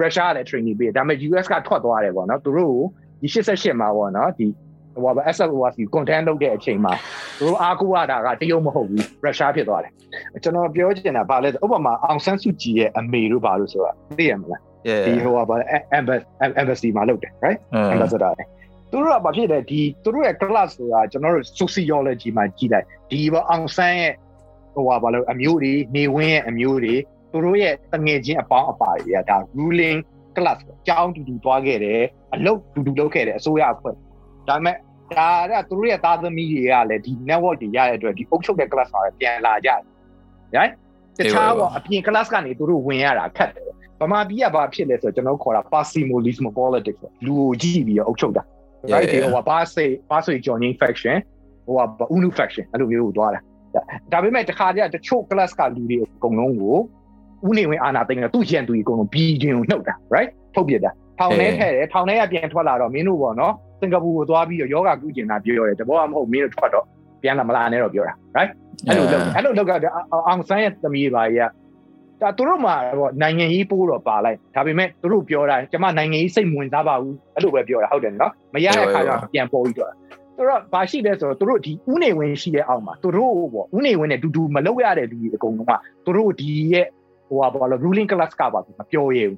[0.02, 2.78] Russia ကလည်း training ပေးတယ်ဒါပေမဲ့ US ကထွက်သွားတယ်ပေါ့နော်သူတို့
[3.22, 4.46] ဒီ88မှာပေါ့နော်ဒီ
[4.94, 6.94] ဟိုပါ SLOC content လုပ်တဲ့အချိန်မှာ
[7.38, 9.92] သူတို့အားကိုးရတာကတရုတ်မဟုတ်ဘူးရုရှားဖြစ်သွားတယ်
[10.44, 14.62] ကျွန်တော်ပြောချင်တာဗာလဲဥပမာအောင်ဆန်းစုကြည်ရဲ့အမေတို့ဗာလို့ဆိုတာသိရမလား
[15.08, 15.56] ဒီဟိုပါ
[16.62, 17.60] embassy မှာလုပ်တယ် right
[17.94, 18.32] ambassador
[18.92, 24.14] သူတို့ကဘာဖြစ်လဲဒီသူတို့ရဲ့ class ဆိုတာကျွန်တော်တို့ sociology မှာကြည့်လိုက်ဒီပေါ့အောင်ဆန်းရဲ့
[24.76, 26.96] ဟိုပါလို့အမျိုးတွေနေဝင်းရဲ့အမျိုးတွေ
[27.32, 30.00] သူတို့ရဲ့တငယ်ချင်းအပေါင်းအပါတွေကဒါ ruling
[30.36, 32.02] class ပေါ့အကြောင်းတူတူသွားခဲ့တယ်
[32.34, 33.96] အလုပ်တူတူလုပ်ခဲ့တယ်အစိုးရအဖွဲ့
[34.48, 34.76] ဒါပေမဲ့
[35.18, 39.80] ဒါကသူတို့ရဲ့သားသမီးတွေကလည်းဒီ network တွေရတဲ့အတွက်ဒီအုပ်ချုပ်တဲ့ class မှာပြန်လာကြတယ်။
[40.58, 40.74] right
[41.18, 43.66] တခြားပေါ့အပြင် class ကနေသူတို့ဝင်ရတာခက်တယ်။
[44.02, 48.44] ဗမာပြည်ကဘာဖြစ်လဲဆိုတော့ကျွန်တော်ခေါ်တာ parsimonialism politics ပေါ့လူကိုကြည့်ပြီးတော့အုပ်ချုပ်တာ
[48.94, 51.18] right ဒီဟိုဘာစေဘာစေ joining faction
[51.66, 51.80] ဟိုက
[52.16, 53.42] unu faction အဲ့လိုမျိုးကိုသွားတာ
[54.12, 56.76] ဒါပေမဲ့တခါတည်းတချို့ class ကလူတွေအကုန်လုံးကို
[57.48, 66.86] ဦးနေဝင်အာနာသိန်းကသူ့ကျန်သူကြီးအကုန်လုံးဘီဒင်ကိုနှုတ်တာ right ထုတ်ပြတာ ထောင်ထဲထဲတယ်ထောင်ထဲကပြန်ထွက်လာတော့မင်းတို့ပေါ့နော်စင်ကာပူကိုသွားပြီးတော့ယောဂကုကျင်တာပြောတယ်တဘောကမဟုတ်မင်းတို့ထွက်တော့
[67.22, 68.52] ပြန်လာမလာနဲ့တော့ပြောတာ right
[68.88, 69.72] အဲ့လိုလုပ်အဲ့လိုလုပ်က
[70.28, 71.46] အောင်ဆန်းရဲ့သမီးပါကြီးက
[72.22, 79.92] ဒါသူတို့မှာပေါ့နိုင်ငံရေးပိုးတော့ပါလိုက်ဒါပေမဲ့သူတို့ပြောတာကျမနိုင်ငံရေးစိတ်ဝင်စားပါဘူးအဲ့လိုပဲပြောတာဟုတ်တယ်နော်မရတဲ့ခါကျပြန်ပေါ်ပြီးတော့
[80.38, 85.72] သူတို့ဘာရှိလဲဆိုတော့သူတို့ဒီဥနေဝင်ရှိတဲ့အောက်မှာသူတို့ပေါ့ဥနေဝင်နဲ့ဒူဒူမလုပ်ရတဲ့လူတွေအကုန်လုံးက
[86.06, 86.88] သူတို့ဒီရဲ့
[87.28, 89.38] ဟိုပါလို့ ruling class ကပါမပြောရဘူး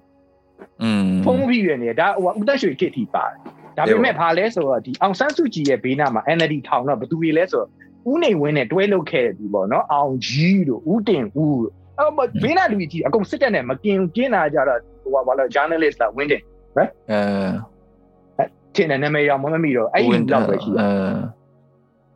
[0.82, 3.36] อืมဖုံးပြီးရနေဒါဟိုဥဒ္ဒရွှေခေတ်ထိပါတယ်
[3.76, 7.68] ဒါပေမဲ့ဘာလဲဆိုတော့ဒီအောင်ဆန်းစုကြည်ရဲ့ဘေးနားမှာ NLD ထောင်တော့ဘယ်သူတွေလဲဆိုတော့
[8.10, 12.10] ဦးနေဝင်းနဲ့တွဲလုပ်ခဲ့တဲ့သူပေါ့နော်အောင်ကြီးတို့ဦးတင်ဦးတို့အဲ့
[12.42, 16.42] ဘေးနားလူကြီးအကုန်စစ်တက်နဲ့မกินกินတာကြတော့ဟိုဘာလဲ journalist လာဝင်းတင်
[16.78, 20.86] right အဲတင်တဲ့နာမည်ရောမမမီတော့အဲ့ဒီလောက်ပဲရှိတယ်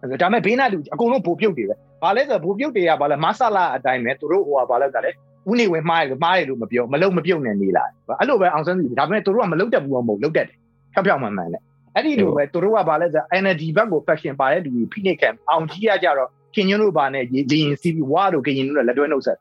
[0.03, 5.17] အဲဒါမဲ့ဘေးနားလူအကုန်လုံးဘိုပြုတ်တွေပဲဘာလဲဆိုတော့ဘိုပြုတ်တွေကဘာလဲမဆလာအတိုင်းပဲသူတို့ဟိုဘာလဲကလည်း
[5.50, 7.84] ဦးနေဝင်မှားတယ်မှားတယ်လို့မပြောမလုံမပြုတ်နဲ့နေလာ
[8.20, 10.58] အဲ့လိုပဲအောင်ဆန်းစုကြည်ဒါပေမဲ့သူတို့ကမလုံတတ်ဘူးမဟုတ်လုံတတ်တယ်
[10.94, 11.62] ဖြောက်ဖြောက်မှန်မှန်နဲ့
[11.96, 19.38] အဲ့ဒီလိုပဲသူတို့ကဗာလဲဆို NLD ဘက်ကို fashion ပါတဲ့လူကြီးဖိနှိပ်ခံအောင်ကြီးရကြတော့ခင်ညွန်းတို့ဗာနဲ့ရေရင်စီးပြီးဝါတို့ကရင်တို့လက်တွဲနှုတ်ဆက်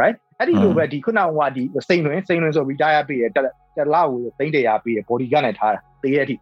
[0.00, 3.38] right အဲ့ဒီလိုပဲဒီခုနကဒီစိန်တွင်စိန်တွင်ဆို retire ပေးတယ်တ
[3.94, 6.36] လားကိုသိန်းတရာပေးတယ် body ကနေထားတာတေးရအထိ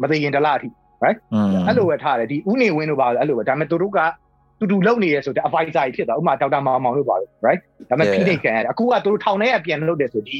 [0.00, 0.68] မသိရင်တလားအထိ
[1.04, 1.18] right
[1.66, 3.98] အဲ့လိုပဲထားတယ်ဒီဥနေဝင်းတို့ပါအဲ့လိုပဲဒါပေမဲ့သူတို့က
[4.60, 10.38] တူတူလုံနေရဆိုတဲ့ advisor ဖြစ်သွားဥမာဒေါက်တာမောင်မောင်တို့ပါလို့ right ဒါပေမဲ့ဖိနှိပ်ခံရတယ်အခုကသူတို့ထောင်ထဲကပြန်လုပ်တယ်ဆိုဒီ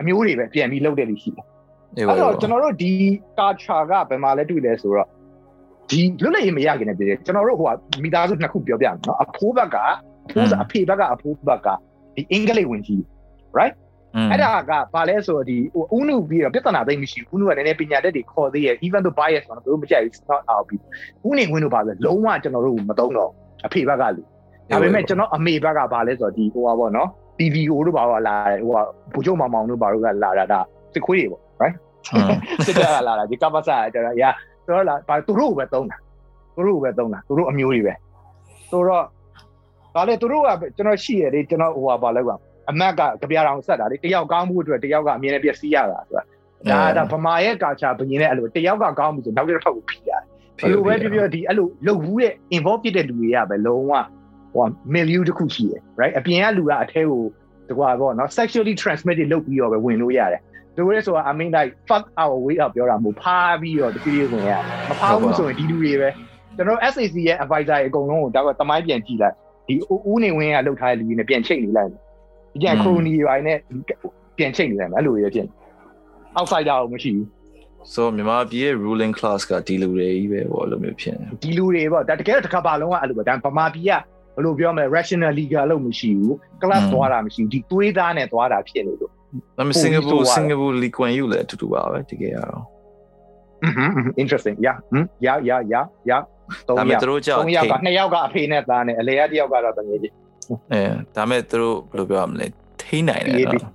[0.00, 1.44] အမျိုးတွေပဲပြန်ပြီးလုပ်တယ်လို့ရှိတယ်
[2.08, 2.92] အဲ့တော့ကျွန်တော်တို့ဒီ
[3.38, 5.08] culture ကဘယ်မှာလဲတွေ့လဲဆိုတော့
[5.90, 9.76] ဒီလွတ်လပ်ရေးမရခင်နဲ့ပြည်တယ်ကျွန်တော်တို့ဟိုကမိသားစုနှစ်ခုပြောပြမယ်နော်အဖိုးဘက်က
[10.26, 11.68] အဖိုးအဖေဘက်ကအဖိုးဘက်က
[12.14, 13.00] ဒီအင်္ဂလိပ်ဝင်ကြီး
[13.58, 13.74] right
[14.30, 20.80] အဲ့ဒါကဘာလဲဆိုတော့ဒီဟိုဥနုပြီးတော့ပြဿနာသိမ့်မရှိဘူးဥနုကလည်းနည်းနည်းပညာတတ်တွေခေါ်သေးရဲ့ even though bias ဆိုတော့သူတို့မကြိုက်ဘူး not out ပြီး
[21.28, 23.30] ဥနေဝင်တို့ဘာလဲလုံးဝကျွန်တော်တို့မသုံးတော့
[23.66, 24.22] အဖေဘက်ကလူ
[24.70, 27.08] ဒါပေမဲ့ကျွန်တော်အမေဘက်ကဘာလဲဆိုတော့ဒီဟိုပါပေါ့နော်
[27.38, 28.34] TVO တို့ဘာပါလာ
[28.66, 28.78] ဟိုက
[29.12, 30.60] ဘူချုံမောင်မောင်တို့ဘာတို့ကလာတာဒါ
[30.94, 31.76] စစ်ခွေးတွေပေါ့ right
[32.66, 34.30] စစ်တပ်ကလာတာဒီကပ္ပစာကျတော့ရာ
[34.64, 35.96] ဆိုတော့လာဘာသူတို့ပဲသုံးတာ
[36.56, 37.94] သူတို့ပဲသုံးတာသူတို့အမျိုးတွေပဲ
[38.70, 39.04] ဆိုတော့
[39.94, 42.30] ဒါလေသူတို့ကကျွန်တော်ရှိရတယ်ကျွန်တော်ဟိုဟာဘာလဲက
[42.70, 46.22] အမတ်ကကြပြားအောင်ဆက်တာလေတယောက်ကောင်းမှုအတွက်တယောက်ကအမြင်နဲ့ပြည့်စည်ရတာဆိုတာ
[46.70, 50.21] ဒါဒါဗမာရဲ့ကာချာဘင်းနဲ့အဲ့လိုတယောက်ကကောင်းပြီဆိုနောက်တစ်ဖက်ကိုဖိရတယ်
[50.58, 53.92] ဘယ်လိုပဲပြောပြောဒီအဲ့လိုလှုပ်ဘူးတဲ့ involve ဖြစ်တဲ့လူတွေကပဲလုံးဝ
[54.54, 57.22] ဟို milieu တစ်ခုရှိတယ် right အပြင်ကလူကအထဲကို
[57.68, 60.42] တကွာပေါ့နော် sexually transmitted လုပ်ပြီးတော့ပဲဝင်လို့ရတယ်
[60.76, 64.52] တို့ရဲဆိုတာ I mean like fuck our way up ပြောတာမဟုတ်ဖားပြီးတော့တပြေးဝင်ရ
[64.88, 66.08] မဖားဘူးဆိုရင်ဒီလူတွေပဲ
[66.56, 69.34] ကျွန်တော် SAC ရဲ့ advisor အကုန်လုံးကိုဒါကတမိုင်းပြန်ကြည့်လိုက်
[69.68, 69.74] ဒီ
[70.10, 71.90] ဦးနေဝင်းကလှုပ်ထားတဲ့လူတွေနဲ့ပြန်ချိတ်နေလိုက်
[72.60, 73.58] ပြန် crony ပိုင်းနဲ့
[74.38, 75.46] ပြန်ချိတ်နေလိုက်မယ်အဲ့လိုရဖြစ်
[76.38, 77.26] outsider ကိုမရှိဘူး
[77.94, 83.92] so မြန်မာပြည်ရဲ့ ruling class ကဒီလူတွေကြီးပဲပေါ့လို့မျိုးဖြစ်နေဒီလူတွေပေါ့ဒါတကယ်တော့တစ်ခါပါလုံးကအဲ့လိုပဲဒါဗမာပြည်က
[84.34, 89.18] ဘယ်လိုပြောမလဲ rational legal လို့မရှိဘူး class သွားတာမရှိဘူးဒီသွေးသားနဲ့သွားတာဖြစ်နေလို့ဒါ
[89.56, 92.64] ပေမဲ့ Singapore Singapore Lee Kuan Yew လည်းအတူတူပါပဲတကယ်ကတော့
[94.22, 94.76] interesting yeah
[95.26, 96.22] yeah yeah yeah yeah
[96.68, 100.14] ဒါပေမဲ့တို့ကြောင့်3ယောက်က2ယောက်ကအဖေနဲ့သားနဲ့အလေက1ယောက်ကတော့တငယ်ချင်း
[100.72, 100.82] အဲ
[101.16, 102.46] ဒါပေမဲ့တို့ဘယ်လိုပြောရမလဲ
[102.82, 103.72] ထိနိုင်တယ်နော်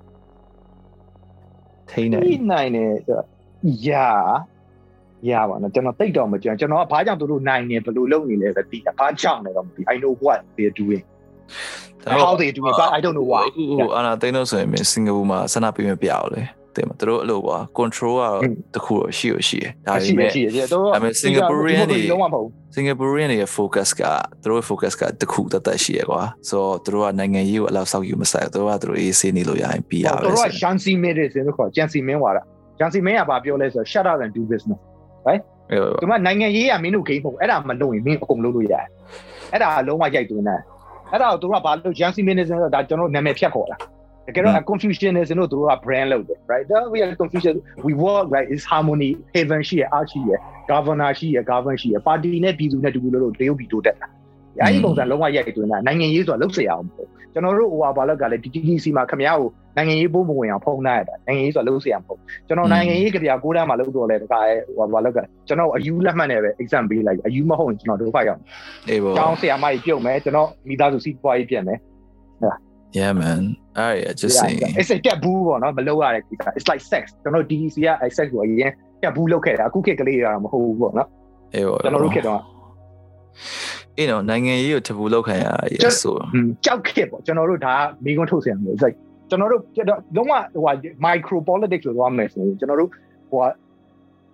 [1.92, 2.92] ထိနိုင်ထိနိုင်တယ်
[3.88, 4.10] ရာ
[5.30, 11.04] ရပါနော်ကျွန်တော်တိတ်တော့မကြံကျွန်တော်ကဘာကြောင့်သူတို့နိုင်နေဘယ်လိုလုပ်နေလဲဆိုတော့ဘာကြောင့်လဲတော့မသိ I know what they are doing
[12.24, 13.46] how they do it but I don't know why
[13.80, 16.42] ဟိုအာနာသိန်းလို့ဆိုရင်စင်ကာပူမှာဆန္ဒပေးမပြအောင်လေ
[16.78, 18.42] တယ်မှာသူတို့အဲ့လိုပါ control ကတော့
[18.76, 20.30] တခုတော့ရှိရရှိတယ်ဒါပေမဲ့
[20.72, 22.02] ဒါပေမဲ့ Singaporean တွေ
[22.76, 24.04] Singaporean တွေရဲ့ focus က
[24.44, 32.44] သူတို့ focus ကတခုတသက်ရှိရကွာဆိုတော့သူတို့ကနိုင်ငံရေးကိုအလောက်စောက်ယူမဆိုင်သူတို့ကသူတို့အေးဆေးနေလို့ရရင်ပြီးရပါပဲသူတို့က Jansi Medicine လို့ခေါ် Jansi Min ွာတာ
[32.80, 34.80] Jansi Min ကဘာပြောလဲဆိုတော့ shut up and do business
[35.28, 35.44] right
[36.02, 38.86] ဒီမှာနိုင်ငံရေးကမင်းတို့ game မဟုတ်အဲ့ဒါမလုပ်ရင်မင်းအကုန်လုပ်လို့ရတယ်
[39.52, 40.62] အဲ့ဒါလုံးဝရိုက်သွင်းတယ်
[41.12, 43.78] အဲ့ဒါကိုသူတို့ကဘာလို့ Jansi Medicine ဆိုတာဒါကျွန်တော်နာမည်ဖြတ်ခေါ်တာ
[44.28, 47.56] တကယ်တော့ confusion နဲ့ဆိုတော့သူတို့က brand လုပ်တယ် right that we are confusion
[47.88, 50.32] we work right is harmony haven ရှိရ arch ရှိရ
[50.72, 54.08] governor ရှိရ govern ရှိရ party နဲ့ပြည်သူနဲ့တူလို့လို့တရုတ်ပြည်တိုးတက်တာ
[54.62, 64.40] အဲဒီပုံစံလုံးဝရိုက်တွင်းတာနိုင်ငံရေးဆိုတာလုံးစရာအောင်မဟုတ်ကျွန်တော်တို့ဟိုဟာဘာလောက်ကလည်း DTC မှာခမရကိုနိုင်ငံရေးပို့မဝင်အောင်ဖုံးထားရတာနိုင်ငံရေးဆိုတာလုံးစရာမဟုတ်ကျွန်တော်နိုင်ငံရေးကြပြကိုးတန်းမှာလုပ်တော့လဲတခါ
[64.78, 68.42] ဟိုဘာလောက်ကကျွန်တော်အယူလက်မှတ်နဲ့ပဲ exam ပေးလိုက်အယူမဟုတ်ရင်ကျွန်တော်တို့ဖိုက်အောင်
[68.90, 71.80] အေးပေါ့ကျောင်းဆရာမကြီးပြုတ်မယ်ကျွန်တော်မိသားစုစီးပွားရေးပြင်မယ်
[72.98, 73.42] Yeah man
[73.78, 78.72] အဲ့ရ just saying it's a taboo ပေါ့နော်မလုပ်ရတဲ့ကိစ္စ it's like sex ကျွန်တော် DDC က sex ကိုအရင်
[79.04, 81.10] taboo လုပ်ခဲ့တာအခုခေတ်ကလေးရတာမဟုတ်ဘူးပေါ့နော်
[81.54, 82.40] အေးပေါ့ကျွန်တော်တို့ခေတ်တော့
[83.98, 86.16] အေးနော်နိုင်ငံရေးကို taboo လုပ်ခံရရဆို
[86.66, 87.74] ကြောက်ခေတ်ပေါ့ကျွန်တော်တို့ဒါ
[88.06, 88.98] မိကွန်းထုတ်စရာမလို it's like
[89.30, 89.62] ကျွန်တော်တို့
[90.16, 90.34] လုံးဝ
[90.64, 90.76] ဟို
[91.06, 92.90] micro politics လို့ပြောမယ်ဆိုရင်ကျွန်တော်တို့
[93.32, 93.42] ဟို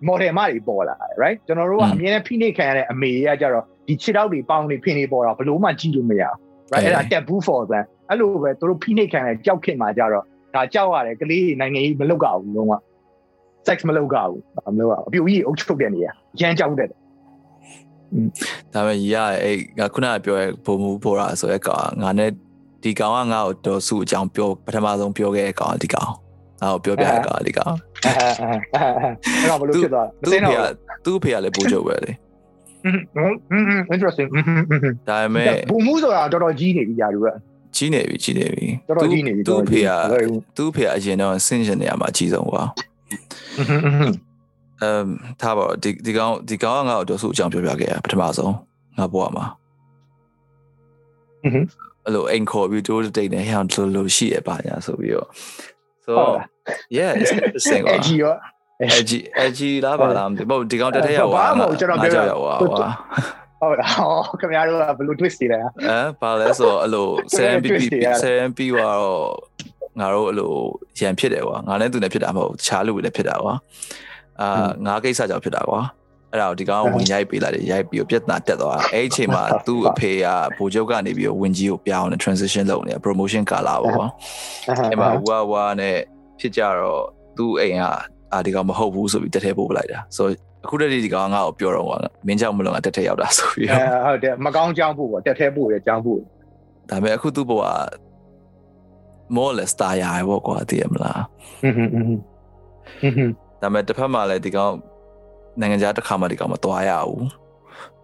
[0.08, 6.36] model မတွေပေါ်လာတယ် right ကျွန်တော်တို့ကအမြဲတမ်းဖိနှိပ်ခံရတဲ့အမေကကြတော့ဒီခြေထောက်တွေပေါင်းတွေဖိနှိပ်ပေါ်တာဘလို့မှကြည့်လို့မရဘူး
[6.72, 12.72] right အဲ့ဒါ taboo for them အဲ့လိုပဲသူတို့ဖိနှိပ်ခံတဲ့ကြောက်ခင်မှာကြတော့ဒါကြောက်ရတယ်ကလေးနိုင်ငံကြီးမလောက်ကြဘူးလုံးဝ
[13.66, 16.88] sex မလောက်ကြဘူးမလောက်အပြူကြီးအုပ်ချုပ်တဲ့နေရာရမ်းကြောက်တယ်
[18.72, 19.56] ဒါပေမဲ့ရအဲ့
[19.94, 22.30] ခုနကပြောရဲဘုံမူပေါ်တာဆိုရဲကောင်ငါနဲ့
[22.82, 26.10] ဒီကောင်ကငါ့ကိုတော်စုအကြောင်းပြောပထမဆုံးပြောခဲ့တဲ့ကောင်ဒီကောင်
[26.62, 30.56] ငါ့ကိုပြောပြတဲ့ကောင်ဒီကောင်အဲ့တော့ဘလို့ဖြစ်သွားသူ့ဖေက
[31.04, 32.12] သူ့ဖေကလည်းပူချုပ်ပဲလေ
[33.94, 34.28] interesting
[35.08, 37.28] ဒါပေမဲ့ဘူမူဆိုတာတော်တော်ကြီးနေပြီညာလူက
[37.76, 39.90] ကြီးနေပြီကြီးနေပြီတော်တော်ကြီးနေပြီသူ့ဖေက
[40.56, 42.64] သူ့ဖေကအရင်တော့ဆင့်ရှင်နေရမှာအကြီးဆုံးကွာ
[44.84, 45.04] အမ်
[45.40, 48.54] ထားပါဒီဒီကောင်ဒီကောင်ကငါ့ကိုတော့ဆိုအကြောင်းပြောပြခဲ့ရပထမဆုံး
[48.98, 49.46] ငါဘွားမှာ
[52.04, 55.28] အဲ့လိုအိမ်ခေါ်ပြီးတိုးတိတ်နေဟန်လိုလိုရှိရပါညာဆိုပြီးတော့
[56.06, 56.12] so
[56.96, 58.34] yeah it's interesting အကြီးရော
[58.98, 62.94] အကြီးအကြီးလားပါလားမသိဘူးဒီကောင်တက်ထက်ရောက်သွားဘာမှကျွန်တော်ပြောရောက်သွားဟုတ်လား
[63.60, 63.68] ဟော
[64.40, 67.82] ခင်ဗျားတို့ကဘယ်လို twist တွေလဲအဲဘာလဲဆိုတော့အဲ့လို 7PP
[68.22, 69.28] 7P ကတော့
[70.00, 70.52] ငါတို့အဲ့လို
[71.00, 73.54] ရန်ဖြစ်တယ်ကွာငါနဲ့သူနဲ့ဖြစ်တာမဟုတ်တခြားလူတွေလည်းဖြစ်တာကွာ
[74.40, 75.80] အာငါကိစ္စကြောင့်ဖြစ်တာကွာ
[76.32, 80.26] အဲ့ဒါကိုဒီကောင်ဝင်ရိုက်ပေးလိုက်တယ်ရိုက်ပြီးပြဿနာတက်သွားအဲ့အချိန်မှာသူ့အဖေက
[80.56, 84.06] ဗိုလ်ချုပ်ကနေပြီးဝင်ကြီးကိုပြောင်းနေ transition လုပ်နေ promotion ကာလာပေါ့ကွာ
[84.90, 85.96] အဲ့မှာဝါဝါနဲ့
[86.40, 87.02] ဖြစ်ကြတော့
[87.36, 87.82] သူ့အိမ်က
[88.32, 90.28] အာဒီကောင်မဟုတ်ဘူးဆိုပြီးတက်ထဲပို့လိုက်တာဆို
[90.64, 96.20] အခုတည်းဒီကောင်ငါ့ကိုပြောတော့ကွာမင်းကြောင့်မလို့ငါတက်ထဲရောက်တာဆိုပြီးဟုတ်တယ်မကောင်းကြောင်းပို့ပေါ့တက်ထဲပို့ရကြောင်းပို့
[96.90, 97.62] ဒါပေမဲ့အခုသူ့ဘဝ
[99.34, 101.22] more or less တာယာပဲပေါ့ကွာသိရမလား
[101.62, 104.74] ဟွန်းဟွန်းဟွန်းဟွန်း ဒါပေမဲ့တစ်ဖက်မှာလည်းဒီကောင်
[105.60, 107.24] နိုင်ငံခြားတစ်ခါမှဒီကောင်မသွားရဘူး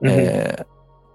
[0.09, 0.17] အဲ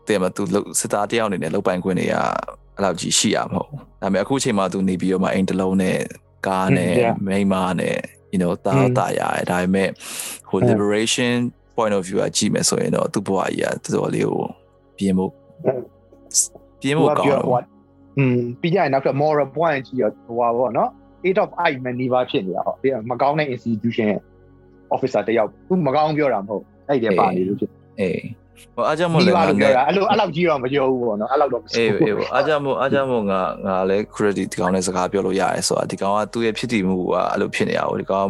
[0.07, 0.43] တဲ့မှာသူ
[0.79, 3.69] စစ်သားတယောက်အနေနဲ့လောက်ပိုင်ခွင့်တွေကအဲ့လောက်ကြီးရှိရမဟုတ်
[4.01, 5.99] ဒါပေမဲ့အခုချိန်မှာသူနေပြီးတော့မှအိမ်တလုံးနဲ့
[6.47, 6.93] ကားနဲ့
[7.25, 7.97] မိန်းမနဲ့
[8.31, 9.89] you know တာတာရတယ်ဒါပေမဲ့
[10.49, 11.35] ဟို liberation
[11.75, 14.43] point of view အကြည့်မယ်ဆိုရင်တော့သူ့ဘဝကြီးကတော်တော်လေးကို
[14.97, 15.31] ပြင်းဖို့
[16.81, 17.63] ပြင်းဖို့ကောင်းတော့
[18.17, 20.89] อืมပြီးကြရင်နောက်က moral point ကြီးရောဟိုပါပေါ့နော်
[21.25, 24.21] 8 of i မနီးပါးဖြစ်နေတာဟုတ်မကောင်းတဲ့ institution ရဲ့
[24.93, 27.69] officer တယောက်သူမကောင်းပြောတာမဟုတ်အဲ့ဒီပါနေလို့ဖြစ်
[28.01, 28.19] အေး
[28.75, 38.29] ဟိုအားကြောင့်မို့လဲငါငါလည်းနဲ့အဲ့လိုအဲ့လောက်ကြီးတော့မပြောဘူးပေါ့နော်အဲ့လောက်တော့မဆိုအေးဘူးအေးပေါ့အားကြောင့်မို့အားကြောင့်မို့ငါငါလည်း credit ဒီကောင်နဲ့စကားပြောလို့ရတယ်ဆိုတာဒီကောင်ကသူ့ရဲ့ဖြစ်တည်မှုကအဲ့လိုဖြစ်နေရအောင်ဒီကောင်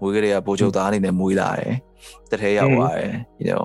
[0.00, 1.74] မွေးကလေးကပိုးချုပ်သားအနေနဲ့မွေးလာတယ်
[2.30, 3.64] တထဲရောက်သွားတယ် you know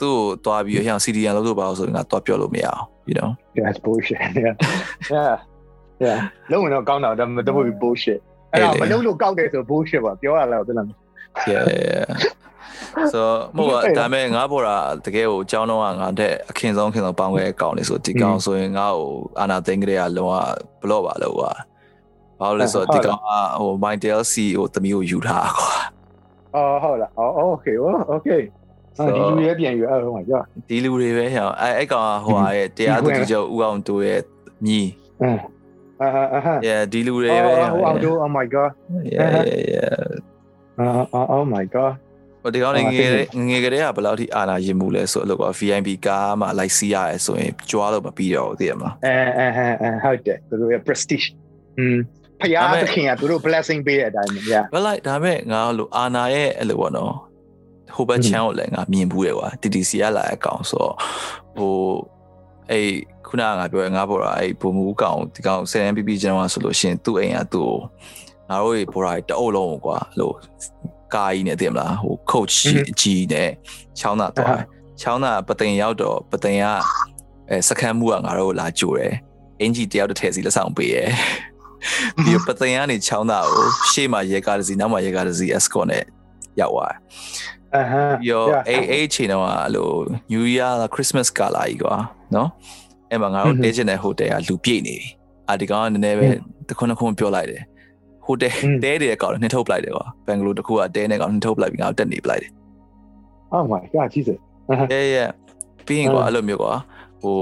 [0.00, 3.28] သူ့ကိုတွားပြီးဟို CDN လို့ဆိုပါအောင်ဆိုရင်ငါတွားပြောလို့မရအောင် you know
[3.64, 4.54] that's bullshit yeah
[5.14, 5.34] yeah
[6.04, 6.18] yeah
[6.50, 8.20] လုံးဝတော့ကောင်းတာဒါမှမဟုတ် bullshit
[8.52, 10.86] အဲ့ဒါမလုံးလို့ကောက်တယ်ဆို bullshit ပါပြောရလားဘယ်လို
[11.50, 12.06] yeah yeah
[13.12, 13.20] so
[13.56, 19.10] မို့ကဒါမဲ့ငါပေါ်တာတကယ်ကိုအကြောင်းတော့ငါတဲ့အခင်းဆုံးခင်ဆုံးပေါင်းခဲ့ကောင်းနေဆိုဒီကောင်ဆိုရင်ငါ့ကို
[19.40, 20.32] အာနာသိန်းကလေးကလုံးဝ
[20.80, 21.52] ဘလော့ပါလို့ကွာ
[22.40, 23.28] ဘာလို့လဲဆိုတော့ဒီကောင်က
[23.60, 25.74] ဟို my DLC ဟိုသမီးကိုယူထားကွာ
[26.54, 27.76] အော်ဟုတ်လားအော် okay
[28.14, 28.42] okay
[28.98, 34.20] အာဒီလူရဲ့ပြန်ယူအဲ့ဟိုမှာကြောဒီလူတွေပဲဟောအဲအဲ့ကောင်ဟိုဟာရဲ့တရားသူကြီးချုပ်ဦးအောင်တူရဲ့
[34.66, 34.80] ညီ
[35.22, 35.40] အင်း
[36.00, 38.70] အာအာဟာ yeah ဒီလူတွေပဲဟိုအောင်တို့ oh my god
[39.14, 40.31] yeah yeah yeah
[40.80, 41.94] အာ oh my god
[42.42, 42.86] ဟိုဒီကောင်ငယ်
[43.48, 49.46] ငယ်ကလေးကဘယ်လောက်ထိအာနာရင်မှုလဲဆိုတော့ VIP ကားမှလိုက်စီးရဲဆိုရင်ကြွားလို့မပြီးတော့ဘူးသိရမလားအဲအဲ
[49.82, 51.26] အဲဟုတ်တယ်သူတို့ရဲ့ prestige
[51.78, 51.96] อืม
[52.40, 57.12] ဖယားသခင်ကသူတို့ blessing ပေးတဲ့အတိုင်းပဲ yeah ဘယ်လိုက်ဒါမဲ့ငါလို့အာနာရဲ့အဲ့လိုပေါ့နော်
[57.94, 60.94] ဟိုဘက်ချမ်းကိုလည်းငါမြင်ဘူးတယ်ကွာ TTC ကလာအကောင်ဆိုတော့
[61.56, 61.76] ဟို
[62.70, 62.88] အဲ့
[63.26, 67.78] ခုနကငါပြောရငါပေါ်တာအဲ့ဘုံမူကောင်ဒီကောင် 7MPP ကျန်သွားဆိုလို့ရှင်သူ့အိမ်ကသူ့ကို
[68.48, 70.30] ငါတို့ပေါ်တာတအုပ်လုံးကွာအဲ့လို
[71.14, 72.56] ကာကြီးနဲ့သိမလားဟို coach
[73.00, 73.50] ကြီးနဲ့
[73.98, 74.56] ချောင်းသားတော့
[75.00, 76.66] ချောင်းသားပသိမ်ရောက်တော့ပသိမ်က
[77.50, 79.12] အဲစကန်မှုကငါတို့လာကြိုတယ်
[79.60, 81.08] အင်ဂျီတယောက်တစ်ထည့်စီလက်ဆောင်ပေးရယ်
[82.24, 86.04] ပြီးပသိမ်ကနေချောင်းသားကိုရှေ့မှာရေကားတစ်စီနောက်မှာရေကားတစ်စီ escort နဲ့
[86.60, 86.94] ရောက်သွား
[87.74, 89.90] အဟမ်းပြီးတော့အေးအေးချိန်တော့အဲ့လို
[90.32, 91.94] New Year Christmas ကာလာကြီးကွာ
[92.34, 92.48] နော်
[93.10, 95.06] အဲ့မှာငါတို့တဲချင်တဲ့ဟိုတယ်ကလူပြည့်နေပြီ
[95.48, 96.28] အာဒီကောင်ကနည်းနည်းပဲ
[96.68, 97.62] တခွန်းတခွန်းပြောလိုက်တယ်
[98.26, 98.52] ဟိုတယ်
[98.84, 102.50] တဲတွေကောင်နှင်ထုတ်ပလိုက်တယ်ကွာဘန်ဂလိုတခုကတဲနဲ့ကောင်နှင်ထုတ်ပလိုက်ပြီးငါတို့တက်နေပလိုက်တယ်
[103.54, 104.38] oh my god jesus
[104.70, 105.24] အဲရဲ
[105.86, 106.72] ပြီးရင်ကွာအဲ့လိုမျိုးကွာ
[107.22, 107.36] ဟို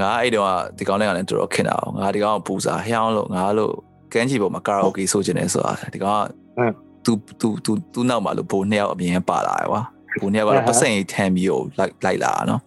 [0.00, 3.74] ငါအဲ့တော့ဒီကောင်နဲ့ကလည်းတော်တော်ခင်တာအောင်ငါဒီကောင်ကပူစာဟျောင်းလို့ငါလို့
[4.12, 6.60] ကန်းချီပေါ်မှာကာရာအိုကေဆိုချင်တယ်ဆိုတာဒီကောင်က
[7.04, 9.82] သူသူသူသူနောက်မှာလို့ဘိုးနှစ်ယောက်အမြင်ပါလာတယ်ကွာ
[10.20, 12.60] ဘိုးနှစ်ယောက်ကတော့ပတ်စံကြီးထမ်းပြီးတော့လိုက်လိုက်လာတာနော်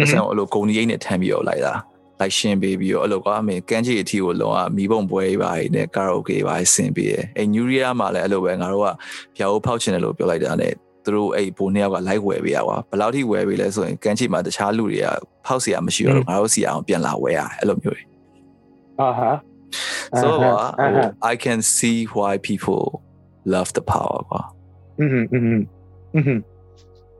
[0.00, 1.72] ပတ်စံကိုအဲ့လိုဂုံကြီးနဲ့ထမ်းပြီးတော့လိုက်လာ
[2.19, 8.87] လိုက်ရှင်းပေးပြီးတော့အဲ့လိုကွာအမေကန်းကြီးအထီကိုလုံးဝမီးပုံပွဲပါနဲ့ကာရာအိုကေပါဆင်ပေးတယ်အဲညူရီယာမှာလည်းအဲ့လိုပဲငါတို့က
[9.35, 10.73] ဖြာအိုးဖောက်ချင်တယ်လို့ပြောလိုက်တာနဲ့
[11.05, 15.07] သူတို့အဲ့ဘိုးနှစ်ယောက်ကလိုက်ဝယ်ပေးရကွာဘယ်လောက်ထိဝယ်ပေးလဲဆိုရင်ကန်းချီမှာတခြားလူတွေက
[15.45, 18.03] ဖောက်เสียမရှိတော့ငါတို့စီအောင်ပြန်လာဝယ်ရတယ်အဲ့လိုမျိုးတွေ
[18.99, 19.31] အာဟာ
[20.21, 20.29] so
[21.31, 22.83] I can see why people
[23.53, 24.41] love the power ကွာ
[24.99, 25.61] อืมอืม
[26.15, 26.39] อืม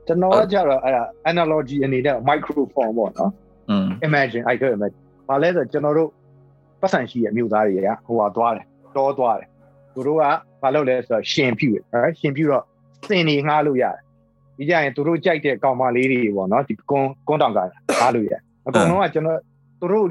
[0.06, 3.45] ကျွန်တော်ကကြတော့အဲ့ဒါ analogy အနေနဲ့ microphone ပေါ့နော် อืม
[4.07, 6.09] imagine i could imagine ဘာလဲဆိုကျွန်တော်တို့
[6.81, 8.65] ပတ်စံရှိရဲ့မြို့သားတွေကဟိုဟာသွားတယ်
[8.95, 9.47] တောသွားတယ်
[9.93, 10.23] သူတို့က
[10.61, 12.63] ဘာလုပ်လဲဆိုတော့ရှင်ပြူတယ် right ရှင်ပြူတော့
[13.07, 13.95] စင်နေငှားလို့ရတယ်
[14.57, 17.59] ဒီကြရင်သူတို့ကြိုက်တဲ့ကောင်မလေးတွေပေါ့နော်ဒီကွန်းကွန်းတောင်က
[17.99, 19.39] ငှားလို့ရတယ်အကုန်လုံးကကျွန်တော်
[19.79, 20.07] သူတို့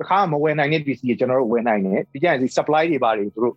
[0.00, 3.54] တခါမဝယ်နိုင်တဲ့ပစ္စည်းကျွန်တော်တို့ဝယ်နိုင်တယ်ဒီကြရင်ဒီ supply တွေပါတွေသူတို့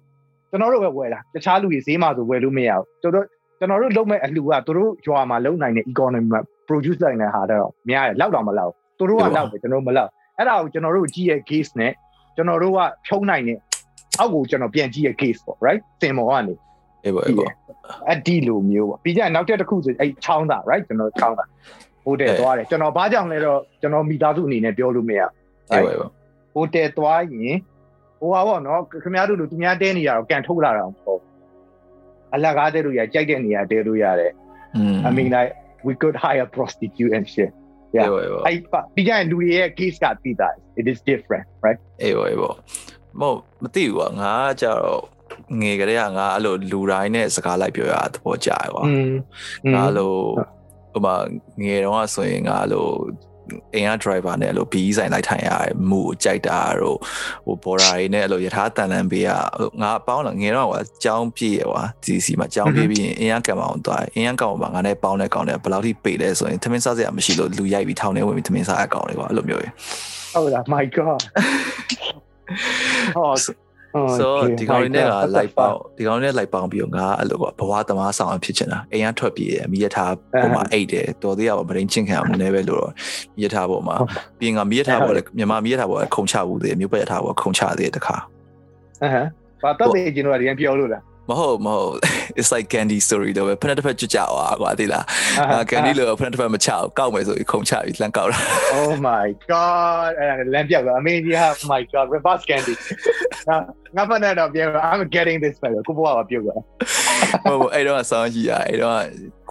[0.49, 3.25] ကျွန်တော်တို့ပဲဝယ်တာတခြားလူတွေဈေးမှာဆိုဝယ်လို့မရဘူးသူတို့
[3.59, 11.93] ကျွန်တော်တို့လုပ်မဲ့အလှူကသူတို့ရွာမှာလုပ်နိုင်တဲ့ economy မှာ produce နိုင်တဲ့ဟာတော့များတယ်လောက်တော့မလောက် သူတို့ကလောက်တယ်ကျွန်တော်မလောက်အဲ့ဒါကိုကျွန်တော်တို့ကြည့်ရဲ့ case နဲ့
[12.35, 13.57] ကျွန်တော်တို့ကဖြုံးနိုင်တဲ့
[14.19, 16.53] အောက်ကိုကျွန်တော်ပြန်ကြည့်ရဲ့ case ပေါ့ right စင်မော်ကနေ
[17.05, 17.45] အေးပါအေးပါ
[18.09, 21.45] အဒီလိုမျိုးပေါ့ပြီးကြရင်နောက်တစ်တစ်ခုဆိုအဲ့ချောင်းတာ right ကျွန်တော်ချောင်းတာ
[22.03, 25.21] ဟိုတယ်သွားတယ်ကျွန်တော်ဘာကြောင့်လဲတော့ကျွန်တော်မိသားစုအနေနဲ့ပြောလို့မရ
[25.71, 26.07] အေးပါအေးပါ
[26.53, 27.55] ဟိုတယ်သွားရင်
[28.19, 31.21] ဟိုဟာပေါ့နော်ခင်ဗျားတို့လူသူများတဲနေရတော့ကန်ထုတ်လာတာမဟုတ်
[32.33, 34.33] အလကားတဲ့လူရကြိုက်တဲ့နေရာတဲလို့ရတယ်
[34.77, 35.51] อืม I mean like
[35.87, 37.51] we could hire prostitute and shit
[37.95, 42.51] အေးပါအေးပါအဲ့ပြီးကြရင်လူတွေရဲ့ case ကပြီးတာ it is different right အေးပါအေးပါ
[43.19, 45.01] မဟုတ်မသိဘူးကွာငါကကြတော့
[45.61, 49.13] ငယ်ကလေးကငါအဲ့လိုလူတိုင်းနဲ့စကားလိုက်ပြောရတာသဘောကျတယ်ကွာอืม
[49.73, 50.13] ငါလို
[50.91, 51.15] ဟိုမှာ
[51.63, 52.87] ငယ်တော့ဆိုရင်ငါလို
[53.75, 56.97] အင်အား driver နဲ့အဲ့လို BE ဆိုင်လိုက်ထိုင်ရတယ်မူကိုကြိုက်တာတို့
[57.45, 59.29] ဟို border တွေနဲ့အဲ့လိုယထာတန်တန်ပေးရ
[59.81, 69.73] ငါပေါင်းလာငယ်တော့ကွာကြောင်းပြည့်ရကွာ GC မှာကြောင်းပြည့်ပြီးရင်အင်အားကံမအောင်သွားအင်အားကံအောင်မှာငါနဲ့ပေါင်းတဲ့ကောင်တွေဘယ်လောက်ထိပေးလဲဆိုရင်သမင်းစားစရာမရှိလို့လူရိုက်ပြီးထောင်းနေဝင်ပြီးသမင်းစားရကောင်တွေကွာအဲ့လိုမျိုးကြီး
[70.33, 71.21] ဟုတ်လား my god
[73.15, 73.51] ဟု
[73.91, 82.91] တ်ဆိုဒီကောင်လေးနဲ့ကလိုက်ပေါင်းဒီကောင်လေးနဲ့လိုက်ပေါင်းပြီးတော့ငါအဲ့လိုကဘဝသမားဆောင်ဖြစ်ချင်တာအိမ်ကထွက်ပြေးတယ်မိရထားပုံမှာအိတ်တယ်တော်သေးရပါမရင်းချင်းခံအောင်နည်းပဲလို့တော့
[83.35, 83.95] မိရထားပုံမှာ
[84.39, 88.15] ပြီးရင်ကမိရထားပေါ်လေမြန်မာမိရထားပေါ်ခုံချဘူးသေးမြို့ပတ်ရထားပေါ်ခုံချသေးတယ်တခါ
[89.03, 89.29] အဟမ်း
[89.61, 91.95] ဘာတော့ဒီကျွန်တော်ကရန်ပြောလို့လား မဟုတ်မဟုတ်
[92.39, 94.25] it's like candy story တော့ပဲဖက်တစ်ဖက်ကြွကြွာ
[94.61, 95.03] ကွာသိလား
[95.71, 98.39] candy လို့ဖက်တစ်ဖက်မချအောင်ကောက်မယ်ဆိုပြီးခုံချပြီးလမ်းကောက်တာ
[98.77, 102.73] Oh my god အဲ့ဒါလမ်းပြောက်တော့အမေကြီးဟာ my god reverse candy
[103.97, 106.55] ငါဖက်နေတော့ပြော I'm getting this ပဲကိုဘွားကပြောတာ
[107.43, 108.97] ဟုတ်ဟုတ်အဲ့တော့ဆောင်းကြီးอ่ะအဲ့တော့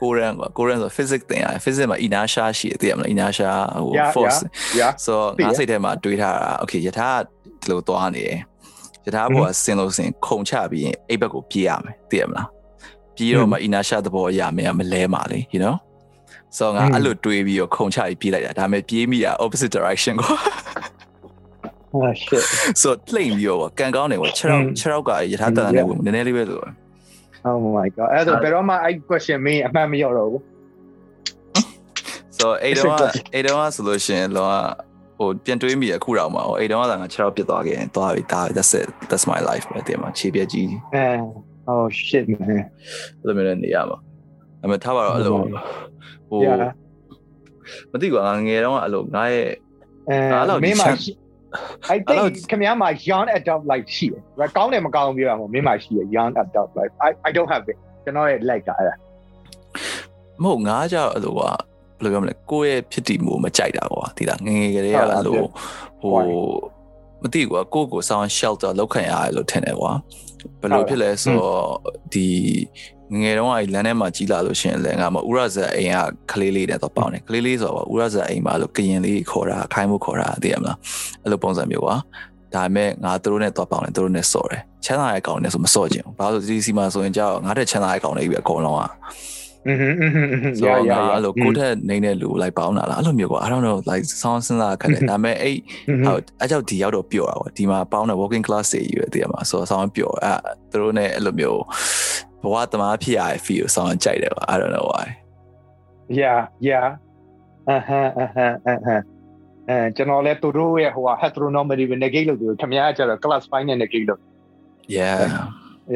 [0.01, 3.53] ကိုရန်ကွာကိုရန်ဆို physics သင်ရတယ် physics မှာ inertia ရှိတယ်သိရမလား inertia
[3.85, 4.39] ဟို force
[5.05, 8.39] ဆိုငါစိတ်ထဲမှာတွေးထားတာ okay ယထာဒီလိုသွားနေတယ်
[9.07, 12.49] ယထာဘောကဆင်းလို့ဆင်းခုံချပြီးရင်အိပ်ဘက်ကိုပြေးရမယ်သိရမလား
[13.17, 15.77] ပြေးတော့မှ inertia သဘောရမယ်မလဲပါလေ you know
[16.59, 20.35] ဆိုငါအဲ့လိုတွေးပြီးတော့ခုံချပြီးပြေးလိုက်တာဒါပေမဲ့ပြေးမိတာ opposite direction ကို
[21.95, 22.45] oh shit
[22.83, 26.59] so လိမ့်ပြီးတော့ကန်ကောင်းတယ်ကွာ6ရောက်6ရောက်ကယထာတန်တယ်ဝင်နည်းနည်းလေးပဲဆို
[27.49, 30.43] oh my god အဲ့တော့ဘယ်တော့မှအဲ့ question မင်းအမှန်မရောက်တော့ဘူး
[32.37, 32.97] so အဲ့တော့
[33.35, 34.55] အဲ့တော့ဆိုလို့ရှိရင်လောက
[35.21, 40.69] ဟိုပြန်တွေးမိရခုတော့မှာဟိုအဲ့တော့ကငါ6ရောက်ပြစ်သွားခဲ့ရင်သွားပြီဒါ that's it that's my life ပဲတင်မှာခြေပြက်ကြီး
[41.71, 42.61] oh shit man
[43.21, 43.99] အဲ့လိုမျိုးနေရမှာ
[44.63, 46.41] အမေထားပါတော့အဲ့လိုဟို
[47.93, 49.47] မသိကွာငယ်တော့အဲ့လိုငါရဲ့
[50.09, 50.89] အဲ့လိုမင်းမှာ
[51.95, 56.93] I think ခင်ဗျားမှာ young adult life ရှိတယ်။ right ကောင်းတယ်မကောင်းပြောရမှာမင်းမှာရှိတယ် young adult life.
[57.07, 57.79] I I don't have it.
[58.05, 58.95] ကျွန်တော်ရဲ့ like ကအဲ့ဒါ
[60.43, 61.70] မဟုတ်ငါကြောက်အဲ့လိုက
[62.03, 65.35] ဘယ်လိုပြောမလဲကိုယ့်ရဲ့ဖြစ်တည်မှုမကြိုက်တာကွာဒီလားငငယ်ကလေးကအဲ့လို
[66.01, 66.17] ဟို
[67.23, 69.93] မသိကွာကိုယ့်ကိုဆောင်း shelter လောက်ခံရတယ်လို့ထင်တယ်ကွာ
[70.61, 71.67] ဘယ်လိုဖြစ်လဲဆိုတော့
[72.13, 72.27] ဒီ
[73.13, 75.93] ငငယ်တုန်းကလမ်းထဲမှာကြီးလာလို့ရှင်လည်းငါမဥရဇက်အိမ်
[76.31, 80.79] ကကလေးလေးနဲ့တော့ပေါင်းတယ်ကလေးလေးဆိုတော့ဥရဇက်အိမ်မှာလို့ကရင်လေးခေါ်တာခိုင်းမှုခေါ်တာသိရမလား
[81.23, 81.95] အဲ့လိုပုံစံမျိုးကွာ
[82.55, 88.91] ဒါပေမဲ့ငါတို့နဲ့တော့ပေါင်းတယ်တို့နဲ့စော်တယ်ချမ်းသာရဲ့ကောင်နဲ့ဆိုမစော်ချင်ဘူးဘာလို့ဒီစီမှာဆိုရင်ကြောက်ငါတဲ့ချမ်းသာရဲ့ကောင်တွေကြီးပဲအကုန်လုံးอ่ะ
[89.67, 95.57] ဆိုတော့ငါအဲ့လိုကိုတက်နေတဲ့လူလိုက်ပေါင်းတာလားအဲ့လိုမျိုးကွာ I don't know like ဆောင်းစဉ်းစားခက်တယ်ဒါပေမဲ့အဲ့
[96.07, 100.39] ဟုတ်အဲ့ကြောင့်ဒီရောက်တော့ပျော်တာကွာဒီမှာပေါင်းတဲ့ working class တွေယူရတည်ရမှာဆိုတော့ဆောင်းပျော်အဲ့
[100.71, 101.61] သူတို့နဲ့အဲ့လိုမျိုး
[102.43, 105.07] ဘဝတမားဖြစ်ရတဲ့ feel ဆောင်းကြိုက်တယ်ကွာ I don't know why
[106.21, 106.39] yeah
[106.69, 106.87] yeah
[107.69, 109.05] အဟမ်းအဟမ်းအဟမ်း
[109.69, 114.21] အဲကျွန်တော်လည်းသူတို့ရဲ့ဟိုဟာ heteronormative negate လုပ်တယ်ခင်ဗျားကျတော့ class 5နဲ့ negate လုပ်
[114.97, 115.21] yeah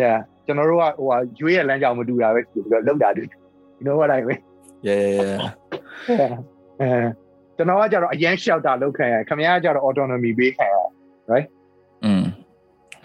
[0.00, 3.22] yeah ကျွန်တော်တို့ကဟိုဟာရွေးရဲ့လမ်းကြောင်မတူတာပဲဆိုပြီးတော့လောက်တာတူ
[3.77, 4.41] you know what I mean
[4.87, 6.33] yeah yeah yeah
[6.81, 6.89] အဲ
[7.57, 10.75] ကျွန်တော်ကကြတော့အရန် shelter လောက်ခံရခင်ဗျားကကြတော့ autonomy ပေးခံရ
[11.31, 11.47] right
[12.05, 12.23] อืม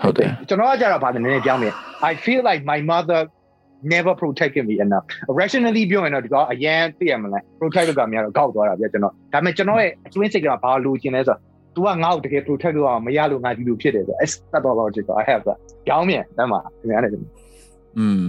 [0.02, 1.74] ဟုတ်တယ်ကျွန်တော်ကကြတော့ဗာနည်းနည်းပြောင်းတယ်
[2.10, 3.20] I feel like my mother
[3.94, 5.04] never protected me enough
[5.40, 11.40] rationally ပြောရင်တော့ဒီကအရန်သိရမလား protect လုပ်တာများတော့ကောက်သွားတာဗျကျွန်တော်ဒါပေမဲ့ကျွန်တော်ရဲ့အတွင်းစိတ်ကဘာလိုချင်လဲဆိုတော့
[11.74, 17.12] तू ကငါ့ကိုတကယ် protect လုပ်အောင်မရလို့ငါဒီလိုဖြစ်တယ်ဆိုတော့ it's not about logic I have that ကြောင်းမြန်တမ်းပါခင်ဗျားလည်း
[17.98, 18.24] อืม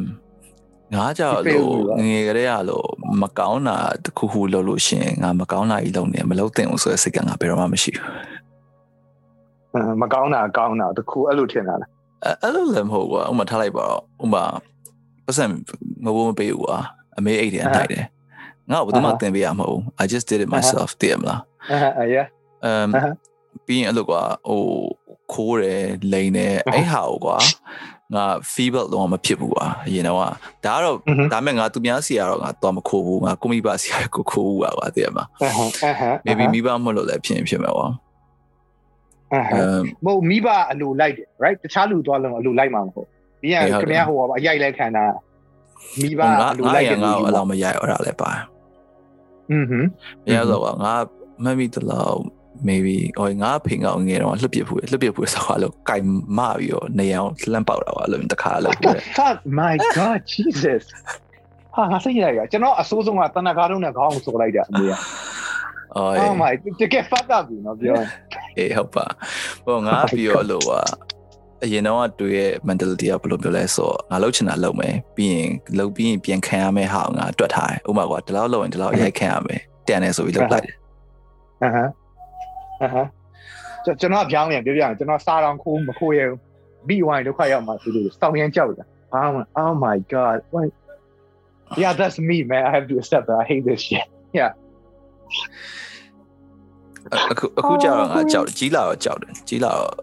[0.95, 2.88] ငါကြောက်လို့ငငယ်ကလေးကလို့
[3.22, 11.91] မကောင်းတာတခုခုလုပ်လို့ရှင်ငါမကောင်းတာကြီးလုပ်နေမလုပ်သင့်ဘူးဆိုတဲ့စိတ်ကငါဘယ်တော့မှမရှိဘူးမကောင်းတာကောင်းတာတခုအဲ့လိုထင်တာလား
[12.43, 14.45] အဲ့လိုလည်းမဟုတ်ဘူးဥမာထားလိုက်ပါတော့ဥမာ
[15.24, 15.45] ပတ်စံ
[16.05, 16.76] မဘိုးမပေးဘူးကွာ
[17.18, 18.05] အမေအိတ်တယ်အတိုက်တယ်
[18.70, 22.26] ငါ့ကိုဘယ်သူမှသင်ပေးရမဟုတ်ဘူး I just did it myself တည်မလားအာ yeah
[22.64, 22.86] အမ်
[23.66, 24.62] ပြီးရင်အဲ့လိုကွာဟို
[25.32, 27.36] ခိုးတယ်လိန်တယ်အဲ့ဟာကိုကွာ
[28.14, 30.28] ငါ feedback တော့မဖြစ်ဘူးကွာအရင်တော့ဒါ
[30.64, 30.96] ကတော့
[31.32, 35.28] ဒါမဲ့ငါသူများစီရတော့ငါတော့မခိုးဘူးငါကိုမိဘစီရကိုခိုးဘူးကွာတည်မလား
[36.26, 37.88] maybe မိဘမလို့လည်းဖြစ်ဖြစ်မယ်ကွာ
[39.34, 39.52] အဟ
[40.04, 43.08] မဟုတ်မိဘအလိုလိုက်တယ် right တခြားလူသွားလုံးအလိုလိုက်မှာမဟုတ်
[43.40, 45.04] ပြီးရင်ခင်ဗျားဟိုအရိုက်လဲခံတာ
[46.02, 48.30] မိဘအလိုလိုက်တယ်ငါ့ကိုအလောင်းမရိုက်ရတာလည်းပါ
[49.50, 49.86] อืมဟမ်
[50.24, 50.94] ဘယ်ရောက်တော့ငါ
[51.44, 52.20] မမီတလောက်
[52.68, 56.05] maybe ဟိုငါဖိငောင်းငယ်တော့လှုပ်ပြဖူးလှုပ်ပြဖူးဆိုတော့ကင်
[56.38, 58.74] မပြီးတော့နေအောင်လှမ်းပေါက်တာပါလို့တခါလို့
[59.18, 60.82] fuck my god jesus
[61.74, 64.92] ဟာငါစိတ်ရရကျွန်တော်အစိုးဆုံးကတနခါတုံးနဲ့ခေါင်းဆိုလိုက်တာအမေက
[65.96, 67.98] အော် oh my တကယ် fuck up ပြီနော်ပြော
[68.59, 69.07] အေးဟုတ်ပါ
[69.66, 70.72] ဟိုငါပြီးတော့လို့က
[71.64, 80.75] အရင်တော့တွေ့ရဲ့ mentality ကဘယ်လိုပြောလဲဆိုတော့ငါလှုပ်ချင်တာလှုပ်မယ်ပြီးရင်လှုပ်ပြီးရင်ပြန်ခံရမယ့်ဟာငါတွက်ထားတယ်ဥပမာကွာဒီလောက်လှုပ်ရင်ဒီလောက်ရိုက်ခံရမယ်တန်တယ်ဆိုပြီးလှုပ်လိုက်တယ်
[81.62, 81.91] အဟမ်း
[82.82, 83.08] အဟမ်း
[83.84, 86.38] ကျွန်တော်ပြောင်းပြန်ပြောပြရင်ကျွန်တော်စားတော့ခိုးမခိုးရဘူး
[86.88, 90.42] ပြီးဝိုင်းဒုက္ခရောက်မှာဆိုလို့စောင်းရမ်းကြောက်တာ Oh my, oh my god.
[90.50, 90.72] What?
[91.76, 92.64] Yeah, that's me, man.
[92.64, 93.38] I have to accept that.
[93.38, 94.07] I hate this shit.
[94.32, 94.52] Yeah.
[97.32, 99.94] အခုအခုကြောက်တော့ငါကြောက်ကြီးလာတော့ကြောက်တယ်ကြီးလာတော့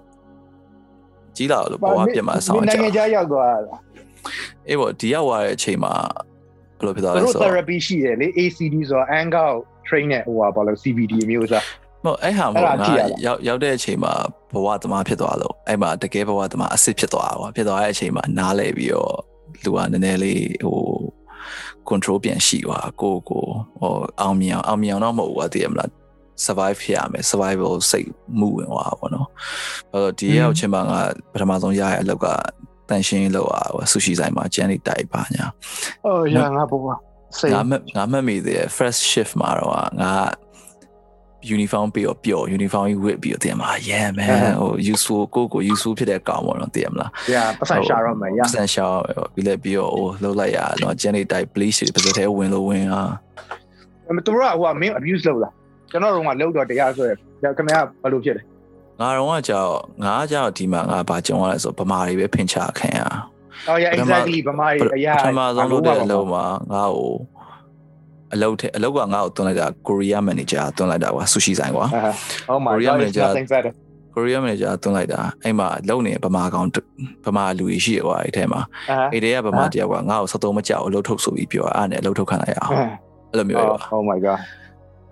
[1.38, 3.76] ကြီးလာလို့ဘဝပြတ်မှာဆောင်းကြောက်နိုင်ငံခြားရောက်သွားတာ
[4.68, 5.94] အေးပေါ့ဒီရောက်သွားတဲ့အချိန်မှာ
[6.78, 9.50] ဘယ်လိုဖြစ်သွားလဲဆိုတော့ therapy ရှိတယ်လေ ACD ဆိုတော့ anger
[9.88, 12.86] train နဲ့ဟိုပါဘာလို့ CBD မျိုးစားမ ဟုတ်အဲ့ဟာမဟုတ်ငါ
[13.26, 14.14] ရောက်ရောက်တဲ့အချိန်မှာ
[14.54, 19.16] ဘဝသမားဖြစ်သွားလို့အဲ့မှာတကယ်ဘဝသမားအစ်စ်ဖြစ်သွားတာဖြစ်သွားတဲ့အချိန်မှာနားလဲပြီးတော့
[19.64, 20.80] လူကနည်းနည်းလေးဟို
[21.90, 23.44] control ပြန်ရှိသွားကိုကို
[23.80, 25.90] ဟိုအောင်မြင်အောင်အောင်မြင်တော့မဟုတ်ဘူးတည်ရမလား
[26.46, 28.10] survive ဖြစ်ရမယ် survival စိတ်
[28.40, 29.28] မှုဝင်သွားပါတော့
[29.94, 31.02] အဲ့တော့ဒီရောက်ချင်းမှာငါ
[31.34, 32.28] ပထမဆုံးရရအလုပ်က
[32.90, 35.46] တန်ရှင်းလောက်อ่ะဆူရှီဆိုင်မှာကျန်းနေတိုက်ပါညာ။
[36.06, 36.82] အော်ရငါဘော
[37.40, 39.72] စိတ်ငါမငါမမိသေးတယ် first shift မှာတော့
[40.02, 40.14] ငါ
[41.56, 44.30] uniform ပြီးတော့ပျော် uniform ကြီးဝတ်ပြီးတော့တင်မှာ yeah man
[44.62, 48.86] ဟို useful ကိုကို useful ဖြစ်တဲ့ကောင်ပေါ့နော်တင်မလား yeah ပတ်စံရှာတော့မယ် yeah ပတ်စံရှာ
[49.34, 53.04] ပြီးလဲပြီးတော့ဟိုလှုပ်လိုက်ရတော့ Jenny type bleach တွေပတ်စံထဲဝင်လို့ဝင်อ่ะ
[54.16, 55.50] မသူတို့ကဟိုက main abuse လုပ်လာ
[55.92, 58.44] ကျွန်တော်တို့ကလောက်တော့တရားဆိုရခင်ဗျားဘယ်လိုဖြစ်လဲ
[59.00, 59.72] ငါတော့ကကြောက်
[60.06, 63.02] ငါကြောက်ဒီမှာငါဘာကြုံရလဲဆိုဗမာတွေပဲဖင်ချခံရ
[63.70, 67.12] Oh yeah exactly ဗမာတွေအရာပထမဆုံးလုပ်တဲ့အလုပ်မှာငါ့ကို
[68.34, 71.86] အလုပ်ထဲအလုပ်ကငါ့ကိုတွန်းလိုက်တာကိုရီးယားမန်နေဂျာတွန်းလိုက်တာကွာဆူရှီဆိုင်ကွာ
[72.52, 73.74] Oh my god it's nothing better
[74.14, 76.68] ကိုရီးယားမန်နေဂျာတွန်းလိုက်တာအဲ့မှာလုံနေဗမာကောင်
[77.26, 78.62] ဗမာလူကြီးရှိရကွာအဲ့ထဲမှာ
[79.12, 82.76] အဲ့တဲကဗမာတယောက်ကငါ့ကိုစတုံးမကြောက်အလုပ်ထုတ်ဆိုပြီးပြောအဲ့နဲ့အလုပ်ထုတ်ခံလိုက်ရအောင်
[83.32, 84.40] အဲ့လိုမျိုးပဲ Oh my god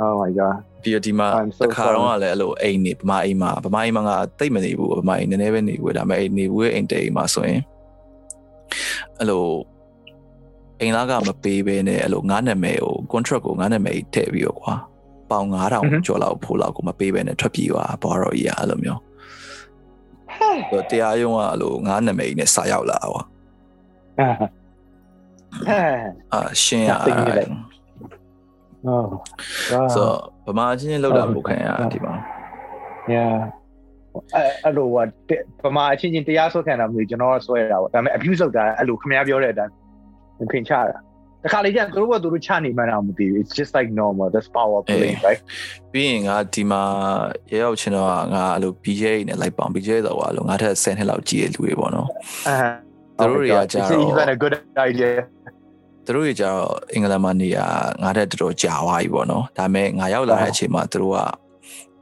[0.04, 1.28] Oh my god ပြီးတော့ဒီမှာ
[1.64, 7.62] တစ်ခါတော့ကလည်းအဲ့လိုအိမ်နေဗမာအိမ်မှာဗမာအိမ်မှာငါတိတ်မနေဘူးဗမာအိမ်နည်းနည်းပဲနေဘူးဒါပေမဲ့အိမ်နေဘူးရဲ့အိမ်တိတ်မှာဆိုရင်
[9.20, 9.44] အဲ့လို
[10.82, 14.74] အိမ်သားကမပေးဘဲနဲ့အဲ့လိုငါးနာမည်ကို contract ကိုငါးနာမည်ထည့်ပြီးတော့ကွာ
[15.32, 19.02] ပေါင်9000ကျော်လောက်ဖိုးလောက်ကိုမပေးဘဲနဲ့ထွက်ပြေးသွားဘော်ရော်ကြီးအဲ့လိုမျိုး
[20.72, 23.22] တော့တရားရုံးကအဲ့လိုငါးနာမည်နဲ့စာရောက်လာကွာ
[26.34, 26.92] အာရှင်းရ
[28.88, 29.06] Oh.
[29.96, 30.10] ဆို
[30.46, 32.14] ဗမာချင်းချင်းလောက်တာပိုခံရဒီမှာ
[33.14, 33.36] Yeah
[34.64, 34.92] အဲ့လိုက
[35.66, 39.74] ဗမာအချင်းချင်းတရားဆွဲခံတာမျိုးကျွန်တော်ဆွဲတာပေါ့ဒါပေမဲ့ abuse လုပ်တာအဲ့လိုခင်ဗျားပြောတဲ့အတိုင်း
[40.52, 40.98] ခင်ချတာ
[41.44, 45.42] တခါလေကျသူတို့ကသူတို့ချနေမှန်းတော့မသိဘူး it's just like normal that's power play right
[45.92, 46.82] ပြီးရင်ငါဒီမှာ
[47.52, 52.08] ရေရောက်ချင်းတော့ငါအဲ့လို BJ နဲ့လိုက်ပေါင် BJ တော့ကွာလို့ငါထက်10နှစ်လောက်ကြီးတဲ့လူတွေပေါ့နော်
[53.20, 54.56] အဲသူတို့တွေကကြာတော့ even a good
[54.90, 55.12] idea
[56.06, 56.64] သူတို့တွေကြတော့
[56.94, 57.58] အင်္ဂလန်မှာနေရ
[58.04, 61.20] ငါတက်တော်တော်ကြာသွားပြီပေါ့နော်ဒါပေမဲ့ငါရောက်လာတဲ့အချိန်မှာသူတို့က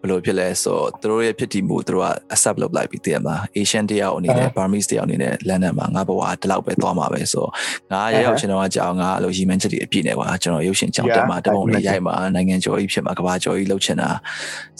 [0.04, 7.52] ဘယ်လိုဖြစ်လဲဆိုတော့သူတို့ရဲ့ဖြစ်တည်မှုသူတို့က accept လုပ်လိုက်ပြီးတည်မှာ Asian တယောက်အနေနဲ့ Burmese တယောက်အနေနဲ့ London မှာငါဘဝဒီလောက်ပဲသွားမှာပဲဆိုတော့
[7.92, 14.10] ငါရရောက်ချင်တော့ကြာအောင်ငါအဲ့လိုရည်မှန်းချက်တွေအပြည့်နဲ့ကွာကျွန်တော်ရုပ်ရှင်ကြောင်းတက်မှာတပုံလေးရိုက်မှာနိုင်ငံကျော်ကြီးဖြစ်မှာကဘာကျော်ကြီးလှုပ်ချင်တာ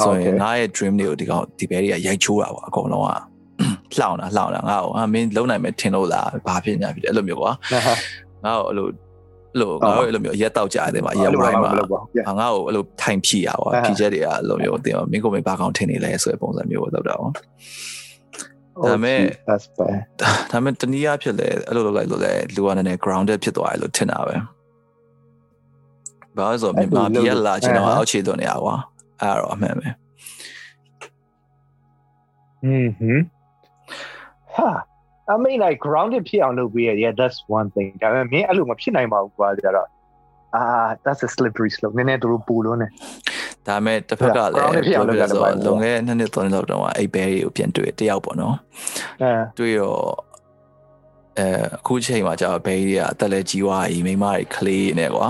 [0.04, 7.52] ဆိုရင်ငါရဲ့ dream တွေကိုဒီကောင်ဒီဘဲတွေကရိုက်ချိုးတာပေါ့အကုန်လုံးကလှောင်တာလှောင်တာငါ့ကိုအမင်းလုံနိုင်မယ်ထင်လို့လားဘာဖြစ်ညာဖြစ်တယ်အဲ့လိုမျိုးကွာ
[8.46, 8.96] ငါ့ကိုအဲ့လိုအဲ့
[9.60, 12.00] လိုငါတို့အဲ့လိုမျိုးရက်တောက်ကြတယ်မှာရက်ဝိုင်းမှာငါ့ကို
[12.68, 17.26] အဲ့လိုထိုင်ဖြီရပါဖြီချက်တွေကအဲ့လိုမျိုးတင်မင်းကိုမင်းဘာကောင်ထင်နေလဲဆိုတဲ့ပုံစံမျိုးတော့တော့ဒါ
[18.84, 19.96] ပေမဲ့ that's bad
[20.52, 24.36] ဒါပေမဲ့တနည်းအားဖြင့်လည်းအဲ့လိုလုပ်လိုက်လို့လည်းလူကနည်းနည်း grounded ဖြစ်သွားတယ်လို့ထင်တာပဲ
[26.38, 28.76] ဘာလို့ဆိုမြန်မာပြည်လာကျွန်တော်အောက်ခြေသွင်းနေရကွာ
[29.22, 29.88] အဲ့တော့အမှန်ပဲ
[32.66, 33.22] อืมဟမ်
[35.28, 39.88] ဟာ I mean like grounded ဖြစ်အောင်လုပ်ပေးရ yeah that's one thing ဒါပေမဲ့မင်းအဲ့လိုမဖြစ်နိုင်ပါဘူးကွာကြတော့
[40.56, 40.64] အာ
[41.04, 42.88] that's a slippery slope နည်းနည်းတို့ပူလို့နေ
[43.68, 48.56] ဒါပေမဲ့တစ်ဖက်ကလည်းပြောလို့ဆိုတော့လုံခဲ့နှစ်နှစ်သုံးနှစ်လောက်တော့အိတ်ဘဲတွေကိုပြန်တွေ့တယောက်ပေါ့နော်
[49.22, 50.02] အဲတွေ့တော့
[51.40, 55.28] အဲအခုချိန်မှာကျတော့ဘဲကြီးကအသက်လည်းကြီးသွားပြီမိမတွေကလေးနေကွာ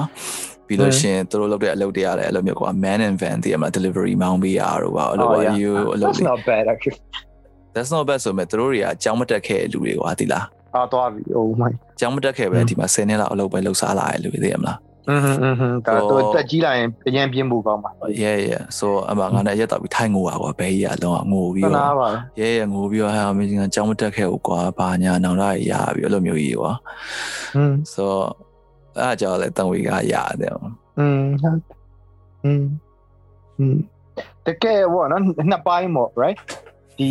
[0.67, 6.99] ပြီးလို့ရှင်သူတို့လုပ်တဲ့အလုပ်တွေရတယ်အဲ့လိုမျိုးကွာ man and van တည်းမှာ delivery မောင်းပေးရတော့ပါအဲ့လိုပါ you အလုပ် that's not bad actually
[7.74, 14.78] that's not bad ဆိုမဲ့သူတို့တွေကအကြောင်းမတက်ခဲ့လူတွေကွာဒီလား အာတော့ပြီ oh my အကြောင်းမတက်ခဲ့ပဲဒီမှာ10နှစ်လောက်အလုပ်ပဲလုပ်စားလာတယ်လူတွေသိရမလား
[15.10, 15.54] อืมอืม
[15.86, 17.90] ဒါတော့တက်ကြီးလာရင်အရင်ပြင်းဖို့ကောင်းပါ
[18.22, 22.08] yeah yeah so အမငါနဲ့ရက်တော့ပြီးထိုင်ငိုတာကွာဘဲကြီးကလုံးဝငိုပြီး သနာ တော့ ပါ
[22.40, 26.72] ရဲရဲငိုပြီးတော့ဟာမင်းကကြောင်းမတက်ခဲ့ဘူးကွာဘာညာနောင်တရရပြီးအဲ့လိုမျိုးကြီးကွာ
[27.56, 28.04] อืม so
[28.98, 30.52] အဲ့အကြောင်းလည်းတန်ဝေကရတယ်
[30.98, 31.22] อืม
[32.44, 32.64] อืม
[33.58, 33.76] อืม
[34.46, 36.38] တကယ်ဘောနော်နှစ်ပိုင်းပေါ့ right
[36.98, 37.08] ဒီ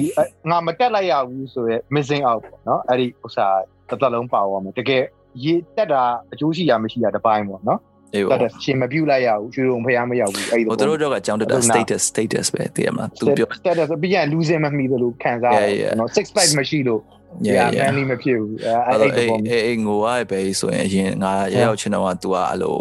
[0.49, 3.48] ငါမတက်လိုက်ရဘူးဆိုရယ် missing out ပေါ့နော်အဲ့ဒီဥစ္စာ
[3.90, 5.04] တစ်သက်လုံးပါသွားမှာတကယ်
[5.44, 7.80] ရေတက်တာအကျိုးရှိရမရှိရတစ်ပိုင်းပေါ့နော်
[8.14, 17.02] အေး တ ပေါ့ တ်တယ်ရှင်မပြုတ်လိုက်ရဘူးရွှေုံဖျားမရောက်ဘူးအဲ့ဒီ ဟိုတို့တော့ကကြောင်းတက်တာ status status ပဲသိရမလားသူပြော တက်တယ်ဆိုပြီးရင် losing မမိသလိုခံစားရတယ်နော် six pack မရှိလို့
[17.48, 22.78] yeah yeah manly မဖြစ်ဘူးအဲ့ အဲ့ အဲ့ဒီ တော့ ပုံ အေးအေးငိုရပဲဆိုရင်အရင်ငါရရောက်ချင်တော့က तू ကအဲ့လို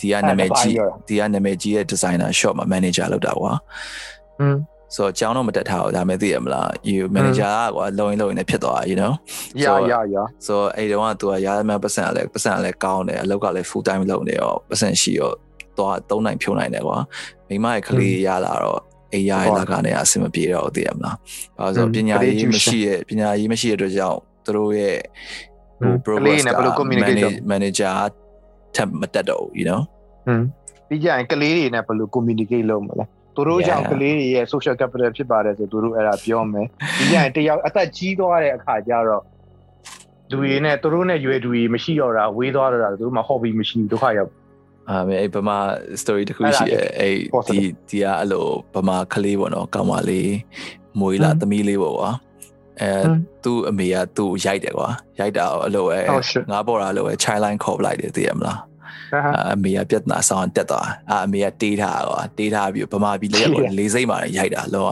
[0.00, 0.74] ဒီကနာမည်ကြီး
[1.08, 3.52] ဒီကနာမည်ကြီးရဲ့ designer shop မှာ manager လုပ်တာကွာ
[4.40, 4.56] อืม
[4.95, 9.13] ဆိုတော့ကျောင်းတော့မတက်ထားဘူးဒါပေမဲ့သိရမလား you manager ကကွာလုံရင်လုံရင်လည်းဖြစ်သွား you know
[9.63, 15.31] yeah yeah yeah ဆိုတော့အဲ့တုန်းက तू ကရားမှပတ်စံကလည်းပတ်စံကလည်းကောင်းတယ်အလုပ်ကလည်း full time လုပ်နေရောပတ်စံရှိရော
[15.77, 16.97] တော့သုံးနိုင်ဖြုံးနိုင်တယ်ကွာ
[17.49, 18.81] မိမရဲ့ကလေးရလာတော့
[19.13, 21.15] အေးရရဲ့လက်ကနေအဆင်မပြေတော့သိရမလား။
[21.59, 24.97] အဲဆိုပညာရေးမရှိရဲ့ပညာရေးမရှိတဲ့အတွက်ကြောင့်သူတို့ရဲ့
[25.79, 26.41] ဟို progress
[27.51, 27.93] manager
[28.75, 29.81] ထပ်မတက်တော့ဘူး you know
[30.27, 30.43] ဟမ်
[30.87, 33.05] ပြီးကြရင်ကလေးတွေနဲ့ဘယ်လို communicate လုပ်မလဲ
[33.39, 36.67] သူတို့ကြောင့်ကလေးတွေရဲ့ social capital ဖြစ်ပါတယ်ဆိုသူတို့အဲ့ဒါပြောမယ်
[36.97, 39.23] ပြီးကြရင်တယောက်အသက်ကြီးသွားတဲ့အခါကျတော့
[40.31, 44.31] လူတွေနဲ့သူတို့နဲ့ရွယ်သူတွေမရှိတော့တာဝေးသွားတော့တာသူတို့မှ hobby မရှိဘူးဒုက္ခရောက်
[44.89, 45.57] အာမေအဲ့ဗမာ
[46.01, 47.15] story တခုရှိရဲ့အဲ့
[47.47, 47.59] ဒီ
[47.89, 48.45] ဒီကအဲ့လို
[48.75, 50.33] ဗမာကလေးပေါ့နော်ကောင်မလေး
[50.99, 52.09] မွေးလာသမီးလေးပေါ့ကွာ
[52.81, 52.91] အဲ
[53.43, 54.89] သူ့အမေကသူ့ရိုက်တယ်ကွာ
[55.19, 55.99] ရိုက်တာအလိုပဲ
[56.51, 58.59] ငါပေါ်တာအလိုပဲ child line ခေါ်ပလိုက်တယ်သိရမလား
[59.51, 60.87] အမေကပြဿနာဆောင်တက်သွား
[61.25, 64.91] အမေကတေးထားကွာတေးထားပြီးဗမာပြည်လေးလေးစိမ့်မှာရိုက်တာလောက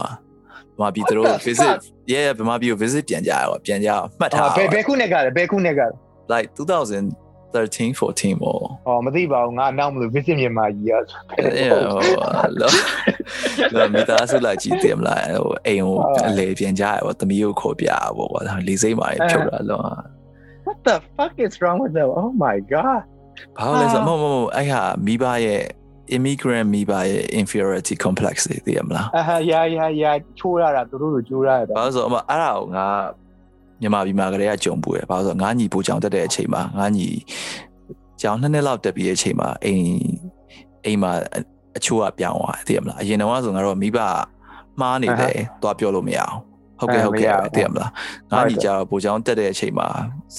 [0.76, 1.78] ဗမာပြည်သူတို့ visit
[2.12, 3.90] yeah ဗမာပြည်ကို visit ပြန်ကြရကွာပြန်ကြ
[4.20, 5.88] မှတ်ထားဘယ်ဘယ်ခုနဲ့ကလဲဘယ်ခုနဲ့ကလဲ
[6.32, 7.04] like 2000
[7.54, 11.02] 13 14ပေါ့။အော်မသိပါဘူးငါနောက်မလို့ visit မြန်မာကြီးอ่ะ။
[11.38, 11.80] အေးဟို
[12.60, 12.70] လော
[13.74, 15.96] လောမိသားစုလာကြည့်တယ်မလားဟိုအိမ်ကို
[16.28, 19.82] အလေပြန်ကြရပေါ့သမီးကိုခေါ်ပြပေါ့ကွာလေးစိမ့်ပါဖြုတ်တာလော
[20.66, 22.08] What the fuck is wrong with them?
[22.20, 23.02] Oh my god.
[23.58, 24.24] ဘာလဲဆိုမမမ
[24.56, 25.62] အဲ့ဟာမိဘရဲ့
[26.16, 32.86] immigrant မိဘရဲ့ inferiority complex တွေသိရမလားအာယာယာယာချိုးရတာသူတို့လိုချိုးရတာဘာလို့ဆိုအမအဲ့ဒါကိုငါ
[33.80, 37.08] မြန်မာပြည်မှာကလေးကကြုံပူရဘာလို့ဆိုငါညီပူချောင်တက်တဲ့အချိန်မှာငါညီ
[38.20, 39.86] ကျောင်းနှစ်နှစ်လောက်တက်ပြီးတဲ့အချိန်မှာအိမ်
[40.84, 41.12] အိမ်မှာ
[41.76, 43.98] အချို့ကပြောင်းသွားသိရမလားအရင်တော့ဆိုငါတို့မိဘ
[44.80, 46.36] မှားနေတယ်သွားပြောလို့မရအောင်
[46.78, 47.90] ဟုတ်ကဲ့ဟုတ်ကဲ့သိရမလား
[48.30, 49.88] ငါညီကြတော့ပူချောင်တက်တဲ့အချိန်မှာ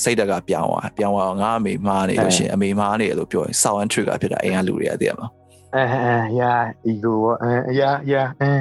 [0.02, 5.32] စိတ်တက်ကပြောင်းသွားပြောင်းသွားငါအမေမှားနေလို့ရှိရင်အမေမှားနေတယ်လို့ပြောရင် sound trigger ဖြစ်တာအိမ်ကလူတွေကသိရမလား
[5.76, 8.52] အဲအဲ yeah ego အဲ yeah yeah အဲ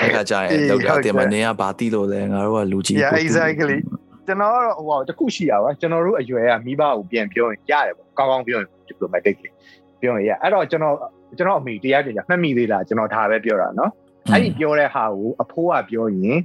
[0.00, 3.78] အဲ့ကကြာရင်လောက်တာတင်မနေကဘာတိလို့လဲငါတို့ကလူကြီး Yeah exactly
[4.26, 9.50] ကျွန်တော်ကတော့ဟိုတခုရှိရပါကျွန်တော်တို့အရွယ်ကမိဘကိုပြန်ပြောရင်ရတယ်ပေါ့ကောင်းကောင်းပြောရင် diplomatically
[10.00, 10.96] ပြောရင်ရအဲ့တော့ကျွန်တော်
[11.38, 13.90] ကျွန်တော်အမိတရားကြင်ကြမှတ်မိသေးလားကျွန်တော်ဒါပဲပြောတာနော်
[14.32, 16.38] အဲ့ဒီပြောတဲ့ဟာကိုအဖိုးကပြောရင်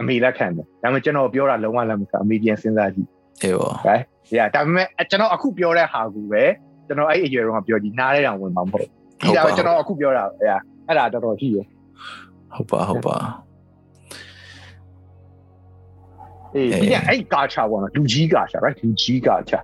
[0.00, 3.08] အမိလက်ခံတယ်ဒါပေမဲ့ကျွန်တော်ပြောတာလုံးဝလက်မခံအမိပြန်စဉ်းစားကြည့်
[3.42, 4.04] အေးပေါ့ right
[4.38, 6.42] ရဒါပေမဲ့ကျွန်တော်အခုပြောတဲ့ဟာကိုပဲ
[6.86, 10.24] ကျွန်တော်အဲ့အရွယ်တော့ပြောကြည့်နားတဲ့တောင်ဝင်မှာမဟုတ်ဘူးဒီဒါကျွန်တော်အခုပြောတာ
[10.88, 11.58] အဲ့ဒါတော်တော်ရှိရ
[12.54, 13.16] ဟုတ်ပါဟုတ်ပါ
[16.54, 19.60] အေးပြီးရင်အဲ့ကာချာပေါ့နော်လူကြီးကာချာ right လူကြီးကာချာ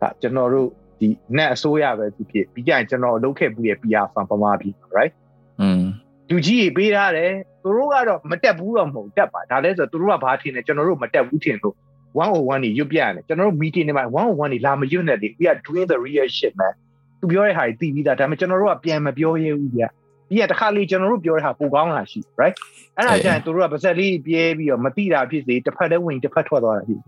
[0.00, 0.68] ဒါကျွန်တော်တို့
[1.00, 5.12] ဒီ net အစိုးရပဲဖြစ်ဖြစ်ပြီးကြရင်ကျွန်တော်လုပ်ခဲ့မှုရဲ့ PR firm ပမာပြီ right
[5.60, 5.82] อืม
[6.30, 7.32] လူကြီးကြီးပေးထားတယ်
[7.62, 11.74] သူတို့ကတော့မတက်ဘူးတော့မဟုတ်တက်ပါဒါလဲဆိုသူတို့ကဘာထင်လဲကျွန်တော်တို့မတက်ဘူးထင်လို့
[12.18, 16.74] 101နေရွတ်ပြရတယ်ကျွန်တော်တို့ meeting တွေမှာ101နေလာမရွတ်နဲ့လေ we are doing the real shit man
[17.20, 19.82] သူပြောတဲ့ဟာတွေသိပြီးသားဒါပေမဲ့ကျွန်တော်တို့ကပြန်မပြောရဲဘူးဗျ
[20.28, 22.56] ပြီးရတခါလေးကျွန်တော်တို့ပြောတဲ့ဟာပိုကောင်းတာရှိ right
[22.96, 27.04] အဲ့ဒါကြရင်တို့ကပါဇက်လေးပြဲပြီးတော့မတိတာဖြစ်စေတစ်ဖက်တည်းဝင်တစ်ဖက်ထွက်သွားတာဖြစ်ဒါ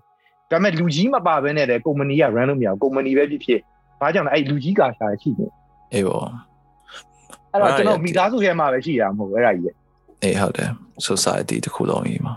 [0.50, 3.60] ပေမဲ့လူကြီးမပါဘဲနဲ့လည်းကုမ္ပဏီက run လို့မရဘူးကုမ္ပဏီပဲဖြစ်ဖြစ်
[4.00, 5.46] ဘာကြောင့်လဲအဲ့လူကြီးကာရှာရှိနေ
[5.92, 6.51] အေးပေါ့
[7.52, 9.74] အဲ့တော့ကျွန်တော်မိသားစုထဲမှာပဲရှိတာမဟုတ်ဘူးအဲ့ဒါကြီး
[10.22, 10.70] အေးဟုတ်တယ်
[11.08, 12.34] society တစ်ခုလုံးကြီးမှာ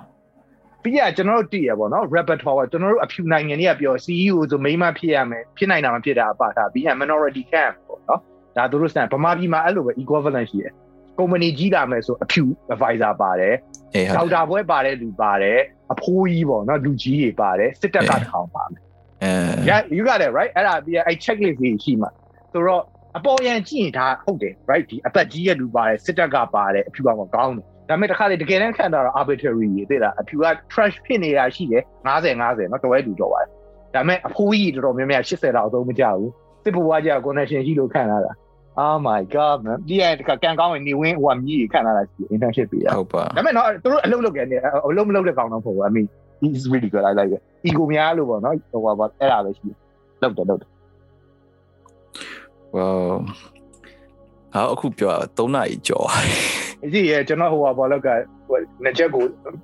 [0.83, 8.19] ပြီးရကျွန်တော်တို့တည်ရပေါ့နော် repertoire ကျွန်တော်တို့အဖြူနိုင်ငံတွေကပြော CEO ဆိုမိမဖြစ်ရမယ်ဖြစ်နိုင်တာမဖြစ်တာအပါတာပြီးရ minority camp ပေါ့နော်
[8.57, 10.73] ဒါသူတို့စံဗမာပြည်မှာအဲ့လိုပဲ equivalent ရှိတယ်
[11.17, 12.43] ကုမ္ပဏီကြီးလာမယ်ဆိုအဖြူ
[12.73, 13.55] advisor ပါတယ်
[14.15, 15.59] ဒေါက်တာဘွဲပါတယ်လူပါတယ်
[15.93, 18.83] အဖိုးကြီးပေါ့နော်လူကြီးတွေပါတယ်စစ်တပ်ကထောင်ပါမယ်
[19.23, 19.31] အဲ
[19.69, 22.11] yeah you got it right အဲ့ဒါပြီးအဲ့ checklist ကြီးရှိမှာ
[22.51, 22.83] ဆိုတော့
[23.17, 33.49] အပေါ်ယံကြည့်ရင်ဒါဟုတ်တယ် right ဒီအပတ်ကြီးရဲ့လူပါတယ်စစ်တပ်ကပါတယ်အဖြူကမကောင်းဘူးဒါပေမဲ့တခါလေတကယ်တမ်းခံတာတော့ arbitrary ကြီးသိလားအဖြူက trash ဖြစ်နေတာရှိတယ်50 50နော်တော်ရဲ့လူတော်ပါတယ်
[33.95, 36.31] ဒါပေမဲ့အဖိုးကြီးတော်တော်များများ80လောက်အသုံးမကျဘူး
[36.63, 38.33] တစ်ဘွားကြီးက connection ရှိလို့ခံလာတာ
[38.83, 44.57] oh my god man ဒီအဲ့ကကန်ကောင်းနေဝင်ဟိုမြည်ခံလာတာရှိ internship ပြီးတာဟုတ်ပါဒါပေမဲ့တော့သူတို့အလုပ်လုပ်ကြနေ
[44.89, 46.07] အလုပ်မလုပ်တဲ့ကောင်တော့မဟုတ်ဘူး I mean
[46.41, 49.77] he's really good I like it ego များလို့ပေါ့နော်ဟိုပါအဲ့ဒါပဲရှိတယ်
[50.21, 50.69] လုပ်တယ်လုပ်တယ်
[52.75, 53.09] well
[54.53, 56.07] ဟာအခုပြော3နာရီကျော်
[56.93, 58.09] ကြည့်ရကျွန်တော်ဟိုပါဘောလောက်က
[58.83, 59.23] နှစ်ချက်ကို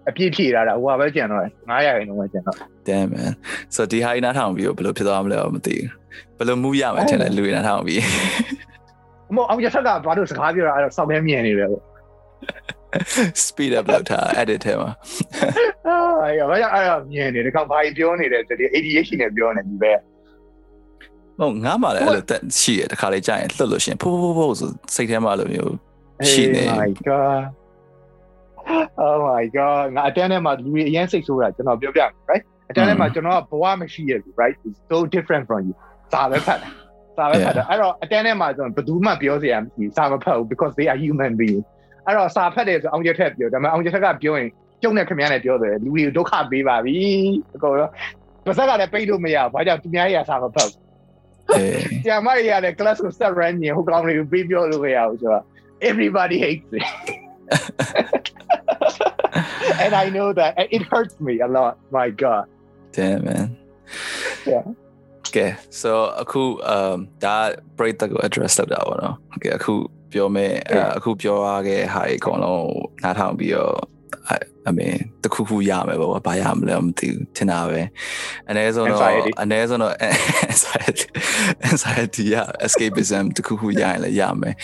[0.10, 2.58] အပြည့်ဖြည့်ထားတာဟိုပါပဲကျန်တော့900ရင်တော့ကျန်တော့
[2.88, 3.32] damn man
[3.76, 5.88] so ဒီဟာနားထောင်ပြီးဘယ်လိုဖြစ်သွားမလဲမသိဘူး
[6.38, 8.04] ဘယ်လိုမူရမှာထင်တယ်လူရနားထောင်ပြီး
[9.36, 11.84] မဟုတ်အောင်ရဆက်ကဘာလို့စကားပြောတာအဲ့တော့စောင့်နေမြင်နေတယ်ပေါ့
[13.46, 14.92] speed up လောက်ထား edit ထဲမှာ
[15.88, 19.94] အာရဘာရအဲ့မြင်နေတယ်ကောင်ဘာကြီးပြောနေတယ်ဒီ ADHD နဲ့ပြောနေဒီပဲ
[21.40, 25.74] ဟုတ်ငါမှလည်းအဲ့လိုတက်ရှိရတခါလေးကြာရင်လှုပ်လို့ရှင်ဖိုးဖိုးဖိုးဆိုစိတ်ထဲမှာလိုမျိုး
[26.30, 27.44] ရှိနေ Oh my god
[29.06, 35.76] Oh my god ငါအတန်းထဲမှာလူတွေအရင်စိတ်ဆိုးတာကျွန်တော်ပြောပြမယ် right အတန်းထဲမှာကျွန်တော်ကဘဝမရှိရဘူး right it's so different from you
[36.14, 36.70] စာပဲဖတ်တာ
[37.18, 41.62] စာပဲဖတ်တာအဲ့တော့အတန်းထဲမှာကျွန်တော်ဘယ်သူမှပြောစရာမရှိစာမဖတ်ဘူး because they are human being
[42.06, 44.50] အဲ့တော့စာဖတ်တယ်ဆိုအောင်ကျထက်ပြောဒါပေမဲ့အောင်ကျထက်ကပြောရင်
[44.82, 46.96] ကျုံနဲ့ခင်ဗျားနဲ့ပြောတယ်လူတွေကိုဒုက္ခပေးပါပြီ
[47.56, 47.92] အကုန်လုံး
[48.46, 50.81] ပါစက်ကလည်းပိတ်လို့မရဘူးဘာကြောင့်သူများကြီးကစာမဖတ်ဘူး။
[52.07, 55.45] ကျမရရတဲ့ class ကို set run ညဟိုကောင်တွေကိုပေးပြောလို့မရဘူးဆိုတော့
[55.91, 56.81] everybody hates me.
[59.83, 61.75] and I know that and it hurts me a lot.
[61.97, 62.45] My God.
[62.95, 63.47] Damn man.
[64.53, 64.65] Yeah.
[65.29, 65.51] Okay
[65.81, 65.91] so
[66.23, 66.43] အခု
[66.75, 67.37] um ဒါ
[67.77, 69.75] ပရိသတ်ကို address လုပ်တာပေါ့နော်။ Okay အခု
[70.13, 70.53] ပြောမယ်
[70.97, 72.71] အခုပြောရခဲ့ဟာအကုန်လုံး
[73.03, 73.77] နားထောင်ပြီးတော့
[74.70, 77.82] I mean တခုခုရမယ်ပေါ့ဘာရမလဲမသိဘူးထင်တာပဲ
[78.50, 79.02] အနည်းဆုံးတော့
[79.42, 79.94] အနည်းဆုံးတော့
[80.50, 81.06] anxiety
[81.70, 82.36] anxiety ရ
[82.66, 84.56] escapism တခုခုရရင်လည်းရမယ်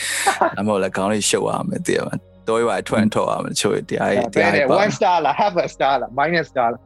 [0.59, 2.15] အမဟုတ်လည်းခေါင်းလေးရှုပ်ရမယ်တည်ရမှာ
[2.47, 6.81] တော့ရထွက်ထွက်ရမယ်ချို့တရားတရားပါ1 star လား half a star လား minus star လား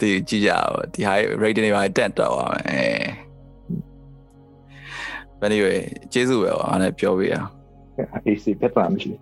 [0.00, 3.02] ဒီကြည့်ကြပါဒီဟာ rating တွေပါတက်တော့ပါမယ်
[5.46, 5.80] anyway
[6.12, 7.36] ကျေးဇူးပဲပါအားနဲ့ပြောပေးရ
[8.26, 9.12] AC ပြတ်သွားမှရှိ